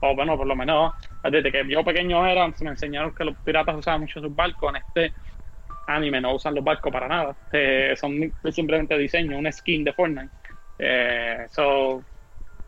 o 0.00 0.14
bueno, 0.14 0.36
por 0.36 0.46
lo 0.46 0.54
menos 0.54 0.92
desde 1.24 1.50
que 1.50 1.68
yo 1.68 1.82
pequeño 1.82 2.24
era, 2.24 2.46
me 2.60 2.70
enseñaron 2.70 3.12
que 3.12 3.24
los 3.24 3.36
piratas 3.38 3.74
usaban 3.76 4.02
mucho 4.02 4.20
sus 4.20 4.32
barcos. 4.32 4.70
En 4.70 4.76
este 4.76 5.12
anime 5.96 6.20
no 6.20 6.34
usan 6.34 6.54
los 6.54 6.64
barcos 6.64 6.92
para 6.92 7.08
nada, 7.08 7.36
Eh, 7.52 7.94
son 7.96 8.32
simplemente 8.50 8.96
diseño, 8.98 9.38
un 9.38 9.50
skin 9.52 9.84
de 9.84 9.92
Fortnite. 9.92 10.30
Eh, 10.78 11.46
so, 11.50 12.02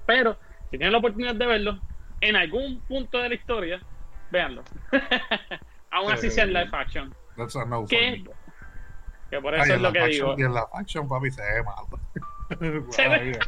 pero 0.07 0.39
si 0.71 0.77
tienen 0.79 0.93
la 0.93 0.99
oportunidad 0.99 1.35
de 1.35 1.47
verlo, 1.47 1.81
en 2.21 2.37
algún 2.37 2.81
punto 2.83 3.19
de 3.19 3.29
la 3.31 3.35
historia, 3.35 3.85
véanlo. 4.31 4.63
Aún 5.91 6.13
así 6.13 6.31
sea 6.31 6.45
en 6.45 6.53
live 6.53 6.71
action. 6.73 7.15
That's 7.37 7.57
a 7.57 7.65
no 7.65 7.87
for 7.87 7.89
Que, 7.89 9.41
por 9.41 9.55
Ay, 9.55 9.63
eso 9.63 9.75
es 9.75 9.81
lo 9.81 9.93
que 9.93 10.07
digo. 10.07 10.35
Y 10.39 10.43
en 10.43 10.55
la 10.55 10.67
faction, 10.69 11.09
papi, 11.09 11.31
se 11.31 11.43
ve 11.43 11.63
malo. 11.63 11.89
Se 12.91 13.09
ve- 13.09 13.41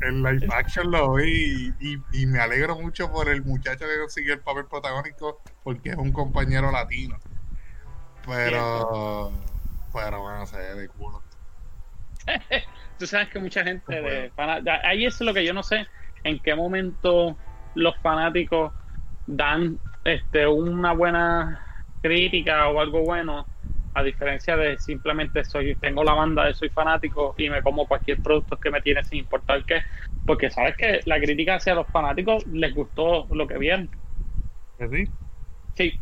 en 0.00 0.22
live 0.22 0.46
action 0.50 0.90
lo 0.90 1.14
vi 1.14 1.74
y, 1.80 1.94
y- 1.94 2.22
y 2.22 2.26
me 2.26 2.38
alegro 2.40 2.76
mucho 2.76 3.10
por 3.10 3.28
el 3.28 3.42
muchacho 3.44 3.86
que 3.86 3.98
consiguió 4.00 4.34
el 4.34 4.40
papel 4.40 4.66
protagónico 4.66 5.40
porque 5.62 5.90
es 5.90 5.96
un 5.96 6.12
compañero 6.12 6.70
latino. 6.70 7.16
Pero, 8.28 9.32
pero 9.92 10.20
bueno, 10.22 10.46
se 10.46 10.58
ve 10.58 10.74
de 10.74 10.88
culo. 10.88 11.22
Tú 12.98 13.06
sabes 13.06 13.28
que 13.30 13.38
mucha 13.38 13.64
gente 13.64 14.02
de 14.02 14.32
Bueno. 14.36 14.62
da- 14.62 14.80
ahí 14.84 15.06
es 15.06 15.20
lo 15.20 15.32
que 15.32 15.44
yo 15.44 15.54
no 15.54 15.62
sé 15.62 15.86
en 16.24 16.40
qué 16.40 16.54
momento 16.54 17.38
los 17.74 17.96
fanáticos 17.98 18.72
dan 19.26 19.78
este 20.04 20.46
una 20.46 20.92
buena 20.92 21.64
crítica 22.02 22.68
o 22.68 22.80
algo 22.80 23.02
bueno 23.02 23.48
a 23.94 24.02
diferencia 24.02 24.56
de 24.56 24.78
simplemente 24.78 25.44
soy 25.44 25.74
tengo 25.76 26.04
la 26.04 26.14
banda 26.14 26.44
de 26.44 26.54
soy 26.54 26.68
fanático 26.70 27.34
y 27.38 27.48
me 27.48 27.62
como 27.62 27.86
cualquier 27.86 28.20
producto 28.20 28.58
que 28.58 28.70
me 28.70 28.80
tiene 28.80 29.02
sin 29.04 29.18
importar 29.20 29.64
qué 29.64 29.82
porque 30.24 30.50
sabes 30.50 30.76
que 30.76 31.00
la 31.04 31.18
crítica 31.18 31.56
hacia 31.56 31.74
los 31.74 31.88
fanáticos 31.88 32.46
les 32.46 32.74
gustó 32.74 33.26
lo 33.30 33.46
que 33.46 33.58
vieron 33.58 33.90
¿Que 34.76 34.88
sí? 34.88 35.12
Sí. 35.74 36.00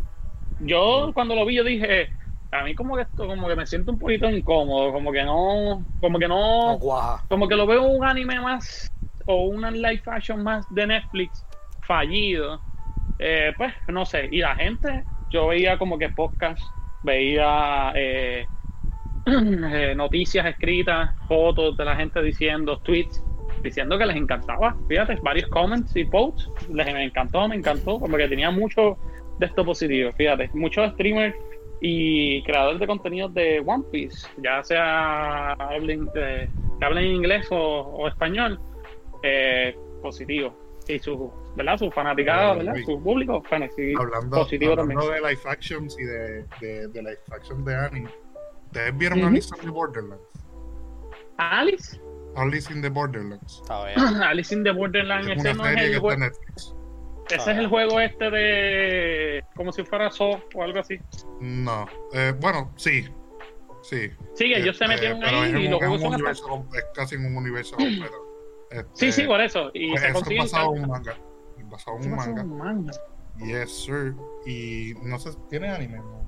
Yo 0.59 1.11
cuando 1.14 1.35
lo 1.35 1.45
vi 1.45 1.57
yo 1.57 1.64
dije, 1.64 2.11
a 2.51 2.64
mí 2.64 2.75
como 2.75 2.97
que 2.97 3.03
esto, 3.03 3.27
como 3.27 3.49
que 3.49 3.57
me 3.57 3.66
siento 3.66 3.92
un 3.92 3.99
poquito 3.99 4.31
incómodo, 4.31 4.92
como 4.92 5.12
que 5.12 5.25
no, 5.25 5.85
como 6.01 6.19
que 6.19 6.29
no, 6.29 6.79
como 7.29 7.49
que 7.49 7.57
lo 7.57 7.66
veo 7.66 7.83
un 7.83 8.05
anime 8.05 8.40
más 8.40 8.90
o 9.27 9.47
una 9.47 9.71
live 9.71 10.03
action 10.07 10.42
más 10.42 10.66
de 10.71 10.87
Netflix 10.87 11.45
fallido. 11.83 12.62
Eh, 13.19 13.53
pues 13.57 13.73
no 13.88 14.05
sé, 14.05 14.29
y 14.31 14.38
la 14.38 14.55
gente, 14.55 15.05
yo 15.31 15.49
veía 15.49 15.79
como 15.79 15.99
que 15.99 16.11
podcast, 16.11 16.62
veía 17.03 17.92
eh, 17.95 18.47
eh, 19.27 19.95
noticias 19.97 20.47
escritas, 20.47 21.11
fotos 21.27 21.77
de 21.77 21.85
la 21.85 21.97
gente 21.97 22.23
diciendo, 22.23 22.79
tweets, 22.79 23.23
diciendo 23.62 23.99
que 23.99 24.07
les 24.07 24.16
encantaba. 24.16 24.77
Fíjate, 24.88 25.19
varios 25.23 25.49
comments 25.49 25.97
y 25.97 26.05
posts, 26.05 26.51
les 26.69 26.92
me 26.92 27.05
encantó, 27.05 27.49
me 27.49 27.57
encantó, 27.57 27.99
como 27.99 28.16
que 28.16 28.29
tenía 28.29 28.51
mucho 28.51 28.99
de 29.38 29.46
esto 29.46 29.64
positivo. 29.64 30.12
Fíjate, 30.16 30.51
muchos 30.55 30.92
streamers 30.92 31.35
y 31.81 32.42
creadores 32.44 32.81
de 32.81 32.87
contenidos 32.87 33.35
de 33.35 33.62
One 33.64 33.85
Piece, 33.92 34.27
ya 34.42 34.62
sea 34.64 35.53
hablen, 35.53 36.09
eh, 36.14 36.49
que 36.79 36.85
hablen 36.85 37.05
inglés 37.07 37.46
o, 37.51 37.57
o 37.57 38.09
español, 38.09 38.59
eh, 39.22 39.77
positivo. 40.03 40.55
Y 40.88 40.99
su, 41.01 41.33
¿verdad? 41.57 41.77
Su 41.79 41.90
fanaticada, 41.90 42.53
Ah, 42.53 42.55
¿verdad? 42.55 42.75
sí. 42.77 42.85
Su 42.85 43.03
público, 43.03 43.42
Hablando, 43.51 44.37
positivo 44.38 44.72
hablando 44.72 44.94
también. 45.01 45.22
de 45.25 45.29
live 45.31 45.40
actions 45.46 45.96
y 45.99 46.05
de, 46.05 46.44
de, 46.61 46.88
de 46.88 47.03
live 47.03 47.18
action 47.33 47.64
de 47.64 47.75
anime, 47.75 48.11
¿ustedes 48.66 48.96
vieron 48.96 49.18
Ujú. 49.18 49.29
Alice 49.29 49.51
in 49.57 49.62
the 49.64 49.70
Borderlands? 49.70 50.22
Alice, 51.38 52.01
Alice 52.37 52.72
in 52.72 52.83
the 52.83 52.88
Borderlands. 52.88 53.62
Alice 53.68 54.55
in 54.55 54.62
the 54.62 54.70
Borderlands, 54.70 55.29
Es 55.29 55.38
ese 55.38 55.51
una 55.51 55.62
no 55.62 55.64
es 55.68 55.75
serie 55.75 55.90
que 55.90 55.96
el 55.96 56.03
está 56.03 56.14
en 56.14 56.20
Netflix. 56.20 56.76
Ese 57.31 57.53
es 57.53 57.59
el 57.59 57.67
juego 57.69 58.01
este 58.01 58.31
de 58.31 59.45
como 59.55 59.73
si 59.73 59.85
fuera 59.85 60.11
So 60.11 60.41
o 60.55 60.62
algo 60.62 60.81
así. 60.81 60.99
No, 61.41 61.87
eh, 62.12 62.33
bueno, 62.41 62.73
sí, 62.77 63.05
sí. 63.83 64.11
Sí, 64.35 64.45
que 64.53 64.59
ellos 64.59 64.77
se 64.77 64.85
Este, 64.85 64.89
metieron 64.95 65.21
pero 65.21 65.41
ahí 65.41 65.51
y 65.51 65.67
un- 65.67 65.71
los 65.73 65.83
es 65.83 65.89
juegos 65.89 65.97
un 65.97 66.01
son 66.01 66.07
hasta- 66.07 66.17
universo 66.17 66.49
com- 66.49 66.69
es 66.75 66.85
casi 66.95 67.15
en 67.17 67.27
un 67.27 67.37
universo 67.37 67.77
completo. 67.77 68.17
Este, 68.71 68.91
Sí, 68.95 69.12
sí, 69.12 69.27
por 69.27 69.41
eso. 69.41 69.71
Y 69.75 69.91
pues 69.91 70.01
se 70.03 70.09
eso 70.09 70.19
es 70.31 70.39
basado 70.39 70.75
en 70.77 70.83
un 70.85 70.89
manga. 70.91 71.17
Es 71.59 71.68
basado 71.70 71.97
en 71.99 72.05
un 72.11 72.16
manga. 72.16 72.43
un 72.43 72.59
manga. 72.59 72.93
Yes, 73.39 73.70
sir. 73.85 74.14
Y 74.47 74.95
no 75.03 75.18
sé, 75.18 75.31
¿tiene 75.51 75.68
anime? 75.68 75.99
No, 75.99 76.27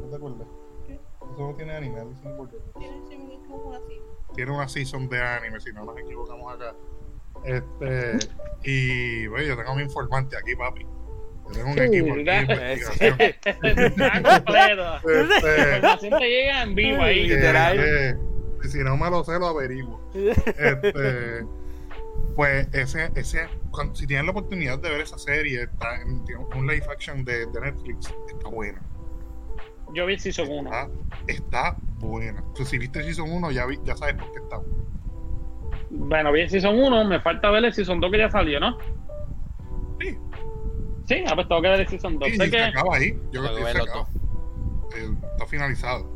¿No 0.00 0.08
te 0.10 0.16
acuerdas? 0.16 0.48
¿Qué? 0.86 0.94
Eso 0.94 1.38
no 1.50 1.54
tiene 1.54 1.74
anime. 1.76 2.00
Tiene 2.78 3.02
sí, 3.08 3.38
como 3.48 3.72
así. 3.74 4.00
Tiene 4.34 4.50
una 4.52 4.66
season 4.68 5.08
de 5.08 5.22
anime, 5.22 5.60
si 5.60 5.72
no 5.72 5.84
nos 5.84 5.96
equivocamos 5.98 6.54
acá. 6.54 6.74
Este, 7.46 8.18
y 8.64 9.26
bueno, 9.28 9.46
yo 9.46 9.56
tengo 9.56 9.70
a 9.70 9.74
mi 9.76 9.82
informante 9.82 10.36
aquí, 10.36 10.54
papi. 10.56 10.82
Yo 10.82 11.52
tengo 11.52 11.70
un 11.70 11.78
equipo 11.78 12.12
aquí 12.12 12.24
de 12.24 12.36
investigación. 12.40 13.18
Este, 15.06 16.08
te 16.10 16.28
llega 16.28 16.62
en 16.62 16.74
vivo 16.74 17.02
ahí. 17.02 17.28
Literal. 17.28 17.78
eh, 17.78 18.08
eh, 18.10 18.16
si 18.68 18.78
no 18.78 18.96
me 18.96 19.08
lo 19.10 19.22
sé, 19.24 19.38
lo 19.38 19.46
averiguo. 19.48 20.00
Este, 20.14 21.44
pues 22.34 22.66
ese, 22.72 23.10
ese, 23.14 23.46
cuando- 23.70 23.94
si 23.94 24.06
tienen 24.06 24.26
la 24.26 24.32
oportunidad 24.32 24.78
de 24.78 24.90
ver 24.90 25.00
esa 25.02 25.18
serie, 25.18 25.62
está 25.62 26.00
en, 26.02 26.24
un 26.56 26.66
live 26.66 26.84
action 26.90 27.24
de, 27.24 27.46
de 27.46 27.60
Netflix, 27.60 28.12
está 28.28 28.48
buena. 28.48 28.80
Yo 29.94 30.04
vi 30.04 30.14
el 30.14 30.20
Season 30.20 30.48
1. 30.50 30.68
Está, 30.68 30.88
está 31.28 31.76
buena. 31.98 32.40
Entonces, 32.40 32.68
si 32.68 32.78
viste 32.78 33.02
Season 33.04 33.30
1, 33.30 33.50
ya, 33.52 33.66
vi- 33.66 33.78
ya 33.84 33.96
sabes 33.96 34.14
por 34.16 34.32
qué 34.32 34.38
está 34.40 34.56
buena. 34.58 34.74
Bueno, 35.90 36.32
vi 36.32 36.40
el 36.42 36.50
Season 36.50 36.76
1, 36.78 37.04
me 37.04 37.20
falta 37.20 37.50
ver 37.50 37.64
el 37.64 37.72
Season 37.72 38.00
2 38.00 38.10
que 38.10 38.18
ya 38.18 38.30
salió, 38.30 38.58
¿no? 38.60 38.76
Sí. 40.00 40.18
Sí, 41.06 41.24
ah, 41.26 41.34
pues 41.34 41.46
tengo 41.48 41.62
que 41.62 41.68
ver 41.68 41.80
el 41.80 41.88
Season 41.88 42.18
2. 42.18 42.28
Sí, 42.28 42.36
Sé 42.36 42.44
se 42.44 42.50
que, 42.50 42.62
acaba 42.62 42.96
ahí. 42.96 43.18
Yo 43.32 43.42
creo 43.42 43.56
que 43.56 43.64
se 43.72 43.78
acaba. 43.82 44.06
Eh, 44.96 45.14
Está 45.32 45.46
finalizado. 45.46 46.10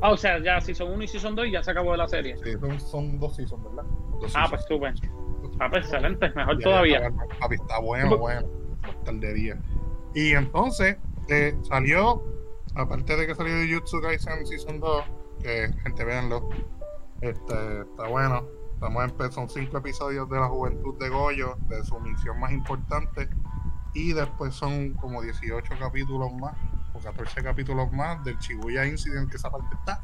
ah, 0.00 0.10
o 0.12 0.16
sea, 0.16 0.38
ya 0.42 0.60
Season 0.60 0.90
1 0.92 1.02
y 1.04 1.08
Season 1.08 1.34
2 1.34 1.46
ya 1.50 1.62
se 1.62 1.70
acabó 1.72 1.96
la 1.96 2.06
serie. 2.08 2.36
Sí, 2.44 2.52
son, 2.78 3.18
dos 3.18 3.34
seasons, 3.36 3.62
¿verdad? 3.64 3.84
Dos 4.20 4.34
Ah, 4.36 4.46
seasons. 4.46 4.50
pues 4.50 4.64
súper. 4.66 4.94
Ah, 5.58 5.68
pues 5.70 5.84
excelente, 5.84 6.30
mejor 6.34 6.58
Ya, 6.58 6.64
todavía. 6.64 7.00
ya 7.00 7.06
está, 7.08 7.38
Papi, 7.40 7.54
está 7.56 7.78
bueno, 7.80 8.18
bueno. 8.18 8.48
Tardería. 9.04 9.58
Y 10.14 10.32
entonces 10.34 10.96
eh, 11.28 11.54
salió, 11.62 12.22
aparte 12.74 13.16
de 13.16 13.26
que 13.26 13.34
salió 13.34 13.54
de 13.56 13.72
Jutsu 13.72 14.00
Kaisen 14.00 14.46
Season 14.46 14.78
2, 14.80 15.04
que 15.42 15.68
gente 15.82 16.04
véanlo, 16.04 16.48
este, 17.20 17.80
está 17.82 18.08
bueno. 18.08 18.46
Estamos 18.82 19.12
en, 19.20 19.32
son 19.32 19.48
cinco 19.48 19.78
episodios 19.78 20.28
de 20.28 20.40
la 20.40 20.48
juventud 20.48 20.98
de 20.98 21.08
Goyo, 21.08 21.56
de 21.68 21.84
su 21.84 22.00
misión 22.00 22.40
más 22.40 22.50
importante. 22.50 23.28
Y 23.94 24.12
después 24.12 24.54
son 24.54 24.94
como 24.94 25.22
18 25.22 25.74
capítulos 25.78 26.32
más, 26.32 26.56
o 26.92 26.98
14 26.98 27.44
capítulos 27.44 27.92
más 27.92 28.24
del 28.24 28.36
Shibuya 28.38 28.84
Incident, 28.84 29.30
que 29.30 29.36
esa 29.36 29.52
parte 29.52 29.76
está. 29.76 30.00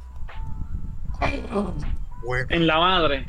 Bueno, 2.24 2.46
En 2.50 2.68
la 2.68 2.78
madre. 2.78 3.26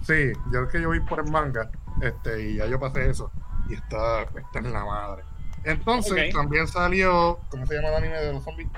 Sí, 0.00 0.32
yo 0.50 0.62
es 0.62 0.72
que 0.72 0.80
yo 0.80 0.88
vi 0.88 1.00
por 1.00 1.20
el 1.20 1.30
manga, 1.30 1.70
este, 2.00 2.52
y 2.52 2.56
ya 2.56 2.66
yo 2.66 2.80
pasé 2.80 3.10
eso, 3.10 3.30
y 3.68 3.74
está, 3.74 4.22
está 4.22 4.60
en 4.60 4.72
la 4.72 4.82
madre. 4.82 5.24
Entonces, 5.64 6.32
también 6.32 6.66
salió, 6.66 7.38
¿cómo 7.50 7.66
se 7.66 7.74
llama 7.74 7.88
el 7.88 7.94
anime 7.96 8.16
de 8.16 8.32
los 8.32 8.42
zombies? 8.42 8.70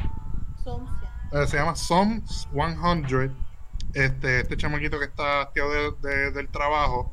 Somsia. 0.65 1.13
Eh, 1.31 1.47
se 1.47 1.59
llama 1.59 1.77
Some 1.77 2.23
100. 2.27 3.48
Este, 3.95 4.41
este 4.41 4.57
chamaquito 4.57 4.99
que 4.99 5.07
está 5.07 5.43
hastiado 5.43 5.71
de- 6.01 6.09
de- 6.09 6.31
del 6.33 6.49
trabajo, 6.49 7.13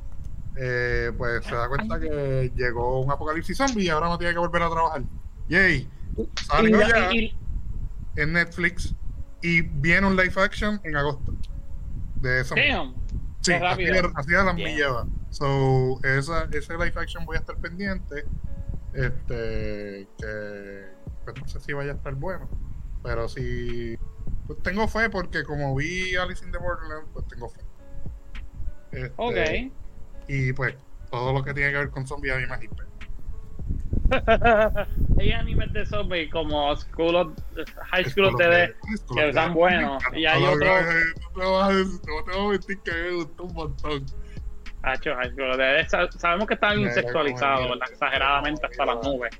eh, 0.58 1.12
pues 1.18 1.46
se 1.46 1.56
da 1.56 1.68
cuenta 1.68 2.00
que 2.00 2.52
llegó 2.56 3.02
un 3.02 3.12
apocalipsis 3.12 3.58
zombie 3.58 3.86
y 3.86 3.90
ahora 3.90 4.08
no 4.08 4.18
tiene 4.18 4.34
que 4.34 4.40
volver 4.40 4.62
a 4.62 4.70
trabajar. 4.70 5.04
Yay, 5.50 5.90
salió 6.48 6.80
ya 6.88 7.10
en 8.18 8.34
Netflix 8.34 8.94
y 9.42 9.62
viene 9.62 10.08
un 10.08 10.16
live 10.16 10.34
action 10.38 10.80
en 10.84 10.96
agosto 10.96 11.34
de 12.22 12.44
damn. 12.44 12.96
Sí, 13.42 13.54
así 13.54 13.84
así 14.16 14.32
de 14.32 14.44
las 14.44 14.56
va. 14.92 15.06
So, 15.30 16.00
esa, 16.04 16.46
ese 16.52 16.74
live 16.74 16.94
action 16.96 17.26
voy 17.26 17.36
a 17.38 17.40
estar 17.40 17.56
pendiente. 17.58 18.26
Este, 18.94 20.08
que 20.18 20.86
pues, 21.26 21.36
no 21.42 21.48
sé 21.48 21.60
si 21.60 21.74
vaya 21.74 21.92
a 21.92 21.96
estar 21.96 22.16
bueno. 22.16 22.50
Pero 23.04 23.28
si 23.28 23.98
pues, 24.48 24.62
tengo 24.64 24.88
fe 24.88 25.10
porque 25.10 25.44
como 25.44 25.76
vi 25.76 26.16
Alice 26.16 26.44
in 26.46 26.52
the 26.52 26.58
Borderland, 26.58 27.08
pues 27.14 27.28
tengo 27.28 27.50
fe. 27.50 27.62
Este, 28.92 29.14
Ok. 29.18 29.72
Y 30.28 30.54
pues 30.54 30.76
todo 31.12 31.34
lo 31.34 31.44
que 31.44 31.54
tiene 31.54 31.72
que 31.72 31.78
ver 31.78 31.90
con 31.90 32.06
zombies 32.08 32.34
a 32.34 32.38
mí 32.38 32.46
me. 32.48 32.86
Hay 35.20 35.32
animes 35.32 35.72
de 35.74 35.86
zombies 35.86 36.32
como 36.32 36.76
School 36.76 37.16
of, 37.16 37.34
High 37.92 38.06
School 38.06 38.26
of 38.26 38.38
Dead. 38.38 38.70
que 39.16 39.30
están 39.30 39.54
buenos. 39.54 40.04
Y 40.14 40.26
hay 40.26 40.44
otro- 40.44 40.54
No 40.54 40.60
te 40.60 40.70
vas 40.70 40.86
a 41.70 41.74
decir- 41.74 42.02
no 42.08 42.32
te 42.32 42.38
voy 42.38 42.46
a 42.46 42.50
mentir 42.52 42.80
que 42.84 42.92
me 42.92 43.12
gustó 43.16 43.44
un 43.46 43.54
montón. 43.54 44.06
Hacho, 44.84 45.16
High 45.16 45.32
School 45.32 45.50
of. 45.52 45.90
Sa- 45.90 46.12
Sabemos 46.20 46.48
que 46.48 46.54
están 46.54 46.78
Mira, 46.78 46.90
insexualizados, 46.90 47.62
como- 47.62 47.74
¿verdad? 47.74 47.88
Exageradamente 47.92 48.66
hasta 48.68 48.86
las 48.86 49.04
nubes. 49.04 49.32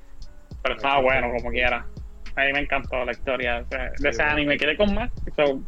Pero 0.62 0.74
estaba 0.76 1.00
bueno 1.00 1.28
como 1.36 1.50
quiera. 1.50 1.86
A 2.36 2.44
mí 2.44 2.52
me 2.52 2.60
encantó 2.60 3.04
la 3.04 3.12
historia 3.12 3.54
de 3.54 3.60
ese, 3.62 4.02
de 4.02 4.08
ese 4.10 4.22
anime. 4.22 4.56
Quedé 4.58 4.76
con 4.76 4.94
más. 4.94 5.10
so, 5.34 5.60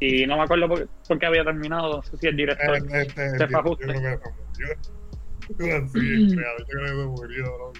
y 0.00 0.26
no 0.26 0.36
me 0.36 0.42
acuerdo 0.44 0.68
por, 0.68 0.86
por 1.08 1.18
qué 1.18 1.26
había 1.26 1.44
terminado. 1.44 1.96
No 1.96 2.02
sé 2.02 2.16
si 2.18 2.26
el 2.26 2.36
director. 2.36 2.76
Este, 2.76 3.00
este, 3.02 3.30
Se 3.30 3.38
yo- 3.38 3.46
fue 3.48 3.58
a 3.58 3.62
justo. 3.62 3.86
yo 3.86 3.92
creo 3.94 4.20
que 4.20 4.28
se 4.28 4.32
murió. 4.32 5.88
Sí, 5.88 6.36
yo 6.36 6.36
creo 6.66 6.84
que 6.84 6.88
se 6.88 7.06
murió, 7.06 7.44
bro. 7.56 7.72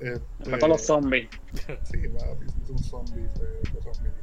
Este, 0.00 0.50
Fue 0.50 0.58
con 0.58 0.68
los 0.70 0.82
zombies. 0.86 1.28
Sí, 1.84 1.98
papi, 2.08 2.46
zombies, 2.82 3.32
eh, 3.36 3.62
son 3.82 3.94
zombies. 3.94 4.14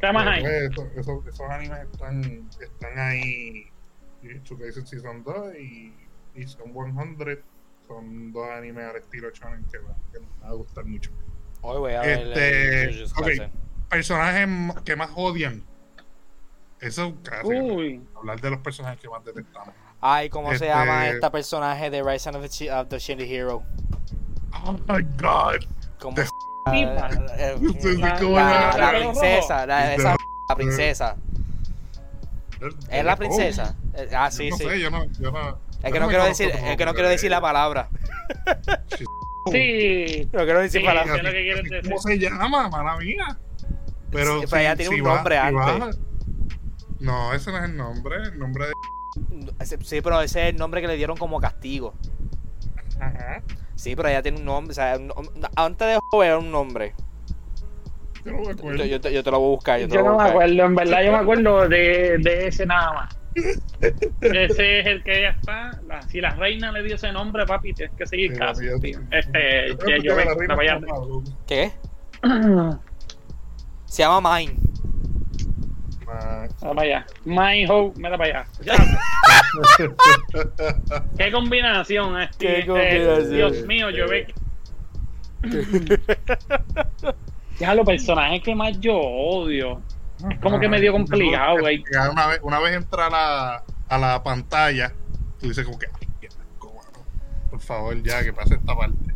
¿Qué 0.00 0.12
más 0.12 0.26
hay? 0.26 0.42
Pues, 0.42 0.62
eso- 0.72 0.88
eso- 0.96 1.24
esos 1.28 1.50
animes 1.50 1.78
están, 1.92 2.48
están 2.60 2.98
ahí. 2.98 3.66
Jujutsu 4.22 4.58
Kaisen 4.58 4.86
Season 4.86 5.22
2 5.22 5.54
y, 5.56 5.92
y 6.34 6.42
son 6.48 6.72
100. 6.72 7.42
Son 7.86 8.32
dos 8.32 8.48
animes 8.50 8.84
al 8.84 8.96
estilo 8.96 9.30
shonen 9.30 9.64
que, 9.64 9.78
que 10.12 10.20
nos 10.20 10.30
va 10.42 10.48
a 10.48 10.52
gustar 10.52 10.84
mucho. 10.84 11.10
Hoy 11.62 11.78
voy 11.78 11.92
a 11.94 12.00
ver 12.02 12.18
Este, 12.28 12.82
el 12.84 12.94
Jujutsu 12.94 13.20
ok. 13.20 13.26
Kaisen. 13.26 13.52
Personajes 13.88 14.48
que 14.84 14.96
más 14.96 15.10
odian. 15.14 15.64
Eso 16.80 17.14
es. 17.32 17.44
Uy. 17.44 18.02
Hablar 18.16 18.40
de 18.40 18.50
los 18.50 18.60
personajes 18.60 19.00
que 19.00 19.08
más 19.08 19.24
detestamos. 19.24 19.74
Ay, 20.00 20.28
¿cómo 20.28 20.48
se 20.50 20.54
Este- 20.56 20.66
llama 20.68 21.08
esta 21.08 21.30
personaje 21.30 21.88
de 21.90 22.02
Rise 22.02 22.28
of 22.30 22.42
the, 22.42 22.48
Chi- 22.48 22.68
of 22.68 22.88
the 22.88 22.98
Shindy 22.98 23.32
Hero? 23.32 23.62
Oh 24.64 24.72
my 24.72 25.02
god. 25.20 25.64
¿Cómo 26.00 26.16
se- 26.16 26.28
ah, 26.66 26.74
eh, 27.38 27.56
si 27.80 27.96
la, 27.96 28.18
la- 28.76 28.90
princesa, 28.98 29.66
la, 29.66 29.94
esa 29.94 30.16
la 30.48 30.56
princesa. 30.56 31.16
¿Es 32.90 33.04
la 33.04 33.16
princesa? 33.16 33.76
Eh, 33.94 34.08
Ah, 34.14 34.30
sí, 34.30 34.50
no 34.50 34.56
sí. 34.56 34.64
sé, 34.64 34.80
yo 34.80 34.90
no, 34.90 35.04
yo 35.18 35.30
no, 35.30 35.58
Es 35.86 35.92
que 35.92 36.00
no 36.00 36.08
quiero 36.08 36.24
decir, 36.24 36.48
es 36.50 36.76
que 36.76 36.84
no 36.84 36.92
quiero 36.94 37.08
de- 37.08 37.14
decir 37.14 37.30
la 37.30 37.40
palabra. 37.40 37.88
Sí. 39.52 40.28
No 40.32 40.44
quiero 40.44 40.60
decir 40.60 40.80
Sí, 40.80 40.86
palabra. 40.86 41.16
lo 41.22 41.30
que 41.30 41.42
quieres 41.42 41.62
decir. 41.64 41.82
¿Cómo 41.84 41.98
se 42.00 42.18
llama, 42.18 42.68
mala 42.68 42.96
mía? 42.96 43.38
Pero, 44.10 44.40
Sí, 44.40 44.46
pero 44.50 44.60
ella 44.62 44.76
tiene 44.76 44.96
un 44.96 45.02
nombre 45.04 45.36
va- 45.36 45.46
antes. 45.46 45.80
va- 45.82 45.90
no, 47.00 47.32
ese 47.34 47.50
no 47.52 47.58
es 47.58 47.64
el 47.64 47.76
nombre. 47.76 48.16
El 48.24 48.38
nombre 48.38 48.66
de. 48.66 48.72
Sí, 49.84 50.00
pero 50.00 50.20
ese 50.20 50.42
es 50.42 50.48
el 50.50 50.56
nombre 50.56 50.80
que 50.80 50.88
le 50.88 50.96
dieron 50.96 51.16
como 51.16 51.40
castigo. 51.40 51.94
Ajá. 53.00 53.42
Sí, 53.76 53.94
pero 53.94 54.08
ella 54.08 54.22
tiene 54.22 54.38
un 54.38 54.44
nombre. 54.44 54.72
O 54.72 54.74
sea, 54.74 54.96
un- 54.96 55.12
antes 55.54 55.86
de 55.88 55.98
joven 56.10 56.26
era 56.28 56.38
un 56.38 56.50
nombre. 56.50 56.94
Yo 58.24 58.32
no 58.32 58.40
me 58.40 58.50
acuerdo. 58.52 58.84
yo 58.84 59.00
te, 59.00 59.12
yo 59.12 59.22
te 59.22 59.30
lo 59.30 59.38
voy 59.38 59.46
a 59.46 59.54
buscar. 59.54 59.80
Yo, 59.80 59.86
te 59.88 59.94
Yo 59.94 60.00
lo 60.02 60.06
voy 60.06 60.14
no 60.16 60.20
a 60.20 60.24
me 60.24 60.30
acuerdo, 60.30 60.64
en 60.64 60.74
verdad 60.74 61.02
yo 61.04 61.12
me 61.12 61.18
acuerdo 61.18 61.68
de, 61.68 62.18
de 62.18 62.46
ese 62.48 62.66
nada 62.66 62.92
más. 62.92 63.18
Ese 64.20 64.80
es 64.80 64.86
el 64.86 65.02
que 65.04 65.18
ella 65.18 65.30
está. 65.30 65.80
La- 65.86 66.02
si 66.02 66.20
la 66.20 66.30
reina 66.30 66.72
le 66.72 66.82
dio 66.82 66.94
ese 66.94 67.12
nombre, 67.12 67.44
papi, 67.46 67.72
tienes 67.74 67.94
que 67.96 68.06
seguir 68.06 68.32
Sí, 68.32 68.38
caso. 68.38 68.60
tío. 68.80 68.98
Este, 69.10 69.68
Yo 69.70 69.78
que 70.16 70.24
la 70.24 70.34
reina 70.34 70.56
¿Qué? 71.46 71.72
Se 73.86 74.02
llama 74.02 74.38
Mine. 74.38 74.54
ma- 76.06 76.46
Mira 76.60 76.74
para 76.74 76.82
allá. 76.82 77.06
My 77.24 77.66
ho, 77.68 77.92
mira 77.96 78.16
para 78.18 78.40
allá. 78.40 78.46
Ya. 78.62 78.74
Qué 81.18 81.30
combinación, 81.32 82.20
este, 82.20 82.46
Qué 82.46 82.52
este, 82.60 82.66
combinación. 82.66 83.30
Dios 83.30 83.66
mío, 83.66 83.90
yo 83.90 84.08
ve. 84.08 84.26
Ya 87.58 87.74
los 87.74 87.86
personajes 87.86 88.42
que 88.42 88.54
más 88.54 88.78
yo 88.80 88.94
odio. 88.98 89.80
Es 90.30 90.38
como 90.40 90.58
que 90.58 90.68
medio 90.68 90.92
complicado, 90.92 91.58
güey. 91.60 91.84
Una 92.10 92.26
vez, 92.26 92.40
una 92.42 92.60
vez 92.60 92.76
entra 92.76 93.06
a 93.06 93.10
la, 93.10 93.64
a 93.88 93.98
la 93.98 94.22
pantalla, 94.22 94.92
tú 95.40 95.48
dices 95.48 95.64
como 95.64 95.78
que. 95.78 95.88
Por 97.50 97.60
favor, 97.60 98.02
ya, 98.02 98.22
que 98.22 98.32
pase 98.32 98.54
esta 98.54 98.76
parte. 98.76 99.14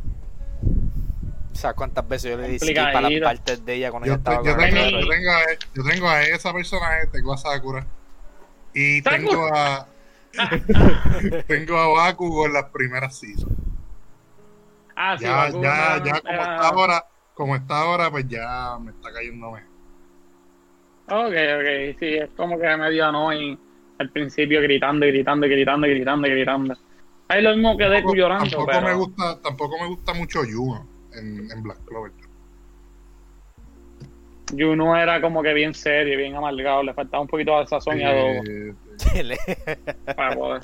O 1.53 1.55
sea, 1.55 1.75
cuántas 1.75 2.09
veces 2.09 2.31
yo 2.31 2.39
le 2.39 2.49
di 2.49 2.59
skip 2.59 2.79
a 2.79 3.01
las 3.01 3.21
partes 3.21 3.65
de 3.65 3.75
ella 3.75 3.91
cuando 3.91 4.07
Yo, 4.07 4.13
ella 4.15 4.19
estaba 4.19 4.37
yo 4.43 4.57
con 4.57 4.65
tengo, 4.65 4.79
el 4.79 4.93
yo, 4.93 5.09
tengo 5.09 5.31
a, 5.31 5.41
yo 5.75 5.85
tengo 5.85 6.09
a 6.09 6.23
esa 6.23 6.53
personaje, 6.53 7.07
tengo 7.09 7.35
a 7.35 7.37
Sakura. 7.37 7.87
Y 8.73 9.03
tengo 9.03 9.47
a. 9.55 9.87
tengo 11.49 11.77
a 11.77 11.89
Bakugo 11.89 12.47
en 12.47 12.53
las 12.53 12.65
primeras 12.67 13.17
seasons. 13.17 13.53
Ah, 14.97 15.17
sí, 15.19 15.25
Ya, 15.25 15.37
Bakugo, 15.37 15.63
ya, 15.63 15.99
no, 15.99 16.05
ya, 16.05 16.13
no, 16.13 16.21
como 16.23 16.41
está 16.41 16.69
ahora, 16.69 17.07
como 17.35 17.57
está 17.57 17.81
ahora, 17.81 18.11
pues 18.11 18.29
ya 18.29 18.79
me 18.81 18.93
está 18.93 19.13
cayendo 19.13 19.51
mejor. 19.51 19.70
Ok, 21.11 21.35
ok, 21.35 21.99
sí, 21.99 22.15
es 22.15 22.31
como 22.37 22.59
que 22.59 22.77
medio 22.77 23.07
annoying 23.07 23.59
al 23.99 24.11
principio 24.11 24.63
gritando, 24.63 25.05
y 25.07 25.11
gritando, 25.11 25.47
y 25.47 25.51
gritando, 25.51 25.87
y 25.87 25.91
gritando, 25.91 26.27
y 26.27 26.31
gritando. 26.31 26.75
Es 27.29 27.43
lo 27.43 27.55
mismo 27.55 27.77
que 27.77 27.85
Deku 27.85 28.15
Tampoco, 28.15 28.15
llorando, 28.15 28.45
tampoco 28.57 28.67
pero... 28.73 28.87
me 28.87 28.95
gusta, 28.95 29.41
tampoco 29.43 29.79
me 29.79 29.87
gusta 29.89 30.15
mucho 30.15 30.45
Yuno 30.45 30.87
en, 31.13 31.51
en 31.51 31.63
Black 31.63 31.79
Clover. 31.87 32.13
Juno 34.57 34.97
era 34.97 35.21
como 35.21 35.43
que 35.43 35.53
bien 35.55 35.75
serio, 35.75 36.17
bien 36.19 36.35
amargado, 36.35 36.83
le 36.83 36.93
faltaba 36.95 37.21
un 37.23 37.29
poquito 37.29 37.59
de 37.61 37.67
sazón 37.67 38.01
y 38.01 38.03
adobo 38.05 38.43
para 40.17 40.35
poder. 40.35 40.63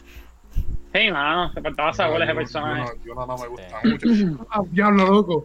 Sí, 0.93 1.11
mano, 1.11 1.53
le 1.55 1.63
faltaba 1.63 1.93
sabor 1.93 2.21
a 2.21 2.25
ese 2.25 2.33
Yuno- 2.33 2.39
personaje. 2.41 2.83
Yuno- 2.83 3.05
Yuno 3.05 3.27
no 3.27 3.39
me 3.39 3.49
gusta 3.49 3.81
mucho. 3.85 4.09
Ah, 4.51 4.63
diablo, 4.71 5.07
loco. 5.07 5.45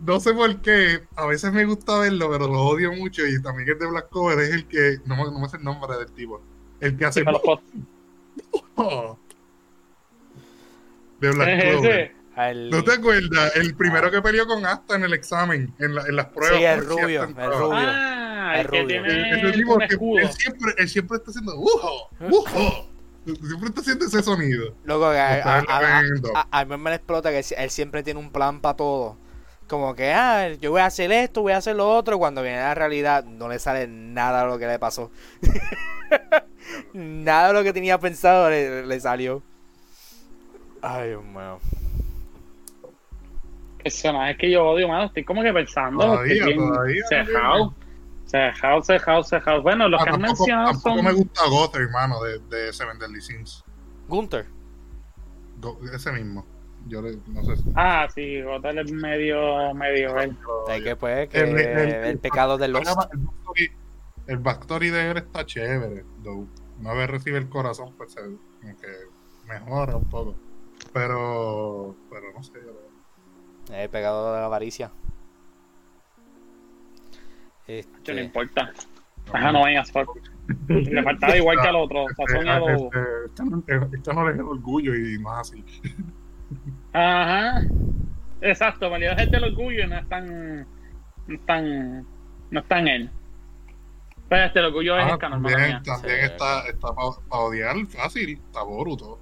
No 0.00 0.20
sé 0.20 0.34
por 0.34 0.60
qué, 0.60 1.02
a 1.16 1.26
veces 1.26 1.52
me 1.52 1.64
gusta 1.64 1.98
verlo, 1.98 2.30
pero 2.30 2.46
lo 2.48 2.60
odio 2.62 2.92
mucho. 2.92 3.26
Y 3.26 3.40
también 3.42 3.68
es 3.70 3.78
de 3.78 3.86
Black 3.86 4.08
Clover, 4.10 4.38
es 4.40 4.50
el 4.50 4.66
que, 4.66 4.98
no, 5.06 5.16
me- 5.16 5.24
no 5.30 5.38
me 5.40 5.48
sé 5.48 5.56
el 5.56 5.64
nombre 5.64 5.96
del 5.96 6.12
tipo, 6.12 6.42
el 6.80 6.96
que 6.96 7.04
hace 7.06 7.24
Oh. 8.76 9.18
de 11.20 11.30
Black. 11.30 12.12
Al- 12.36 12.68
¿No 12.70 12.82
te 12.82 12.92
acuerdas? 12.92 13.54
El 13.54 13.76
primero 13.76 14.10
que 14.10 14.20
peleó 14.20 14.44
con 14.46 14.66
Asta 14.66 14.96
en 14.96 15.04
el 15.04 15.12
examen, 15.14 15.72
en, 15.78 15.94
la- 15.94 16.02
en 16.06 16.16
las 16.16 16.26
pruebas. 16.26 16.58
Sí, 16.58 16.64
el 16.64 16.84
rubio, 16.84 17.22
el 17.22 17.34
rubio. 17.34 17.70
Ah, 17.72 18.54
el 18.56 18.60
El 18.60 18.66
rubio. 18.66 19.04
El- 19.04 19.52
tipo 19.52 19.74
un 19.74 19.78
que 19.80 19.94
él 20.22 20.30
siempre, 20.32 20.72
él 20.78 20.88
siempre 20.88 21.16
está 21.18 21.30
haciendo 21.30 21.56
¡Ujo! 21.56 22.08
¡Ujo! 22.28 22.90
Siempre 23.24 23.68
está 23.68 23.80
haciendo 23.80 24.04
ese 24.04 24.22
sonido. 24.22 24.74
Loco, 24.84 25.10
que 25.12 25.18
a, 25.18 25.42
a, 25.44 25.58
a- 25.60 26.00
a- 26.34 26.60
a 26.60 26.64
mí 26.64 26.76
me 26.76 26.94
explota 26.94 27.30
que 27.30 27.42
él 27.56 27.70
siempre 27.70 28.02
tiene 28.02 28.18
un 28.20 28.30
plan 28.30 28.60
para 28.60 28.76
todo. 28.76 29.16
Como 29.68 29.94
que, 29.94 30.12
ah, 30.12 30.50
yo 30.60 30.70
voy 30.72 30.80
a 30.82 30.86
hacer 30.86 31.10
esto, 31.10 31.40
voy 31.42 31.52
a 31.52 31.56
hacer 31.56 31.74
lo 31.76 31.88
otro. 31.90 32.18
Cuando 32.18 32.42
viene 32.42 32.58
la 32.58 32.74
realidad, 32.74 33.24
no 33.24 33.48
le 33.48 33.58
sale 33.58 33.86
nada 33.88 34.42
de 34.44 34.48
lo 34.50 34.58
que 34.58 34.66
le 34.66 34.78
pasó. 34.78 35.10
nada 36.92 37.48
de 37.48 37.54
lo 37.54 37.62
que 37.62 37.72
tenía 37.72 37.98
pensado 37.98 38.50
le, 38.50 38.84
le 38.86 39.00
salió. 39.00 39.42
Ay, 40.82 41.08
Dios 41.10 41.24
mío. 41.24 41.58
Personajes 43.82 44.36
que 44.38 44.50
yo 44.50 44.64
odio, 44.66 44.88
mano. 44.88 45.04
Estoy 45.06 45.24
como 45.24 45.42
que 45.42 45.52
pensando. 45.52 46.04
Todavía, 46.04 46.44
bien 46.46 46.58
todavía, 46.58 47.04
Cejado. 47.08 47.74
Cejado, 48.26 48.82
cejado, 48.82 49.22
cejado. 49.24 49.62
Bueno, 49.62 49.88
los 49.88 50.00
Ah, 50.00 50.04
que 50.04 50.10
han 50.10 50.20
tampoco, 50.20 50.38
mencionado 50.40 50.70
tampoco 50.72 50.96
son. 50.96 51.04
me 51.04 51.12
gusta 51.12 51.46
Gotham, 51.48 51.82
hermano, 51.82 52.22
de, 52.22 52.38
de 52.38 52.72
Seven 52.72 52.98
Deadly 52.98 53.20
Sins. 53.20 53.62
Gunther. 54.08 54.46
Go- 55.60 55.78
ese 55.94 56.10
mismo. 56.12 56.46
Yo 56.86 57.00
le, 57.02 57.16
no 57.28 57.42
sé 57.44 57.56
si. 57.56 57.72
Ah, 57.74 58.06
sí, 58.14 58.42
Hotel 58.42 58.78
es 58.78 58.92
medio, 58.92 59.72
medio. 59.74 60.18
él. 60.18 60.36
Es 60.68 60.82
que 60.82 60.96
pues, 60.96 61.28
que 61.28 61.38
El- 61.40 61.58
el, 61.58 61.90
el- 62.04 62.18
pecado 62.18 62.58
de 62.58 62.68
los. 62.68 62.82
El 64.26 64.38
backstory, 64.38 64.88
de 64.90 65.10
él 65.10 65.16
está 65.18 65.44
chévere. 65.44 66.04
though. 66.22 66.46
Una 66.80 66.92
vez 66.94 67.08
recibe 67.10 67.38
el 67.38 67.48
corazón, 67.48 67.94
pues 67.96 68.12
se, 68.12 68.20
como 68.20 68.76
que 68.78 68.88
mejora 69.46 69.96
un 69.96 70.04
poco. 70.08 70.34
Pero, 70.92 71.94
pero 72.10 72.32
no 72.34 72.42
sé. 72.42 72.52
yo- 72.64 73.74
El 73.74 73.88
pecado 73.90 74.32
de 74.34 74.40
la 74.40 74.46
avaricia. 74.46 74.90
Que 77.66 77.82
no 77.82 78.00
Este, 78.02 78.22
importa. 78.22 78.72
Ajá, 79.32 79.52
no 79.52 79.64
vengas. 79.64 79.90
Le 80.68 81.02
faltaba 81.02 81.36
igual 81.36 81.56
que 81.62 81.68
al 81.68 81.76
otro. 81.76 82.04
Sazón 82.16 82.46
y 82.46 82.48
adobo. 82.50 82.90
Este, 82.92 82.98
este 83.26 83.44
no- 83.44 83.62
este 83.94 84.14
no 84.14 84.30
le 84.30 84.42
orgullo 84.42 84.94
y 84.94 85.18
no 85.18 85.32
es 85.32 85.38
así. 85.50 85.64
Ajá. 86.92 87.62
Exacto, 88.40 88.90
validad 88.90 89.18
es 89.18 89.30
del 89.30 89.44
orgullo 89.44 89.84
y 89.84 89.86
no 89.86 89.98
es 89.98 90.08
tan. 90.08 90.66
No 91.26 91.34
es 91.34 91.46
tan. 91.46 92.06
No 92.50 92.60
es 92.60 92.68
tan 92.68 92.88
él. 92.88 93.10
Pero 94.28 94.44
este 94.44 94.58
el 94.60 94.64
orgullo 94.66 94.98
es 94.98 95.04
Ah, 95.04 95.10
el 95.10 95.18
mala 95.18 95.30
también 95.30 95.58
mía. 95.68 95.82
también 95.84 96.18
Sí. 96.18 96.24
está, 96.26 96.66
está 96.68 96.88
para 96.94 97.42
odiar 97.42 97.76
fácil. 97.86 98.30
Está 98.30 98.62
Boruto. 98.62 99.18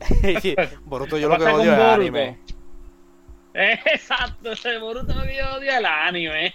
Boruto 0.84 1.18
yo 1.18 1.28
¿Qué 1.30 1.38
lo 1.38 1.44
que 1.44 1.50
odio 1.52 1.72
es 1.72 1.78
Boruto? 1.78 1.92
anime. 1.94 2.38
Exacto, 3.54 4.52
ese 4.52 4.78
Boruto 4.78 5.14
lo 5.14 5.22
que 5.22 5.36
yo 5.36 5.56
odio 5.56 5.76
el 5.76 5.86
anime. 5.86 6.54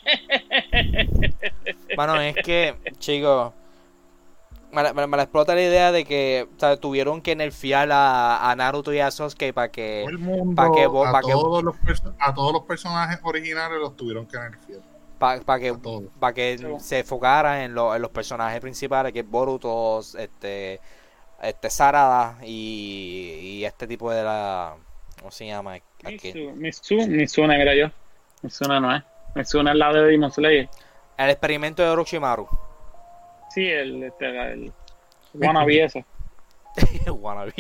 Bueno, 1.96 2.20
es 2.22 2.36
que, 2.44 2.76
chicos, 3.00 3.54
me, 4.72 4.84
la- 4.84 4.94
me, 4.94 5.02
la- 5.02 5.08
me 5.08 5.18
la 5.18 5.24
explota 5.24 5.56
la 5.56 5.62
idea 5.62 5.92
de 5.92 6.06
que 6.06 6.48
o 6.56 6.60
sea, 6.60 6.78
tuvieron 6.78 7.22
que 7.22 7.36
nerfear 7.36 7.90
a, 7.92 8.50
a 8.52 8.56
Naruto 8.56 8.94
y 8.94 9.00
a 9.00 9.10
Sasuke 9.12 9.54
para 9.54 9.70
que... 9.72 10.02
Todo 10.06 10.12
el 10.12 10.20
mundo, 10.20 10.56
pa' 10.56 10.72
que 10.72 10.84
a, 10.84 11.12
pa' 11.12 11.22
que- 11.22 11.32
todos 11.32 11.64
los 11.64 11.76
perso- 11.78 12.14
a 12.20 12.34
todos 12.34 12.54
los 12.54 12.64
personajes 12.64 13.20
originales 13.24 13.80
los 13.80 13.96
tuvieron 13.96 14.26
que 14.26 14.38
nerfear. 14.38 14.80
para 15.18 15.60
que 15.60 15.70
A 15.70 15.78
todos. 15.78 16.04
para 16.20 16.34
que 16.34 16.58
Sí. 16.58 16.66
se 16.80 17.00
enfocara 17.00 17.64
en, 17.64 17.74
lo- 17.74 17.96
en 17.96 18.02
los 18.02 18.12
personajes 18.12 18.60
principales 18.62 19.12
que 19.14 19.20
es 19.20 19.30
Boruto 19.30 20.00
este 20.18 20.80
este 21.42 21.70
Sarada 21.70 22.38
y, 22.44 23.40
y 23.42 23.66
este 23.66 23.88
tipo 23.88 24.12
de 24.12 24.24
la 24.24 24.76
¿cómo 25.20 25.32
se 25.32 25.46
llama? 25.48 25.74
Aquí. 26.04 26.34
Misu, 26.56 27.08
Mizuna, 27.08 27.58
mira 27.58 27.74
yo. 27.76 27.88
Mizuna 28.42 28.80
no 28.80 28.96
es. 28.96 29.04
Mizuna 29.36 29.72
es 29.72 29.78
la 29.78 29.92
de 29.94 30.02
Demon 30.04 30.32
Slayer. 30.32 30.70
el 31.18 31.30
experimento 31.30 31.82
de 31.84 31.90
Orochimaru 31.90 32.48
Sí, 33.50 33.68
el, 33.68 34.04
este, 34.04 34.28
el, 34.28 34.64
el 34.64 34.74
wannabe 35.34 35.84
ese. 35.84 36.06
Wannabe. 37.08 37.54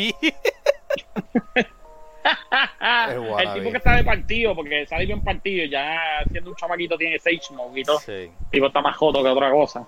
el 3.09 3.19
wannabe. 3.19 3.53
tipo 3.59 3.71
que 3.71 3.77
está 3.77 3.95
de 3.95 4.03
partido, 4.03 4.55
porque 4.55 4.85
sale 4.85 5.05
bien 5.05 5.23
partido, 5.23 5.65
ya 5.65 6.23
siendo 6.31 6.51
un 6.51 6.55
chamaquito 6.55 6.97
tiene 6.97 7.19
Sage 7.19 7.53
Mode 7.53 7.79
y 7.79 7.83
todo. 7.83 7.99
sí. 7.99 8.11
El 8.11 8.31
tipo 8.51 8.67
está 8.67 8.81
más 8.81 8.95
joto 8.95 9.23
que 9.23 9.29
otra 9.29 9.51
cosa. 9.51 9.87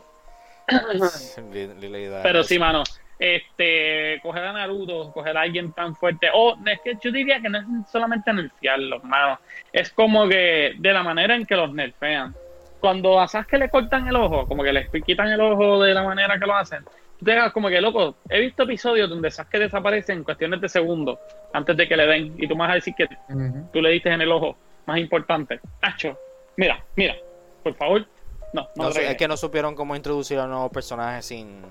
Pero 2.23 2.43
sí, 2.43 2.59
mano. 2.59 2.83
Este, 3.19 4.19
coger 4.23 4.45
a 4.45 4.53
Naruto, 4.53 5.11
coger 5.11 5.37
a 5.37 5.41
alguien 5.41 5.73
tan 5.73 5.95
fuerte. 5.95 6.29
O 6.33 6.57
es 6.65 6.79
que 6.81 6.97
yo 6.99 7.11
diría 7.11 7.39
que 7.39 7.49
no 7.49 7.59
es 7.59 7.65
solamente 7.91 8.33
nerfearlos, 8.33 9.03
mano. 9.03 9.39
Es 9.71 9.91
como 9.91 10.27
que 10.27 10.73
de 10.77 10.93
la 10.93 11.03
manera 11.03 11.35
en 11.35 11.45
que 11.45 11.55
los 11.55 11.71
nerfean. 11.71 12.35
Cuando 12.82 13.19
a 13.19 13.27
Sasuke 13.27 13.57
le 13.59 13.69
cortan 13.69 14.07
el 14.07 14.15
ojo, 14.15 14.47
como 14.47 14.63
que 14.63 14.73
le 14.73 14.89
quitan 15.05 15.27
el 15.29 15.39
ojo 15.39 15.82
de 15.84 15.93
la 15.93 16.03
manera 16.03 16.38
que 16.39 16.45
lo 16.47 16.55
hacen, 16.55 16.84
tú 17.19 17.25
te 17.25 17.36
das 17.36 17.53
como 17.53 17.69
que, 17.69 17.79
loco, 17.79 18.15
he 18.27 18.39
visto 18.41 18.63
episodios 18.63 19.07
donde 19.09 19.29
Sasuke 19.32 19.59
desaparece 19.59 20.13
en 20.13 20.23
cuestiones 20.23 20.59
de 20.59 20.67
segundos 20.67 21.19
antes 21.53 21.77
de 21.77 21.88
que 21.88 21.95
le 21.95 22.07
den. 22.07 22.34
Y 22.39 22.47
tú 22.47 22.55
me 22.55 22.61
vas 22.63 22.71
a 22.71 22.75
decir 22.75 22.95
que 22.95 23.07
Ujú. 23.29 23.69
tú 23.71 23.82
le 23.82 23.91
diste 23.91 24.09
en 24.11 24.19
el 24.21 24.32
ojo 24.32 24.57
más 24.88 24.97
importante. 24.97 25.59
Hacho, 25.82 26.17
mira, 26.57 26.84
mira, 26.95 27.15
por 27.63 27.75
favor. 27.75 28.05
No, 28.53 28.67
no, 28.75 28.89
es 28.89 29.15
que 29.15 29.27
no 29.29 29.38
supieron 29.38 29.75
cómo 29.75 29.95
introducir 29.95 30.38
a 30.39 30.47
nuevos 30.47 30.71
personajes 30.71 31.25
sin 31.25 31.61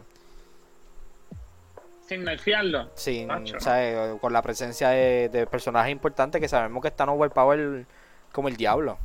Sin 2.06 2.24
nerfearlo. 2.24 2.88
sin. 2.94 3.28
¿sabes? 3.58 4.18
con 4.20 4.32
la 4.32 4.42
presencia 4.42 4.88
de, 4.90 5.28
de 5.28 5.46
personajes 5.46 5.92
importantes 5.92 6.40
que 6.40 6.48
sabemos 6.48 6.80
que 6.82 6.88
están 6.88 7.08
overpower 7.10 7.84
como 8.32 8.48
el 8.48 8.56
diablo 8.56 8.96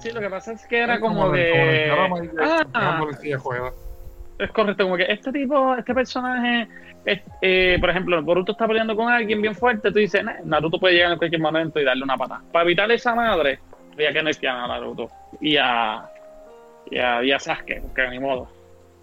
Sí, 0.00 0.10
lo 0.12 0.20
que 0.20 0.30
pasa 0.30 0.52
es 0.52 0.66
que 0.66 0.78
era 0.80 0.94
Es 0.94 1.00
como 1.00 1.30
que. 1.30 1.84
el- 1.86 2.30
Ah, 2.40 3.00
es 4.38 4.50
correcto, 4.52 4.84
como 4.84 4.96
que 4.96 5.04
este 5.08 5.30
tipo, 5.32 5.74
este 5.76 5.94
personaje, 5.94 6.66
es- 7.04 7.20
eh, 7.42 7.76
por 7.80 7.90
ejemplo, 7.90 8.22
Boruto 8.22 8.52
está 8.52 8.66
peleando 8.66 8.96
con 8.96 9.10
alguien 9.12 9.42
bien 9.42 9.54
fuerte, 9.54 9.92
tú 9.92 9.98
dices, 9.98 10.24
"Nah, 10.24 10.34
Naruto 10.44 10.78
puede 10.80 10.94
llegar 10.94 11.12
en 11.12 11.18
cualquier 11.18 11.42
momento 11.42 11.78
y 11.78 11.84
darle 11.84 12.04
una 12.04 12.16
patada. 12.16 12.42
Para 12.50 12.64
evitar 12.64 12.90
esa 12.90 13.14
madre, 13.14 13.58
había 13.92 14.12
que 14.12 14.22
nerfear 14.22 14.56
a 14.56 14.66
Naruto 14.68 15.08
y 15.40 15.56
a, 15.58 16.08
y 16.90 16.98
a, 16.98 17.22
y 17.22 17.32
a 17.32 17.38
Sasuke, 17.38 17.82
porque 17.82 18.08
ni 18.08 18.18
modo. 18.18 18.48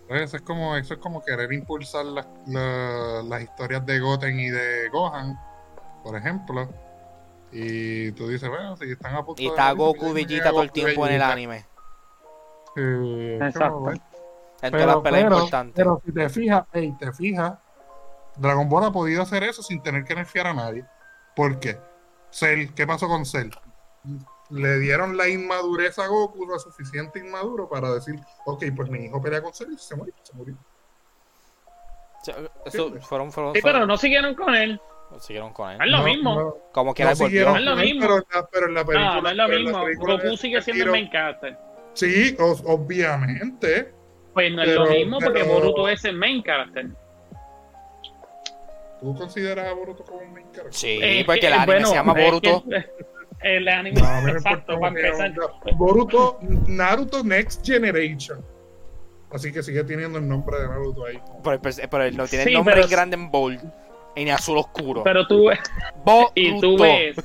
Pues 0.08 0.22
Eso 0.22 0.38
es 0.38 0.44
como, 0.44 0.76
eso 0.78 0.96
es 0.96 1.00
como 1.00 1.22
querer 1.24 1.52
impulsar 1.54 2.06
las, 2.06 2.28
la- 2.48 3.22
las 3.24 3.42
historias 3.44 3.86
de 3.86 4.00
Goten 4.00 4.40
y 4.40 4.50
de 4.50 4.90
Gohan, 4.90 5.38
por 6.04 6.16
ejemplo. 6.18 6.68
Y 7.52 8.12
tú 8.12 8.28
dices, 8.28 8.50
bueno, 8.50 8.76
si 8.78 8.92
están 8.92 9.16
a 9.16 9.24
punto 9.24 9.42
y 9.42 9.48
está 9.48 9.72
Goku 9.72 10.12
Vegeta 10.14 10.50
todo 10.52 10.64
el 10.64 10.72
tiempo 10.72 11.08
en 11.08 11.14
el 11.14 11.22
anime 11.22 11.66
Sí, 12.76 12.82
Exacto. 13.42 13.90
en 13.90 13.98
todas 13.98 14.72
Pero, 14.72 14.86
las 14.86 14.98
peleas 14.98 15.24
pero, 15.24 15.36
importantes 15.38 15.74
pero 15.76 16.02
si 16.06 16.12
te 16.12 16.30
fijas, 16.30 16.64
ey, 16.74 16.92
te 16.98 17.14
fijas, 17.14 17.54
Dragon 18.36 18.68
Ball 18.70 18.84
ha 18.86 18.92
podido 18.92 19.22
hacer 19.24 19.44
eso 19.44 19.64
sin 19.64 19.82
tener 19.82 20.04
que 20.04 20.14
nerfear 20.14 20.48
a 20.48 20.54
nadie. 20.54 20.86
¿Por 21.36 21.60
qué? 21.60 21.80
Cell, 22.30 22.68
¿qué 22.76 22.86
pasó 22.86 23.08
con 23.08 23.26
Cell? 23.26 23.50
Le 24.50 24.78
dieron 24.80 25.18
la 25.18 25.28
inmadurez 25.28 25.98
a 26.00 26.08
Goku, 26.08 26.46
lo 26.46 26.60
suficiente 26.60 27.20
inmaduro 27.20 27.68
para 27.68 27.92
decir, 27.94 28.20
ok, 28.46 28.66
pues 28.76 28.90
mi 28.90 29.06
hijo 29.06 29.22
pelea 29.22 29.42
con 29.42 29.54
Cell 29.54 29.72
y 29.74 29.78
se 29.78 29.96
murió, 29.96 30.14
se 30.22 30.34
murió. 30.36 30.56
O 32.22 32.24
sea, 32.24 32.36
eso 32.66 32.92
fueron, 33.02 33.32
fueron, 33.32 33.54
Sí, 33.56 33.62
fueron- 33.62 33.80
pero 33.80 33.88
no 33.88 33.98
siguieron 33.98 34.36
con 34.36 34.54
él. 34.54 34.80
Siguieron 35.20 35.54
con 35.54 35.72
Es 35.72 35.80
él 35.82 35.92
lo 35.92 35.98
No, 36.00 36.04
mismo. 36.04 36.36
no, 36.36 36.58
como 36.72 36.94
que 36.94 37.04
no 37.04 37.10
Es 37.12 37.20
lo 37.20 37.26
con 37.26 37.36
él, 37.36 37.76
mismo. 37.86 38.02
Pero, 38.02 38.16
en 38.18 38.24
la, 38.34 38.48
pero 38.52 38.66
en 38.68 38.74
la 38.74 38.86
película. 38.86 39.16
No, 39.16 39.22
no 39.22 39.30
es 39.30 39.36
lo 39.36 39.48
mismo. 39.48 39.86
Goku 40.06 40.38
sigue 40.38 40.62
siendo 40.62 40.84
el 40.86 40.92
main 40.92 41.10
character. 41.10 41.58
Sí, 41.94 42.36
os- 42.40 42.64
obviamente. 42.66 43.94
Pues 44.34 44.52
no 44.54 44.62
es 44.62 44.68
Pero- 44.70 44.86
lo 44.86 44.92
mismo 44.92 45.18
porque 45.20 45.40
pero- 45.42 45.54
Boruto 45.54 45.90
es 45.90 46.06
el 46.06 46.16
main 46.16 46.44
character. 46.44 46.88
¿Tú 49.00 49.16
consideras 49.16 49.68
a 49.68 49.74
Boruto 49.74 50.04
como 50.04 50.20
un 50.22 50.34
main 50.34 50.46
character? 50.52 50.74
sí 50.74 51.00
Eh, 51.02 51.24
porque 51.26 51.42
que, 51.42 51.48
el 51.48 51.54
anime 51.54 51.66
bueno, 51.74 51.88
se 51.88 51.96
llama 51.96 52.14
es 52.20 52.26
Boruto 52.26 52.64
que 52.70 52.86
el 53.58 53.68
anime, 53.68 54.02
No, 54.02 54.28
exacto, 54.30 54.80
para 54.80 54.88
empezar. 55.00 55.34
Boruto, 55.76 56.40
Naruto 56.68 57.24
Next 57.24 57.66
Generation. 57.66 58.44
Así 59.32 59.52
que 59.52 59.62
sigue 59.62 59.84
teniendo 59.84 60.18
el 60.20 60.28
nombre 60.28 60.58
de 60.60 60.68
Naruto 60.68 61.06
ahí. 61.06 61.20
pero, 61.44 61.62
pers- 61.62 61.88
pero 61.90 62.04
él 62.06 62.16
no 62.18 62.26
tiene 62.28 62.46
Sí, 62.46 62.50
el 62.50 62.56
nombre 62.56 62.82
grande 62.88 63.16
en 63.16 63.30
bold 63.30 63.62
en 64.18 64.30
azul 64.32 64.58
oscuro 64.58 65.04
Pero 65.04 65.28
tú, 65.28 65.50
Boruto 66.04 66.32
y 66.36 66.60
tú 66.60 66.78
ves. 66.78 67.16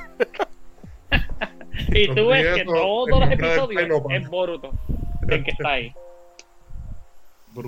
y 1.88 2.08
tú 2.08 2.26
ves 2.28 2.54
que 2.54 2.64
todos 2.64 3.20
los 3.20 3.30
episodios 3.30 4.02
es 4.10 4.28
Boruto 4.28 4.72
el 5.28 5.44
que 5.44 5.50
está 5.52 5.70
ahí. 5.70 5.92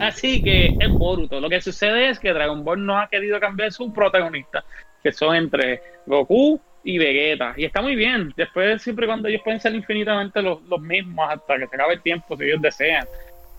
Así 0.01 0.43
que 0.43 0.77
es 0.79 0.91
Boruto. 0.91 1.41
Lo 1.41 1.49
que 1.49 1.61
sucede 1.61 2.09
es 2.09 2.19
que 2.19 2.33
Dragon 2.33 2.65
Ball 2.65 2.85
no 2.85 2.99
ha 2.99 3.09
querido 3.09 3.39
cambiar 3.39 3.73
su 3.73 3.93
protagonista, 3.93 4.65
que 5.03 5.13
son 5.13 5.37
entre 5.37 5.83
Goku 6.07 6.61
y 6.85 6.99
Vegeta. 6.99 7.55
Y 7.57 7.65
está 7.65 7.83
muy 7.83 7.95
bien. 7.95 8.33
Después, 8.37 8.83
siempre 8.83 9.07
cuando 9.07 9.29
ellos 9.29 9.43
pueden 9.45 9.61
ser 9.61 9.75
infinitamente 9.75 10.41
los, 10.43 10.63
los 10.63 10.81
mismos 10.81 11.29
hasta 11.31 11.59
que 11.59 11.67
se 11.67 11.77
acabe 11.77 11.95
el 11.95 12.03
tiempo, 12.03 12.37
si 12.37 12.45
ellos 12.45 12.63
desean. 12.63 13.07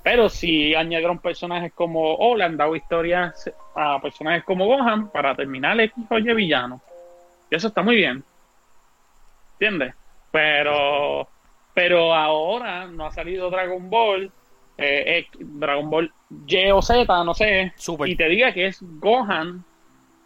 Pero 0.05 0.29
si 0.29 0.75
añadieron 0.75 1.17
personajes 1.17 1.73
como, 1.73 2.13
o 2.15 2.37
le 2.37 2.43
han 2.43 2.55
dado 2.57 2.75
historias 2.75 3.51
a 3.75 3.99
personajes 3.99 4.43
como 4.43 4.67
Gohan 4.67 5.09
para 5.09 5.35
terminar 5.35 5.77
el 5.81 5.91
oye 6.11 6.33
villano. 6.35 6.79
Y 7.49 7.55
eso 7.55 7.67
está 7.69 7.81
muy 7.81 7.95
bien. 7.95 8.23
¿Entiendes? 9.53 9.95
Pero, 10.31 11.27
pero 11.73 12.13
ahora 12.13 12.85
no 12.85 13.07
ha 13.07 13.11
salido 13.11 13.49
Dragon 13.49 13.89
Ball 13.89 14.31
eh, 14.77 15.25
Dragon 15.39 15.89
Ball 15.89 16.11
Y 16.45 16.69
o 16.69 16.81
Z, 16.83 17.23
no 17.23 17.33
sé, 17.33 17.73
Super. 17.75 18.07
y 18.09 18.15
te 18.15 18.27
diga 18.29 18.53
que 18.53 18.67
es 18.67 18.77
Gohan 18.81 19.63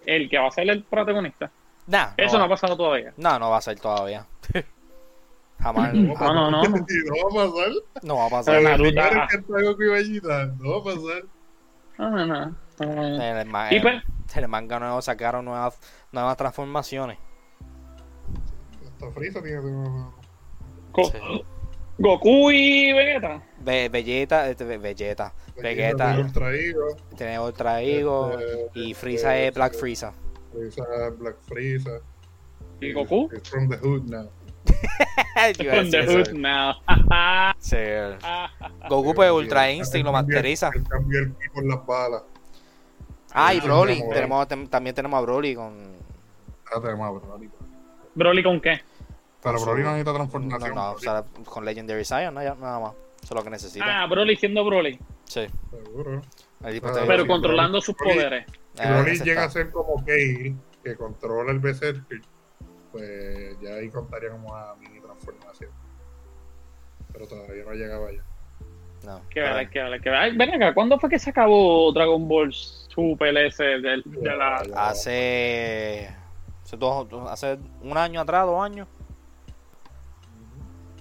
el 0.06 0.30
que 0.30 0.40
va 0.40 0.48
a 0.48 0.52
ser 0.52 0.70
el 0.70 0.84
protagonista. 0.84 1.50
Nah, 1.88 2.10
Eso 2.18 2.34
no 2.38 2.42
va- 2.42 2.46
ha 2.48 2.50
pasado 2.50 2.76
todavía. 2.76 3.14
No, 3.18 3.40
no 3.40 3.50
va 3.50 3.58
a 3.58 3.62
ser 3.62 3.80
todavía. 3.80 4.26
Jamás. 5.60 5.94
No, 5.94 6.14
no, 6.34 6.52
no. 6.52 6.62
No 6.64 7.36
va 7.36 7.44
a 7.44 7.50
pasar. 7.52 7.72
No 8.04 8.16
va 8.16 8.26
a 8.26 8.30
Pero 8.30 8.64
pasar. 8.64 8.64
Naruto, 9.50 9.84
y 9.84 9.88
Vegeta, 9.90 10.46
no 10.58 10.72
va 10.72 10.78
a 10.80 10.84
pasar. 10.96 11.24
No, 11.98 12.10
no, 12.12 12.26
no. 12.26 12.56
En 12.80 13.22
el, 13.22 13.46
ma- 13.48 13.72
Y 13.72 13.76
en- 13.78 13.82
pues- 13.82 14.04
el 14.36 14.48
manga 14.48 14.80
nuevo 14.80 15.02
sacaron 15.02 15.44
nuevas, 15.46 15.78
nuevas 16.14 16.38
transformaciones. 16.38 17.18
Hasta 18.86 19.12
Frieza 19.12 19.42
tiene 19.42 19.60
Go- 20.94 21.04
Sí. 21.12 21.44
Goku 21.98 22.52
y 22.52 22.94
Vegeta. 22.94 23.44
Be- 23.60 23.90
Vegeta, 23.90 24.50
este, 24.50 24.64
Ve- 24.64 24.78
Vegeta, 24.78 25.34
Vegeta 25.62 26.06
tiene 26.14 26.24
Ultra 26.24 26.54
Ego, 26.56 26.88
tiene 27.18 27.40
Ultra 27.40 27.82
Ego 27.82 28.32
Este, 28.40 28.80
y 28.80 28.94
Frieza 28.94 29.36
este, 29.36 29.48
es 29.50 29.56
Black 29.56 29.74
Frieza. 29.74 30.14
Frieza, 30.54 30.84
Black 31.18 31.36
Frieza. 31.42 31.92
¿Y 32.80 32.94
Goku? 32.94 33.30
He's 33.34 33.50
from 33.50 33.68
the 33.68 33.76
hood 33.78 34.04
now. 34.10 34.30
Yo 35.60 35.72
From 35.72 35.90
the 35.92 36.06
hood 36.06 36.34
now. 36.34 36.74
Sí. 37.60 37.78
Goku 38.90 39.14
pues 39.14 39.32
Ultra 39.32 39.72
Instinct 39.72 40.06
lo 40.06 40.12
masteriza. 40.12 40.70
Cambió 40.90 41.20
el 41.20 41.34
por 41.54 41.66
las 41.66 41.86
balas. 41.86 42.24
Ah, 43.32 43.54
y 43.54 43.60
Broly. 43.60 44.04
Tenemos, 44.12 44.48
también 44.70 44.96
tenemos 44.96 45.18
a 45.18 45.22
Broly 45.22 45.56
con... 45.56 45.74
Ah, 46.74 46.80
tenemos 46.82 47.08
a 47.08 47.12
Broly. 47.28 47.50
¿Broly 48.16 48.44
con 48.44 48.60
qué? 48.60 48.82
Pero 49.42 49.56
Con 49.58 49.66
Broly 49.66 49.82
su- 49.82 49.86
no 49.88 49.92
necesita 49.94 50.12
No, 50.12 50.16
transformación. 50.18 50.76
no, 50.76 50.82
o 50.82 50.92
Broly, 50.94 51.02
sea, 51.04 51.24
con 51.46 51.66
Legendary 51.66 52.06
Saiyan, 52.06 52.34
no, 52.34 52.44
ya- 52.44 52.56
nada 52.56 52.80
más. 52.80 52.94
Eso 53.22 53.34
es 53.34 53.36
lo 53.36 53.44
que 53.44 53.50
necesita. 53.50 53.86
Ah, 54.04 54.08
Broly 54.08 54.36
siendo 54.36 54.66
Broly. 54.66 55.00
Sí. 55.26 55.48
Seguro. 55.72 56.22
Ah, 56.64 56.70
Pero 57.08 57.22
sí, 57.24 57.28
controlando 57.28 57.78
Broly- 57.78 57.86
sus 57.86 57.96
poderes. 57.96 58.46
Ah, 58.80 59.02
Broly 59.02 59.20
llega 59.20 59.44
a 59.46 59.50
ser 59.50 59.72
como 59.72 60.04
Kale, 60.04 60.56
que 60.84 60.96
controla 60.96 61.52
el 61.52 61.60
Berserker, 61.60 62.22
pues 62.92 63.60
ya 63.62 63.76
ahí 63.76 63.90
contaría 63.90 64.30
como 64.32 64.56
a 64.56 64.76
mini 64.76 65.00
transformación. 65.00 65.72
Pero 67.12 67.28
todavía 67.28 67.64
no 67.66 67.74
llegaba 67.74 68.08
allá. 68.10 68.24
No, 69.06 69.20
Que 69.30 69.42
pero- 69.42 69.56
ver, 69.56 69.70
que 69.70 69.82
ver, 69.84 70.02
que 70.02 70.10
ver. 70.10 70.20
Ay, 70.20 70.38
Ven 70.38 70.54
acá, 70.54 70.74
¿cuándo 70.74 71.00
fue 71.00 71.10
que 71.10 71.20
se 71.20 71.30
acabó 71.30 71.92
Dragon 71.94 72.28
Ball 72.28 72.54
Super 72.54 73.34
del- 73.34 74.04
de 74.06 74.36
la... 74.36 74.56
Hace... 74.76 76.14
Hace, 76.64 76.78
dos, 76.78 77.08
hace 77.30 77.58
un 77.82 77.98
año 77.98 78.22
atrás, 78.22 78.46
dos 78.46 78.62
años. 78.64 78.88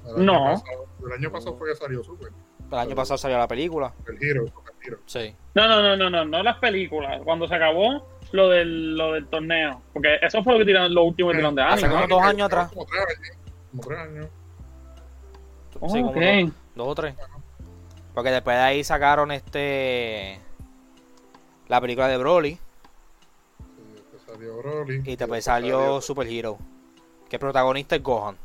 El 0.06 0.14
año 0.14 0.22
No. 0.24 0.44
pasado- 0.44 0.86
el 1.06 1.12
año 1.12 1.30
pasado 1.32 1.56
fue 1.56 1.68
que 1.70 1.76
salió 1.76 2.02
Super. 2.02 2.32
El 2.70 2.78
año 2.78 2.94
pasado 2.94 3.18
salió 3.18 3.36
la 3.38 3.48
película. 3.48 3.92
El 4.06 4.22
Hero, 4.22 4.46
Super 4.46 4.74
Hero. 4.82 4.98
Sí. 5.06 5.34
No, 5.54 5.66
no, 5.68 5.82
no, 5.82 5.96
no, 5.96 6.08
no, 6.10 6.24
no 6.24 6.42
las 6.42 6.58
películas. 6.58 7.20
Cuando 7.24 7.46
se 7.48 7.54
acabó 7.54 8.06
lo 8.32 8.48
del, 8.48 8.96
lo 8.96 9.12
del 9.12 9.26
torneo. 9.28 9.82
Porque 9.92 10.16
eso 10.22 10.42
fue 10.42 10.54
lo 10.54 10.58
que 10.60 10.64
tiraron 10.66 10.94
los 10.94 11.04
últimos 11.04 11.32
que 11.32 11.38
tiraron 11.38 11.54
de 11.54 11.62
Hace 11.62 11.86
anime. 11.86 12.02
como 12.02 12.14
dos 12.16 12.24
años 12.24 12.46
atrás. 12.46 12.70
Como 12.72 12.86
tres 12.86 13.00
años. 13.00 13.36
Como 13.72 13.82
tres 13.82 13.98
años. 13.98 14.26
Oh, 15.80 15.88
Sí, 15.88 15.98
como 16.00 16.10
ok. 16.10 16.16
dos, 16.16 16.52
dos 16.74 16.88
o 16.88 16.94
tres. 16.94 17.14
Porque 18.14 18.30
después 18.30 18.56
de 18.56 18.62
ahí 18.62 18.84
sacaron 18.84 19.30
este... 19.30 20.40
La 21.68 21.80
película 21.80 22.08
de 22.08 22.16
Broly. 22.16 22.52
Sí, 22.54 22.58
después 23.94 24.22
salió 24.26 24.56
Broly. 24.58 25.02
Y 25.04 25.16
después 25.16 25.44
salió 25.44 26.00
Super 26.00 26.26
Hero. 26.26 26.58
Que 27.28 27.36
el 27.36 27.40
protagonista 27.40 27.94
es 27.96 28.02
Gohan. 28.02 28.36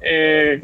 Eh. 0.00 0.60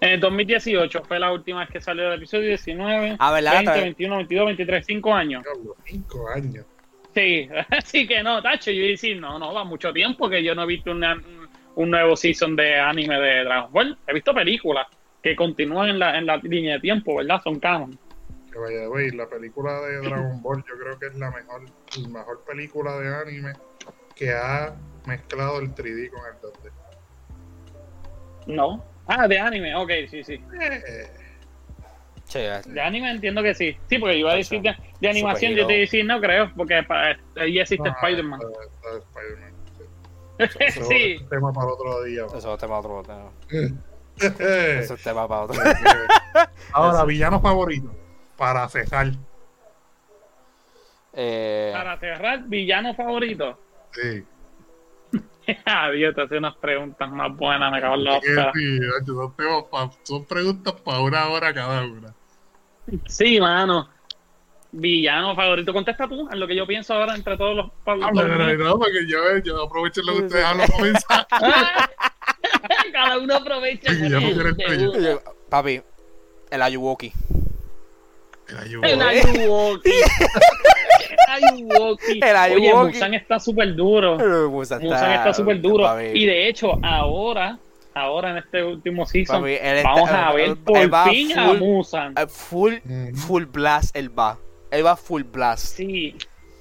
En 0.00 0.08
el 0.10 0.20
2018 0.20 1.02
fue 1.04 1.18
la 1.18 1.32
última 1.32 1.60
vez 1.60 1.70
que 1.70 1.80
salió 1.80 2.08
el 2.12 2.18
episodio 2.18 2.48
19, 2.48 3.16
Ah, 3.18 3.32
¿verdad? 3.32 3.52
20, 3.54 3.70
Tra- 3.72 3.80
21, 3.82 4.16
22, 4.16 4.46
23, 4.46 4.86
5 4.86 5.14
años. 5.14 5.42
Diablo, 5.42 5.76
cinco 5.84 6.28
años. 6.28 6.66
Sí, 7.14 7.48
así 7.70 8.06
que 8.06 8.22
no, 8.22 8.42
Tacho, 8.42 8.70
yo 8.70 8.78
iba 8.82 8.86
a 8.86 8.90
decir, 8.90 9.18
no, 9.20 9.38
no, 9.38 9.52
va 9.54 9.64
mucho 9.64 9.92
tiempo 9.92 10.28
que 10.28 10.42
yo 10.44 10.54
no 10.54 10.62
he 10.64 10.66
visto 10.66 10.90
una- 10.90 11.14
un, 11.14 11.48
un 11.76 11.90
nuevo 11.90 12.14
season 12.16 12.54
de 12.56 12.78
anime 12.78 13.18
de 13.18 13.44
Dragon 13.44 13.72
Ball. 13.72 13.98
He 14.06 14.12
visto 14.14 14.34
películas 14.34 14.86
que 15.22 15.34
continúan 15.34 15.88
en 15.90 15.98
la, 15.98 16.18
en 16.18 16.26
la 16.26 16.36
línea 16.36 16.74
de 16.74 16.80
tiempo, 16.80 17.16
¿verdad? 17.16 17.40
Son 17.42 17.58
canon. 17.58 17.98
Que 18.52 18.58
vaya, 18.58 18.86
güey, 18.86 19.10
la 19.10 19.28
película 19.28 19.80
de 19.80 19.96
Dragon 19.98 20.40
Ball 20.42 20.64
yo 20.68 20.78
creo 20.78 20.98
que 20.98 21.06
es 21.06 21.14
la 21.16 21.30
mejor, 21.30 21.62
la 22.02 22.08
mejor 22.08 22.44
película 22.44 22.98
de 22.98 23.14
anime 23.14 23.52
que 24.14 24.30
ha 24.32 24.74
mezclado 25.06 25.58
el 25.60 25.74
3D 25.74 26.10
con 26.10 26.20
el 26.26 26.40
2D. 26.40 26.70
No. 28.48 28.84
Ah, 29.06 29.26
de 29.28 29.38
anime, 29.38 29.74
ok, 29.76 29.90
sí, 30.10 30.24
sí. 30.24 30.42
Eh, 30.60 31.10
Sí, 32.24 32.40
De 32.66 32.80
anime 32.82 33.10
entiendo 33.10 33.42
que 33.42 33.54
sí. 33.54 33.74
Sí, 33.88 33.98
porque 33.98 34.16
iba 34.18 34.32
a 34.32 34.36
decir 34.36 34.60
de, 34.60 34.76
de 35.00 35.08
animación, 35.08 35.52
yo 35.54 35.66
te 35.66 35.72
iba 35.72 35.78
a 35.78 35.80
decir, 35.80 36.04
no 36.04 36.20
creo, 36.20 36.52
porque 36.54 36.82
pa- 36.82 37.16
ahí 37.36 37.58
existe 37.58 37.88
no, 37.88 37.94
Spider-Man. 37.96 38.38
Spider-Man, 38.84 39.52
sí. 39.78 39.84
Eso 40.60 40.84
sí. 40.84 41.12
es 41.22 41.28
tema 41.30 41.50
para 41.54 41.68
otro 41.68 42.02
día. 42.02 42.26
eso 42.36 42.52
es 42.52 42.60
tema 42.60 42.78
otro. 42.80 43.02
tema. 43.02 43.30
Eh, 43.50 44.78
Eso 44.82 44.94
es 44.94 45.02
tema 45.02 45.26
para 45.26 45.42
otro. 45.44 45.56
Ahora, 46.72 47.04
villano 47.06 47.40
favorito. 47.40 47.94
Para 48.36 48.68
cejar. 48.68 49.12
Eh, 51.14 51.70
Para 51.72 51.98
cerrar, 51.98 52.42
villano 52.44 52.94
favorito. 52.94 53.58
Sí. 53.92 54.22
Adiós, 55.64 56.14
te 56.14 56.22
hace 56.22 56.38
unas 56.38 56.56
preguntas 56.56 57.10
más 57.10 57.34
buenas, 57.36 57.72
me 57.72 57.80
cago 57.80 57.94
en 57.94 58.04
la 58.04 58.20
sí, 58.20 58.26
son, 59.06 59.34
pa- 59.70 59.90
son 60.02 60.24
preguntas 60.26 60.74
para 60.84 61.00
una 61.00 61.28
hora 61.28 61.52
cada 61.54 61.84
una. 61.84 62.14
Sí, 63.06 63.40
mano. 63.40 63.88
Villano 64.70 65.34
favorito. 65.34 65.72
Contesta 65.72 66.06
tú, 66.06 66.28
en 66.30 66.38
lo 66.38 66.46
que 66.46 66.54
yo 66.54 66.66
pienso 66.66 66.92
ahora 66.94 67.14
entre 67.14 67.36
todos 67.36 67.56
los. 67.56 67.70
pa- 67.84 67.92
Habla, 67.92 68.10
todos 68.12 68.28
los- 68.28 68.46
pero 68.46 68.64
no, 68.64 68.78
porque 68.78 69.06
yo, 69.06 69.38
yo 69.38 69.62
aprovecho 69.64 70.02
lo 70.02 70.16
que 70.16 70.22
ustedes 70.24 70.44
hablan 70.46 70.68
para 70.68 70.82
pensar. 70.82 71.26
Cada 72.92 73.18
uno 73.18 73.34
aprovecha. 73.36 73.92
Sí, 73.92 74.08
ya 74.10 74.20
no 74.20 74.32
quiero 74.92 75.22
papi, 75.48 75.80
el 76.50 76.62
Ayuwoki. 76.62 77.12
El 78.48 78.56
ayuda. 78.58 78.88
El 78.88 79.02
Ayuwoki. 79.02 79.90
El 81.36 81.44
Ayuwoki. 81.44 82.20
El 82.22 82.52
Oye. 82.56 82.74
Musan 82.74 83.14
está 83.14 83.38
súper 83.38 83.74
duro. 83.74 84.16
Musan 84.50 84.82
Musan 84.82 85.12
está 85.12 85.32
súper 85.34 85.60
duro. 85.60 86.00
Y 86.00 86.24
de 86.26 86.48
hecho, 86.48 86.78
ahora, 86.82 87.58
ahora 87.94 88.30
en 88.30 88.38
este 88.38 88.62
último 88.62 89.04
season, 89.06 89.40
Papi, 89.40 89.52
él 89.54 89.76
está- 89.78 89.90
vamos 89.90 90.10
a 90.10 90.32
ver 90.32 90.56
por 90.56 90.78
él 90.78 90.92
va 90.92 91.04
fin 91.08 91.38
a 91.38 91.48
full- 91.48 91.58
Musan. 91.58 92.14
Eh, 92.16 92.26
Full, 93.14 93.44
blast 93.46 93.94
él 93.96 94.16
va. 94.18 94.38
Él 94.70 94.84
va 94.84 94.96
full 94.96 95.22
blast. 95.22 95.76
Sí, 95.76 96.14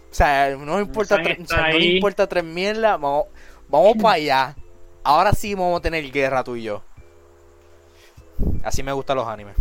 O 0.10 0.14
sea, 0.18 0.56
no 0.56 0.80
importa, 0.80 1.18
Musan 1.18 1.26
tre- 1.34 1.40
o 1.40 1.42
está 1.44 1.56
sea, 1.56 1.70
no 1.74 1.80
importa 1.80 2.28
tres 2.28 2.44
mierdas. 2.44 3.00
Vamos, 3.00 3.26
vamos 3.70 3.96
para 4.02 4.16
allá. 4.16 4.56
Ahora 5.04 5.32
sí 5.34 5.54
vamos 5.54 5.80
a 5.80 5.82
tener 5.82 6.10
guerra 6.12 6.44
tú 6.44 6.56
y 6.56 6.64
yo. 6.64 6.84
Así 8.64 8.84
me 8.84 8.92
gustan 8.92 9.18
los 9.18 9.28
animes. 9.28 9.56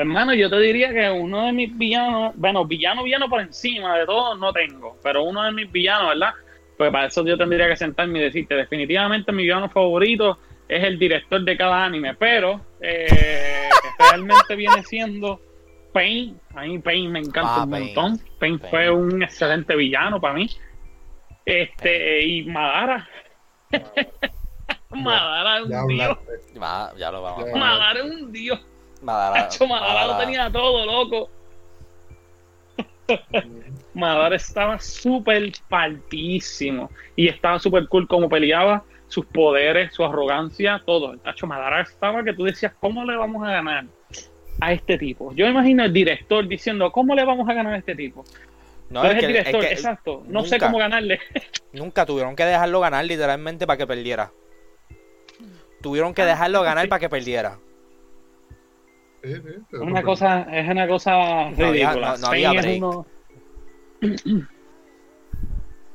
Hermano, 0.00 0.34
yo 0.34 0.48
te 0.50 0.58
diría 0.60 0.92
que 0.92 1.10
uno 1.10 1.46
de 1.46 1.52
mis 1.52 1.76
villanos, 1.76 2.32
bueno, 2.36 2.64
villano, 2.64 3.02
villano 3.02 3.28
por 3.28 3.40
encima 3.40 3.96
de 3.98 4.06
todo 4.06 4.34
no 4.36 4.52
tengo, 4.52 4.96
pero 5.02 5.22
uno 5.24 5.42
de 5.44 5.52
mis 5.52 5.70
villanos, 5.70 6.08
¿verdad? 6.10 6.34
Pues 6.76 6.90
para 6.90 7.06
eso 7.06 7.24
yo 7.24 7.36
tendría 7.36 7.68
que 7.68 7.76
sentarme 7.76 8.18
y 8.18 8.22
decirte, 8.22 8.54
definitivamente 8.54 9.32
mi 9.32 9.42
villano 9.42 9.68
favorito 9.68 10.38
es 10.68 10.82
el 10.84 10.98
director 10.98 11.42
de 11.42 11.56
cada 11.56 11.84
anime, 11.84 12.14
pero 12.14 12.60
eh, 12.80 13.06
realmente 13.98 14.54
viene 14.56 14.82
siendo 14.84 15.40
Pain. 15.92 16.38
A 16.54 16.62
mí 16.62 16.78
Pain 16.78 17.10
me 17.10 17.18
encanta 17.18 17.56
Ah, 17.56 17.64
un 17.64 17.70
Pain. 17.70 17.84
montón. 17.86 18.18
Pain, 18.38 18.58
Pain. 18.58 18.70
fue 18.70 18.90
un 18.90 19.22
excelente 19.22 19.74
villano 19.76 20.20
para 20.20 20.34
mí. 20.34 20.48
Este, 21.44 22.24
y 22.24 22.44
Madara. 22.44 23.08
Madara 24.90 25.58
es 25.58 25.64
un 25.64 25.88
dios. 25.88 26.18
ya 26.96 27.10
lo 27.10 27.22
vamos 27.22 27.44
a 27.52 27.56
Madara 27.56 28.00
es 28.00 28.04
un 28.10 28.32
dios. 28.32 28.60
Madara, 29.02 29.42
Hacho, 29.42 29.66
Madara 29.66 30.06
lo 30.06 30.18
tenía 30.18 30.50
todo, 30.50 30.86
loco. 30.86 31.30
Madara 33.94 34.36
estaba 34.36 34.78
súper 34.78 35.52
partísimo. 35.68 36.90
Y 37.16 37.28
estaba 37.28 37.58
súper 37.58 37.88
cool 37.88 38.06
como 38.06 38.28
peleaba, 38.28 38.84
sus 39.08 39.26
poderes, 39.26 39.92
su 39.94 40.04
arrogancia, 40.04 40.82
todo. 40.84 41.16
Hacho, 41.24 41.46
Madara 41.46 41.82
estaba 41.82 42.22
que 42.22 42.32
tú 42.32 42.44
decías, 42.44 42.72
¿cómo 42.80 43.04
le 43.04 43.16
vamos 43.16 43.46
a 43.46 43.50
ganar 43.50 43.86
a 44.60 44.72
este 44.72 44.98
tipo? 44.98 45.32
Yo 45.34 45.46
imagino 45.46 45.84
el 45.84 45.92
director 45.92 46.46
diciendo, 46.46 46.92
¿cómo 46.92 47.14
le 47.14 47.24
vamos 47.24 47.48
a 47.48 47.54
ganar 47.54 47.74
a 47.74 47.78
este 47.78 47.94
tipo? 47.94 48.24
No, 48.90 49.04
es 49.04 49.10
el 49.10 49.18
es 49.18 49.26
director, 49.26 49.60
que 49.60 49.72
exacto. 49.72 50.24
No 50.26 50.44
sé 50.44 50.58
cómo 50.58 50.78
ganarle. 50.78 51.20
Nunca 51.72 52.04
tuvieron 52.04 52.34
que 52.34 52.44
dejarlo 52.44 52.80
ganar 52.80 53.04
literalmente 53.04 53.66
para 53.66 53.76
que 53.76 53.86
perdiera. 53.86 54.32
Tuvieron 55.80 56.12
que 56.12 56.24
dejarlo 56.24 56.62
ganar 56.62 56.88
para 56.88 57.00
que 57.00 57.08
perdiera. 57.08 57.58
Es 59.22 59.40
una 59.72 60.00
lo- 60.00 60.06
cosa, 60.06 60.42
es 60.50 60.68
una 60.68 60.88
cosa 60.88 61.12
No 61.50 61.66
había- 61.66 61.70
ridícula. 61.92 62.12
no- 62.12 62.18
no 62.18 62.26
había 62.28 62.50
es 62.52 62.78
uno- 62.78 63.06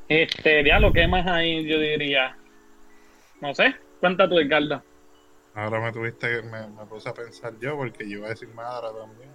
Este, 0.07 0.63
diablo, 0.63 0.93
¿qué 0.93 1.07
más 1.07 1.25
hay? 1.25 1.65
Yo 1.67 1.79
diría. 1.79 2.37
No 3.41 3.53
sé, 3.55 3.75
cuenta 3.99 4.29
tú, 4.29 4.37
Ricardo. 4.37 4.83
Ahora 5.55 5.79
me 5.81 5.91
tuviste, 5.91 6.43
me, 6.43 6.67
me 6.67 6.85
puse 6.85 7.09
a 7.09 7.13
pensar 7.13 7.53
yo 7.59 7.75
porque 7.77 8.07
yo 8.09 8.17
iba 8.19 8.27
a 8.27 8.29
decir 8.29 8.49
Madara 8.49 8.89
también. 8.93 9.29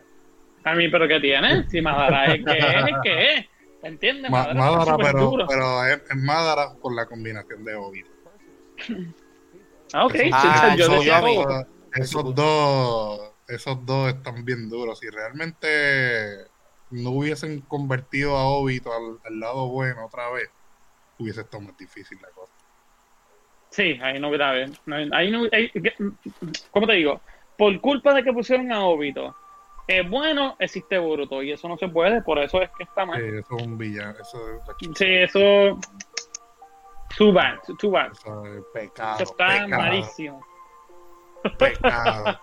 A 0.65 0.75
mí, 0.75 0.89
¿pero 0.89 1.09
qué 1.09 1.19
tiene? 1.19 1.69
Si 1.69 1.81
Madara 1.81 2.27
es 2.35 2.45
que 2.45 2.59
es, 2.59 2.65
es 2.65 2.97
que 3.03 3.35
es. 3.35 3.47
¿Entiendes? 3.83 4.31
Ma- 4.31 4.53
Madara, 4.55 4.93
súper 4.93 5.07
pero, 5.07 5.19
duro. 5.31 5.47
pero 5.49 5.85
es, 5.87 6.03
es 6.09 6.17
Madara 6.17 6.75
por 6.81 6.95
la 6.95 7.07
combinación 7.07 7.65
de 7.65 7.75
Obito. 7.75 8.11
Ah, 9.93 10.05
ok. 10.07 10.15
Ah, 10.33 10.75
yo 10.79 10.89
decía 10.89 11.21
esos 11.95 12.35
dos, 12.35 13.30
esos 13.55 13.85
dos 13.87 14.09
están 14.13 14.45
bien 14.45 14.69
duros. 14.69 14.99
Si 14.99 15.09
realmente 15.09 16.47
no 16.91 17.11
hubiesen 17.11 17.61
convertido 17.63 18.37
a 18.37 18.47
Obito 18.47 18.93
al, 18.93 19.19
al 19.25 19.41
lado 19.41 19.69
bueno 19.69 20.07
otra 20.07 20.31
vez, 20.31 20.51
hubiese 21.19 21.43
estado 21.43 21.63
más 21.63 21.77
difícil 21.77 22.19
la 22.21 22.29
cosa. 22.31 22.53
Sí, 23.71 23.99
ahí 24.03 24.19
no 24.19 24.31
no, 24.31 24.97
ahí 25.17 25.31
no, 25.31 25.43
ahí- 25.53 25.71
¿Cómo 26.73 26.87
te 26.87 26.95
digo? 26.95 27.21
Por 27.57 27.81
culpa 27.81 28.15
de 28.15 28.25
que 28.25 28.33
pusieron 28.33 28.73
a 28.73 28.85
Obito, 28.85 29.37
es 29.87 30.09
bueno, 30.09 30.57
existe 30.59 30.99
Boruto. 30.99 31.43
Y 31.43 31.53
eso 31.53 31.69
no 31.69 31.77
se 31.77 31.89
puede, 31.89 32.23
por 32.23 32.39
eso 32.39 32.61
es 32.63 32.71
que 32.77 32.85
está 32.85 33.05
mal. 33.05 33.21
Sí, 33.21 33.27
eso 33.39 33.57
es 33.57 33.63
un 33.67 33.79
villano, 33.79 34.15
eso 34.21 34.39
es, 34.51 34.97
Sí, 34.97 35.05
eso. 35.07 35.79
Too 37.17 37.33
bad, 37.33 37.59
too 37.79 37.91
bad. 37.91 38.13
eso 38.13 38.45
es 38.47 38.63
pecado. 38.73 39.15
Eso 39.15 39.23
está 39.33 39.47
pecado, 39.65 39.83
malísimo. 39.83 40.47
pecado. 41.59 42.41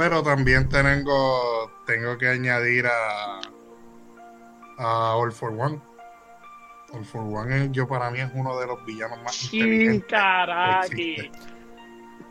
Pero 0.00 0.22
también 0.22 0.66
tengo, 0.70 1.70
tengo 1.86 2.16
que 2.16 2.26
añadir 2.28 2.86
a, 2.86 3.40
a 4.78 5.14
All 5.14 5.30
for 5.30 5.50
One. 5.52 5.78
All 6.94 7.04
for 7.04 7.20
One 7.20 7.64
es- 7.66 7.72
yo 7.72 7.86
para 7.86 8.10
mí 8.10 8.18
es 8.20 8.30
uno 8.34 8.58
de 8.58 8.66
los 8.66 8.82
villanos 8.86 9.18
más 9.22 9.52
inteligentes. 9.52 10.08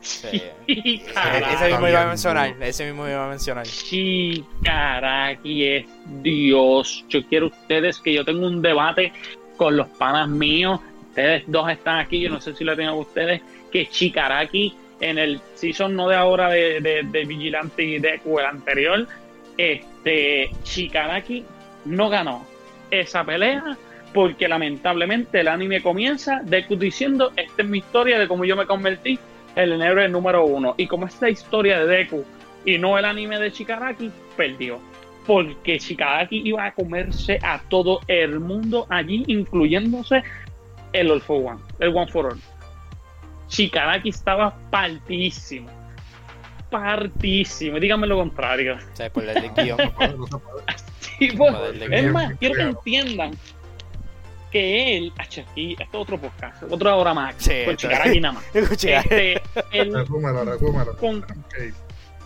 Sí. 0.01 0.41
Chikaraki. 0.65 1.53
Ese 1.53 1.67
mismo 1.69 1.87
iba 1.89 2.01
a 2.01 2.07
mencionar. 2.07 2.55
Ese 2.59 2.85
mismo 2.87 3.07
iba 3.07 3.25
a 3.25 3.29
mencionar. 3.29 3.67
Chikaraki 3.67 5.65
es 5.67 5.85
Dios. 6.23 7.05
Yo 7.09 7.23
quiero 7.27 7.47
ustedes 7.47 7.99
que 7.99 8.13
yo 8.13 8.25
tengo 8.25 8.47
un 8.47 8.63
debate 8.63 9.13
con 9.57 9.77
los 9.77 9.87
panas 9.89 10.27
míos. 10.27 10.79
Ustedes 11.09 11.43
dos 11.47 11.69
están 11.69 11.99
aquí, 11.99 12.19
yo 12.21 12.29
no 12.31 12.41
sé 12.41 12.55
si 12.55 12.63
lo 12.63 12.75
tengo 12.75 12.91
a 12.91 12.95
ustedes, 12.95 13.41
que 13.71 13.87
Chikaraki 13.89 14.75
en 14.99 15.17
el 15.17 15.41
season 15.55 15.95
no 15.95 16.07
de 16.07 16.15
ahora 16.15 16.49
de, 16.49 16.81
de, 16.81 17.25
Vigilante 17.25 17.83
y 17.83 17.99
Deku, 17.99 18.39
el 18.39 18.45
anterior, 18.45 19.07
este 19.57 20.49
no 21.85 22.09
ganó 22.09 22.45
esa 22.91 23.23
pelea 23.23 23.77
porque 24.13 24.47
lamentablemente 24.47 25.41
el 25.41 25.47
anime 25.47 25.81
comienza 25.81 26.41
Deku 26.43 26.75
diciendo 26.75 27.31
esta 27.35 27.61
es 27.61 27.67
mi 27.67 27.79
historia 27.79 28.17
de 28.17 28.27
cómo 28.27 28.45
yo 28.45 28.55
me 28.55 28.65
convertí 28.65 29.19
en 29.55 29.71
el 29.71 29.81
héroe 29.81 30.09
número 30.09 30.45
uno 30.45 30.75
y 30.77 30.87
como 30.87 31.05
esta 31.05 31.29
historia 31.29 31.79
de 31.79 31.87
Deku 31.87 32.25
y 32.65 32.77
no 32.77 32.97
el 32.97 33.05
anime 33.05 33.39
de 33.39 33.51
Chikaraki, 33.51 34.11
perdió. 34.35 34.79
Porque 35.25 35.77
Chikaraki 35.77 36.41
iba 36.45 36.65
a 36.65 36.73
comerse 36.73 37.39
a 37.43 37.61
todo 37.69 37.99
el 38.07 38.39
mundo 38.39 38.87
allí, 38.89 39.23
incluyéndose 39.27 40.23
el 40.93 41.11
All 41.11 41.21
for 41.21 41.45
One, 41.45 41.59
el 41.79 41.95
One 41.95 42.11
for 42.11 42.25
All. 42.27 42.39
Chikaraki 43.49 44.09
estaba 44.09 44.55
partísimo. 44.69 45.69
Partísimo. 46.69 47.79
Dígame 47.79 48.07
lo 48.07 48.17
contrario. 48.17 48.75
O 48.75 48.95
sea, 48.95 49.11
por 49.11 49.23
el 49.23 49.51
guion. 49.53 49.77
De 51.19 51.87
es 51.91 52.13
más, 52.13 52.33
quiero 52.39 52.55
que 52.55 52.61
entiendan 52.61 53.31
que 54.51 54.97
él, 54.97 55.13
aquí, 55.17 55.73
esto 55.73 55.83
es 55.83 55.89
otro 55.93 56.17
podcast, 56.17 56.63
otra 56.63 56.95
hora 56.95 57.13
más, 57.13 57.35
Sí, 57.37 57.51
con 57.65 57.75
Chikaraki 57.75 58.21
nada 58.21 58.35
más. 58.35 58.43
Escuché. 58.55 58.97
Este, 58.97 59.41
él, 59.71 59.93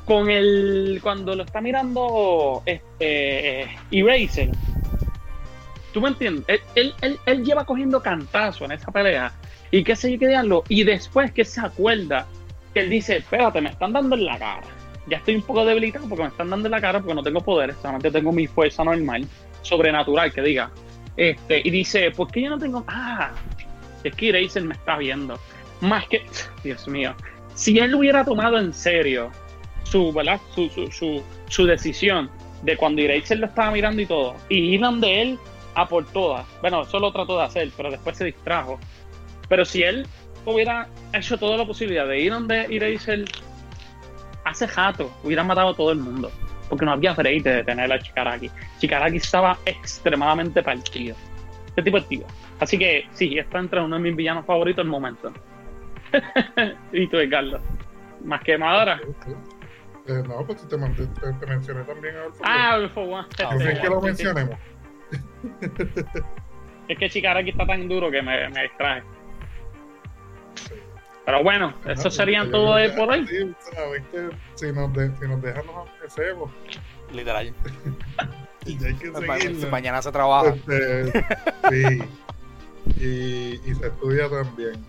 con, 0.05 0.29
el 0.29 0.99
cuando 1.01 1.35
lo 1.35 1.43
está 1.43 1.59
mirando 1.61 2.61
este 2.65 3.63
Eraser 3.89 4.51
tú 5.93 6.01
me 6.01 6.09
entiendes 6.09 6.43
él, 6.49 6.59
él, 6.75 6.93
él, 7.01 7.19
él 7.25 7.45
lleva 7.45 7.65
cogiendo 7.65 8.01
cantazo 8.01 8.65
en 8.65 8.73
esa 8.73 8.91
pelea 8.91 9.31
y 9.73 9.83
que 9.83 9.95
se 9.95 10.19
quedarlo 10.19 10.63
y 10.69 10.83
después 10.83 11.31
que 11.31 11.43
se 11.43 11.59
acuerda 11.59 12.27
que 12.73 12.81
él 12.81 12.91
dice 12.91 13.17
espérate 13.17 13.59
me 13.59 13.69
están 13.69 13.91
dando 13.91 14.15
en 14.15 14.25
la 14.25 14.37
cara 14.37 14.67
ya 15.07 15.17
estoy 15.17 15.35
un 15.35 15.41
poco 15.41 15.65
debilitado 15.65 16.07
porque 16.07 16.23
me 16.23 16.29
están 16.29 16.51
dando 16.51 16.67
en 16.67 16.71
la 16.71 16.79
cara 16.79 16.99
porque 16.99 17.15
no 17.15 17.23
tengo 17.23 17.41
poderes 17.41 17.75
solamente 17.81 18.11
tengo 18.11 18.31
mi 18.31 18.45
fuerza 18.45 18.83
normal 18.83 19.27
sobrenatural 19.63 20.31
que 20.31 20.43
diga 20.43 20.69
este 21.17 21.61
y 21.63 21.71
dice 21.71 22.11
¿por 22.11 22.31
qué 22.31 22.43
yo 22.43 22.51
no 22.51 22.59
tengo 22.59 22.83
ah 22.87 23.31
es 24.03 24.15
que 24.15 24.29
Eraser 24.29 24.63
me 24.63 24.75
está 24.75 24.97
viendo 24.97 25.39
más 25.81 26.07
que 26.07 26.23
Dios 26.63 26.87
mío 26.87 27.15
si 27.55 27.79
él 27.79 27.95
hubiera 27.95 28.23
tomado 28.23 28.59
en 28.59 28.73
serio 28.73 29.31
su, 29.83 30.11
¿verdad? 30.11 30.39
Su, 30.55 30.69
su, 30.69 31.23
su, 31.47 31.65
decisión 31.65 32.29
de 32.63 32.77
cuando 32.77 33.01
Eraser 33.01 33.39
lo 33.39 33.47
estaba 33.47 33.71
mirando 33.71 34.01
y 34.01 34.05
todo, 34.05 34.35
y 34.49 34.57
ir 34.73 34.81
donde 34.81 35.21
él 35.21 35.39
a 35.75 35.87
por 35.87 36.05
todas. 36.05 36.45
Bueno, 36.61 36.81
eso 36.81 36.99
lo 36.99 37.11
trató 37.11 37.37
de 37.37 37.43
hacer, 37.43 37.71
pero 37.75 37.91
después 37.91 38.17
se 38.17 38.25
distrajo. 38.25 38.79
Pero 39.53 39.65
si 39.65 39.83
él 39.83 40.07
hubiera 40.45 40.87
hecho 41.13 41.37
toda 41.37 41.57
la 41.57 41.65
posibilidad 41.67 42.07
de 42.07 42.19
ir 42.21 42.31
donde 42.31 42.65
Eraser 42.75 43.23
hace 44.45 44.67
jato, 44.67 45.15
hubiera 45.23 45.43
matado 45.43 45.69
a 45.69 45.75
todo 45.75 45.91
el 45.91 45.99
mundo. 45.99 46.31
Porque 46.69 46.85
no 46.85 46.91
había 46.91 47.13
break 47.13 47.43
de 47.43 47.57
detener 47.57 47.93
a 47.93 47.99
Chikaraki. 47.99 48.49
Chikaraki 48.79 49.17
estaba 49.17 49.59
extremadamente 49.67 50.63
partido. 50.63 51.15
Este 51.67 51.83
tipo 51.83 51.97
es 51.97 52.07
tío. 52.07 52.25
Así 52.59 52.79
que 52.79 53.05
sí, 53.11 53.37
está 53.37 53.59
entre 53.59 53.79
uno 53.79 53.95
de 53.97 54.01
mis 54.01 54.15
villanos 54.15 54.43
favoritos 54.43 54.81
al 54.81 54.89
momento. 54.89 55.31
y 56.91 57.05
tú, 57.05 57.17
Carlos. 57.29 57.61
Más 58.23 58.41
que 58.41 58.57
Madara. 58.57 59.01
Eh, 60.07 60.23
no, 60.27 60.47
pues 60.47 60.67
te, 60.67 60.77
te, 60.77 61.33
te 61.33 61.45
mencioné 61.45 61.83
también 61.83 62.15
a 62.17 62.31
for 62.31 62.41
Ah, 62.43 62.89
for 62.91 63.03
One. 63.03 63.27
Ah, 63.45 63.55
¿Quieres 63.55 63.79
que 63.79 63.87
lo 63.87 64.01
mencionemos? 64.01 64.57
Es 66.87 66.97
que 66.97 67.07
Chikaraki 67.07 67.51
está 67.51 67.67
tan 67.67 67.87
duro 67.87 68.09
que 68.09 68.23
me, 68.23 68.49
me 68.49 68.63
distrae. 68.63 69.03
Pero 71.25 71.43
bueno, 71.43 71.73
eso 71.85 72.09
serían 72.09 72.51
todo 72.51 72.75
de 72.75 72.89
por 72.89 73.09
hoy. 73.09 73.25
Sí, 73.27 73.55
sabes 73.75 74.03
que 74.11 74.29
si 74.55 74.71
nos, 74.71 74.93
de, 74.93 75.15
si 75.17 75.27
nos 75.27 75.41
dejan 75.41 75.65
nos 75.65 75.87
apetecemos. 75.87 76.51
Literal. 77.11 77.53
Y 78.65 78.77
ya 78.77 78.87
hay 78.87 78.93
que 78.93 79.11
seguirlo. 79.11 79.69
Mañana 79.69 80.01
se 80.01 80.09
trabaja. 80.09 80.55
Este, 80.55 81.25
sí. 81.69 82.03
Y, 82.97 83.69
y 83.69 83.75
se 83.75 83.87
estudia 83.87 84.29
también. 84.29 84.85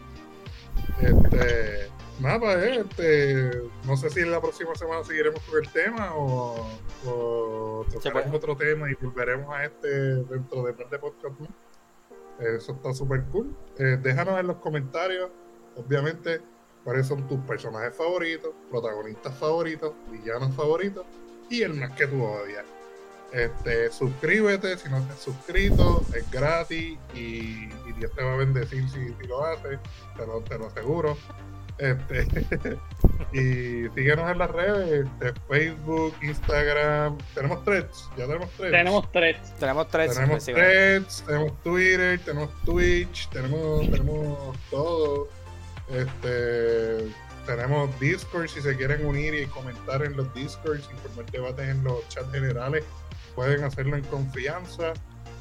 Este, 1.00 1.90
nada, 2.20 2.64
eh, 2.64 2.84
este, 2.88 3.62
no 3.84 3.96
sé 3.96 4.10
si 4.10 4.20
en 4.20 4.30
la 4.30 4.40
próxima 4.40 4.74
semana 4.74 5.02
seguiremos 5.02 5.40
con 5.42 5.62
el 5.62 5.68
tema 5.70 6.14
o, 6.14 6.68
o 7.04 7.84
tocaremos 7.92 8.32
otro 8.32 8.56
tema 8.56 8.88
y 8.90 8.94
volveremos 8.94 9.52
a 9.52 9.64
este 9.64 9.88
dentro 9.88 10.62
de 10.62 10.72
par 10.72 10.88
de 10.90 10.98
podcast. 10.98 11.40
¿no? 11.40 11.48
Eso 12.38 12.72
está 12.72 12.92
súper 12.92 13.24
cool. 13.24 13.56
Eh, 13.78 13.98
déjanos 14.00 14.38
en 14.38 14.46
los 14.46 14.56
comentarios, 14.56 15.30
obviamente, 15.76 16.40
cuáles 16.84 17.06
son 17.06 17.26
tus 17.26 17.40
personajes 17.40 17.96
favoritos, 17.96 18.52
protagonistas 18.70 19.34
favoritos, 19.38 19.92
villanos 20.10 20.54
favoritos 20.54 21.04
y 21.50 21.62
el 21.62 21.74
más 21.74 21.90
que 21.92 22.06
tú 22.06 22.22
odias. 22.22 22.64
Este, 23.32 23.90
suscríbete 23.90 24.78
si 24.78 24.88
no 24.88 24.98
estás 24.98 25.18
suscrito, 25.18 26.04
es 26.14 26.30
gratis 26.30 26.98
y, 27.14 27.18
y 27.18 27.92
Dios 27.98 28.12
te 28.14 28.22
va 28.22 28.34
a 28.34 28.36
bendecir 28.36 28.88
si, 28.88 29.08
si 29.08 29.26
lo 29.26 29.44
haces, 29.44 29.80
te 30.16 30.26
lo, 30.26 30.40
te 30.42 30.56
lo 30.56 30.66
aseguro. 30.66 31.16
Este, 31.78 32.22
y 33.32 33.90
síguenos 33.94 34.30
en 34.30 34.38
las 34.38 34.50
redes, 34.50 35.04
este, 35.04 35.40
Facebook, 35.48 36.14
Instagram, 36.22 37.18
tenemos 37.34 37.64
threads, 37.64 38.08
ya 38.16 38.26
tenemos 38.26 38.50
threads. 38.50 38.72
Tenemos 38.72 39.10
tres. 39.10 39.54
Tenemos 39.58 39.88
tres. 39.88 40.14
Tenemos 40.14 40.44
threads, 40.44 41.24
tenemos 41.26 41.62
Twitter, 41.62 42.20
tenemos 42.20 42.62
Twitch, 42.64 43.28
tenemos, 43.30 43.90
tenemos 43.90 44.56
todo. 44.70 45.28
Este, 45.88 47.12
tenemos 47.46 47.98
Discord 48.00 48.48
si 48.48 48.60
se 48.60 48.76
quieren 48.76 49.04
unir 49.04 49.34
y 49.34 49.46
comentar 49.46 50.02
en 50.04 50.16
los 50.16 50.32
Discords 50.34 50.88
y 50.92 51.08
formar 51.08 51.30
debates 51.30 51.68
en 51.68 51.84
los 51.84 52.08
chats 52.08 52.30
generales. 52.32 52.84
Pueden 53.34 53.64
hacerlo 53.64 53.96
en 53.96 54.04
confianza, 54.04 54.92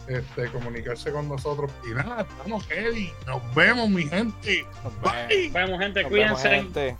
este, 0.08 0.48
comunicarse 0.48 1.12
con 1.12 1.30
nosotros. 1.30 1.72
Y 1.90 1.94
nada, 1.94 2.22
estamos 2.30 2.66
heavy. 2.68 3.12
Nos 3.28 3.56
vemos, 3.56 3.90
mi 3.90 4.04
gente. 4.04 4.66
Nos 4.84 4.94
vemos. 5.02 5.28
Bye. 5.30 5.50
Vemos, 5.50 5.80
gente, 5.80 6.04
Nos 6.04 6.12
vemos, 6.12 6.40
cuídense. 6.42 6.50
gente. 6.50 6.98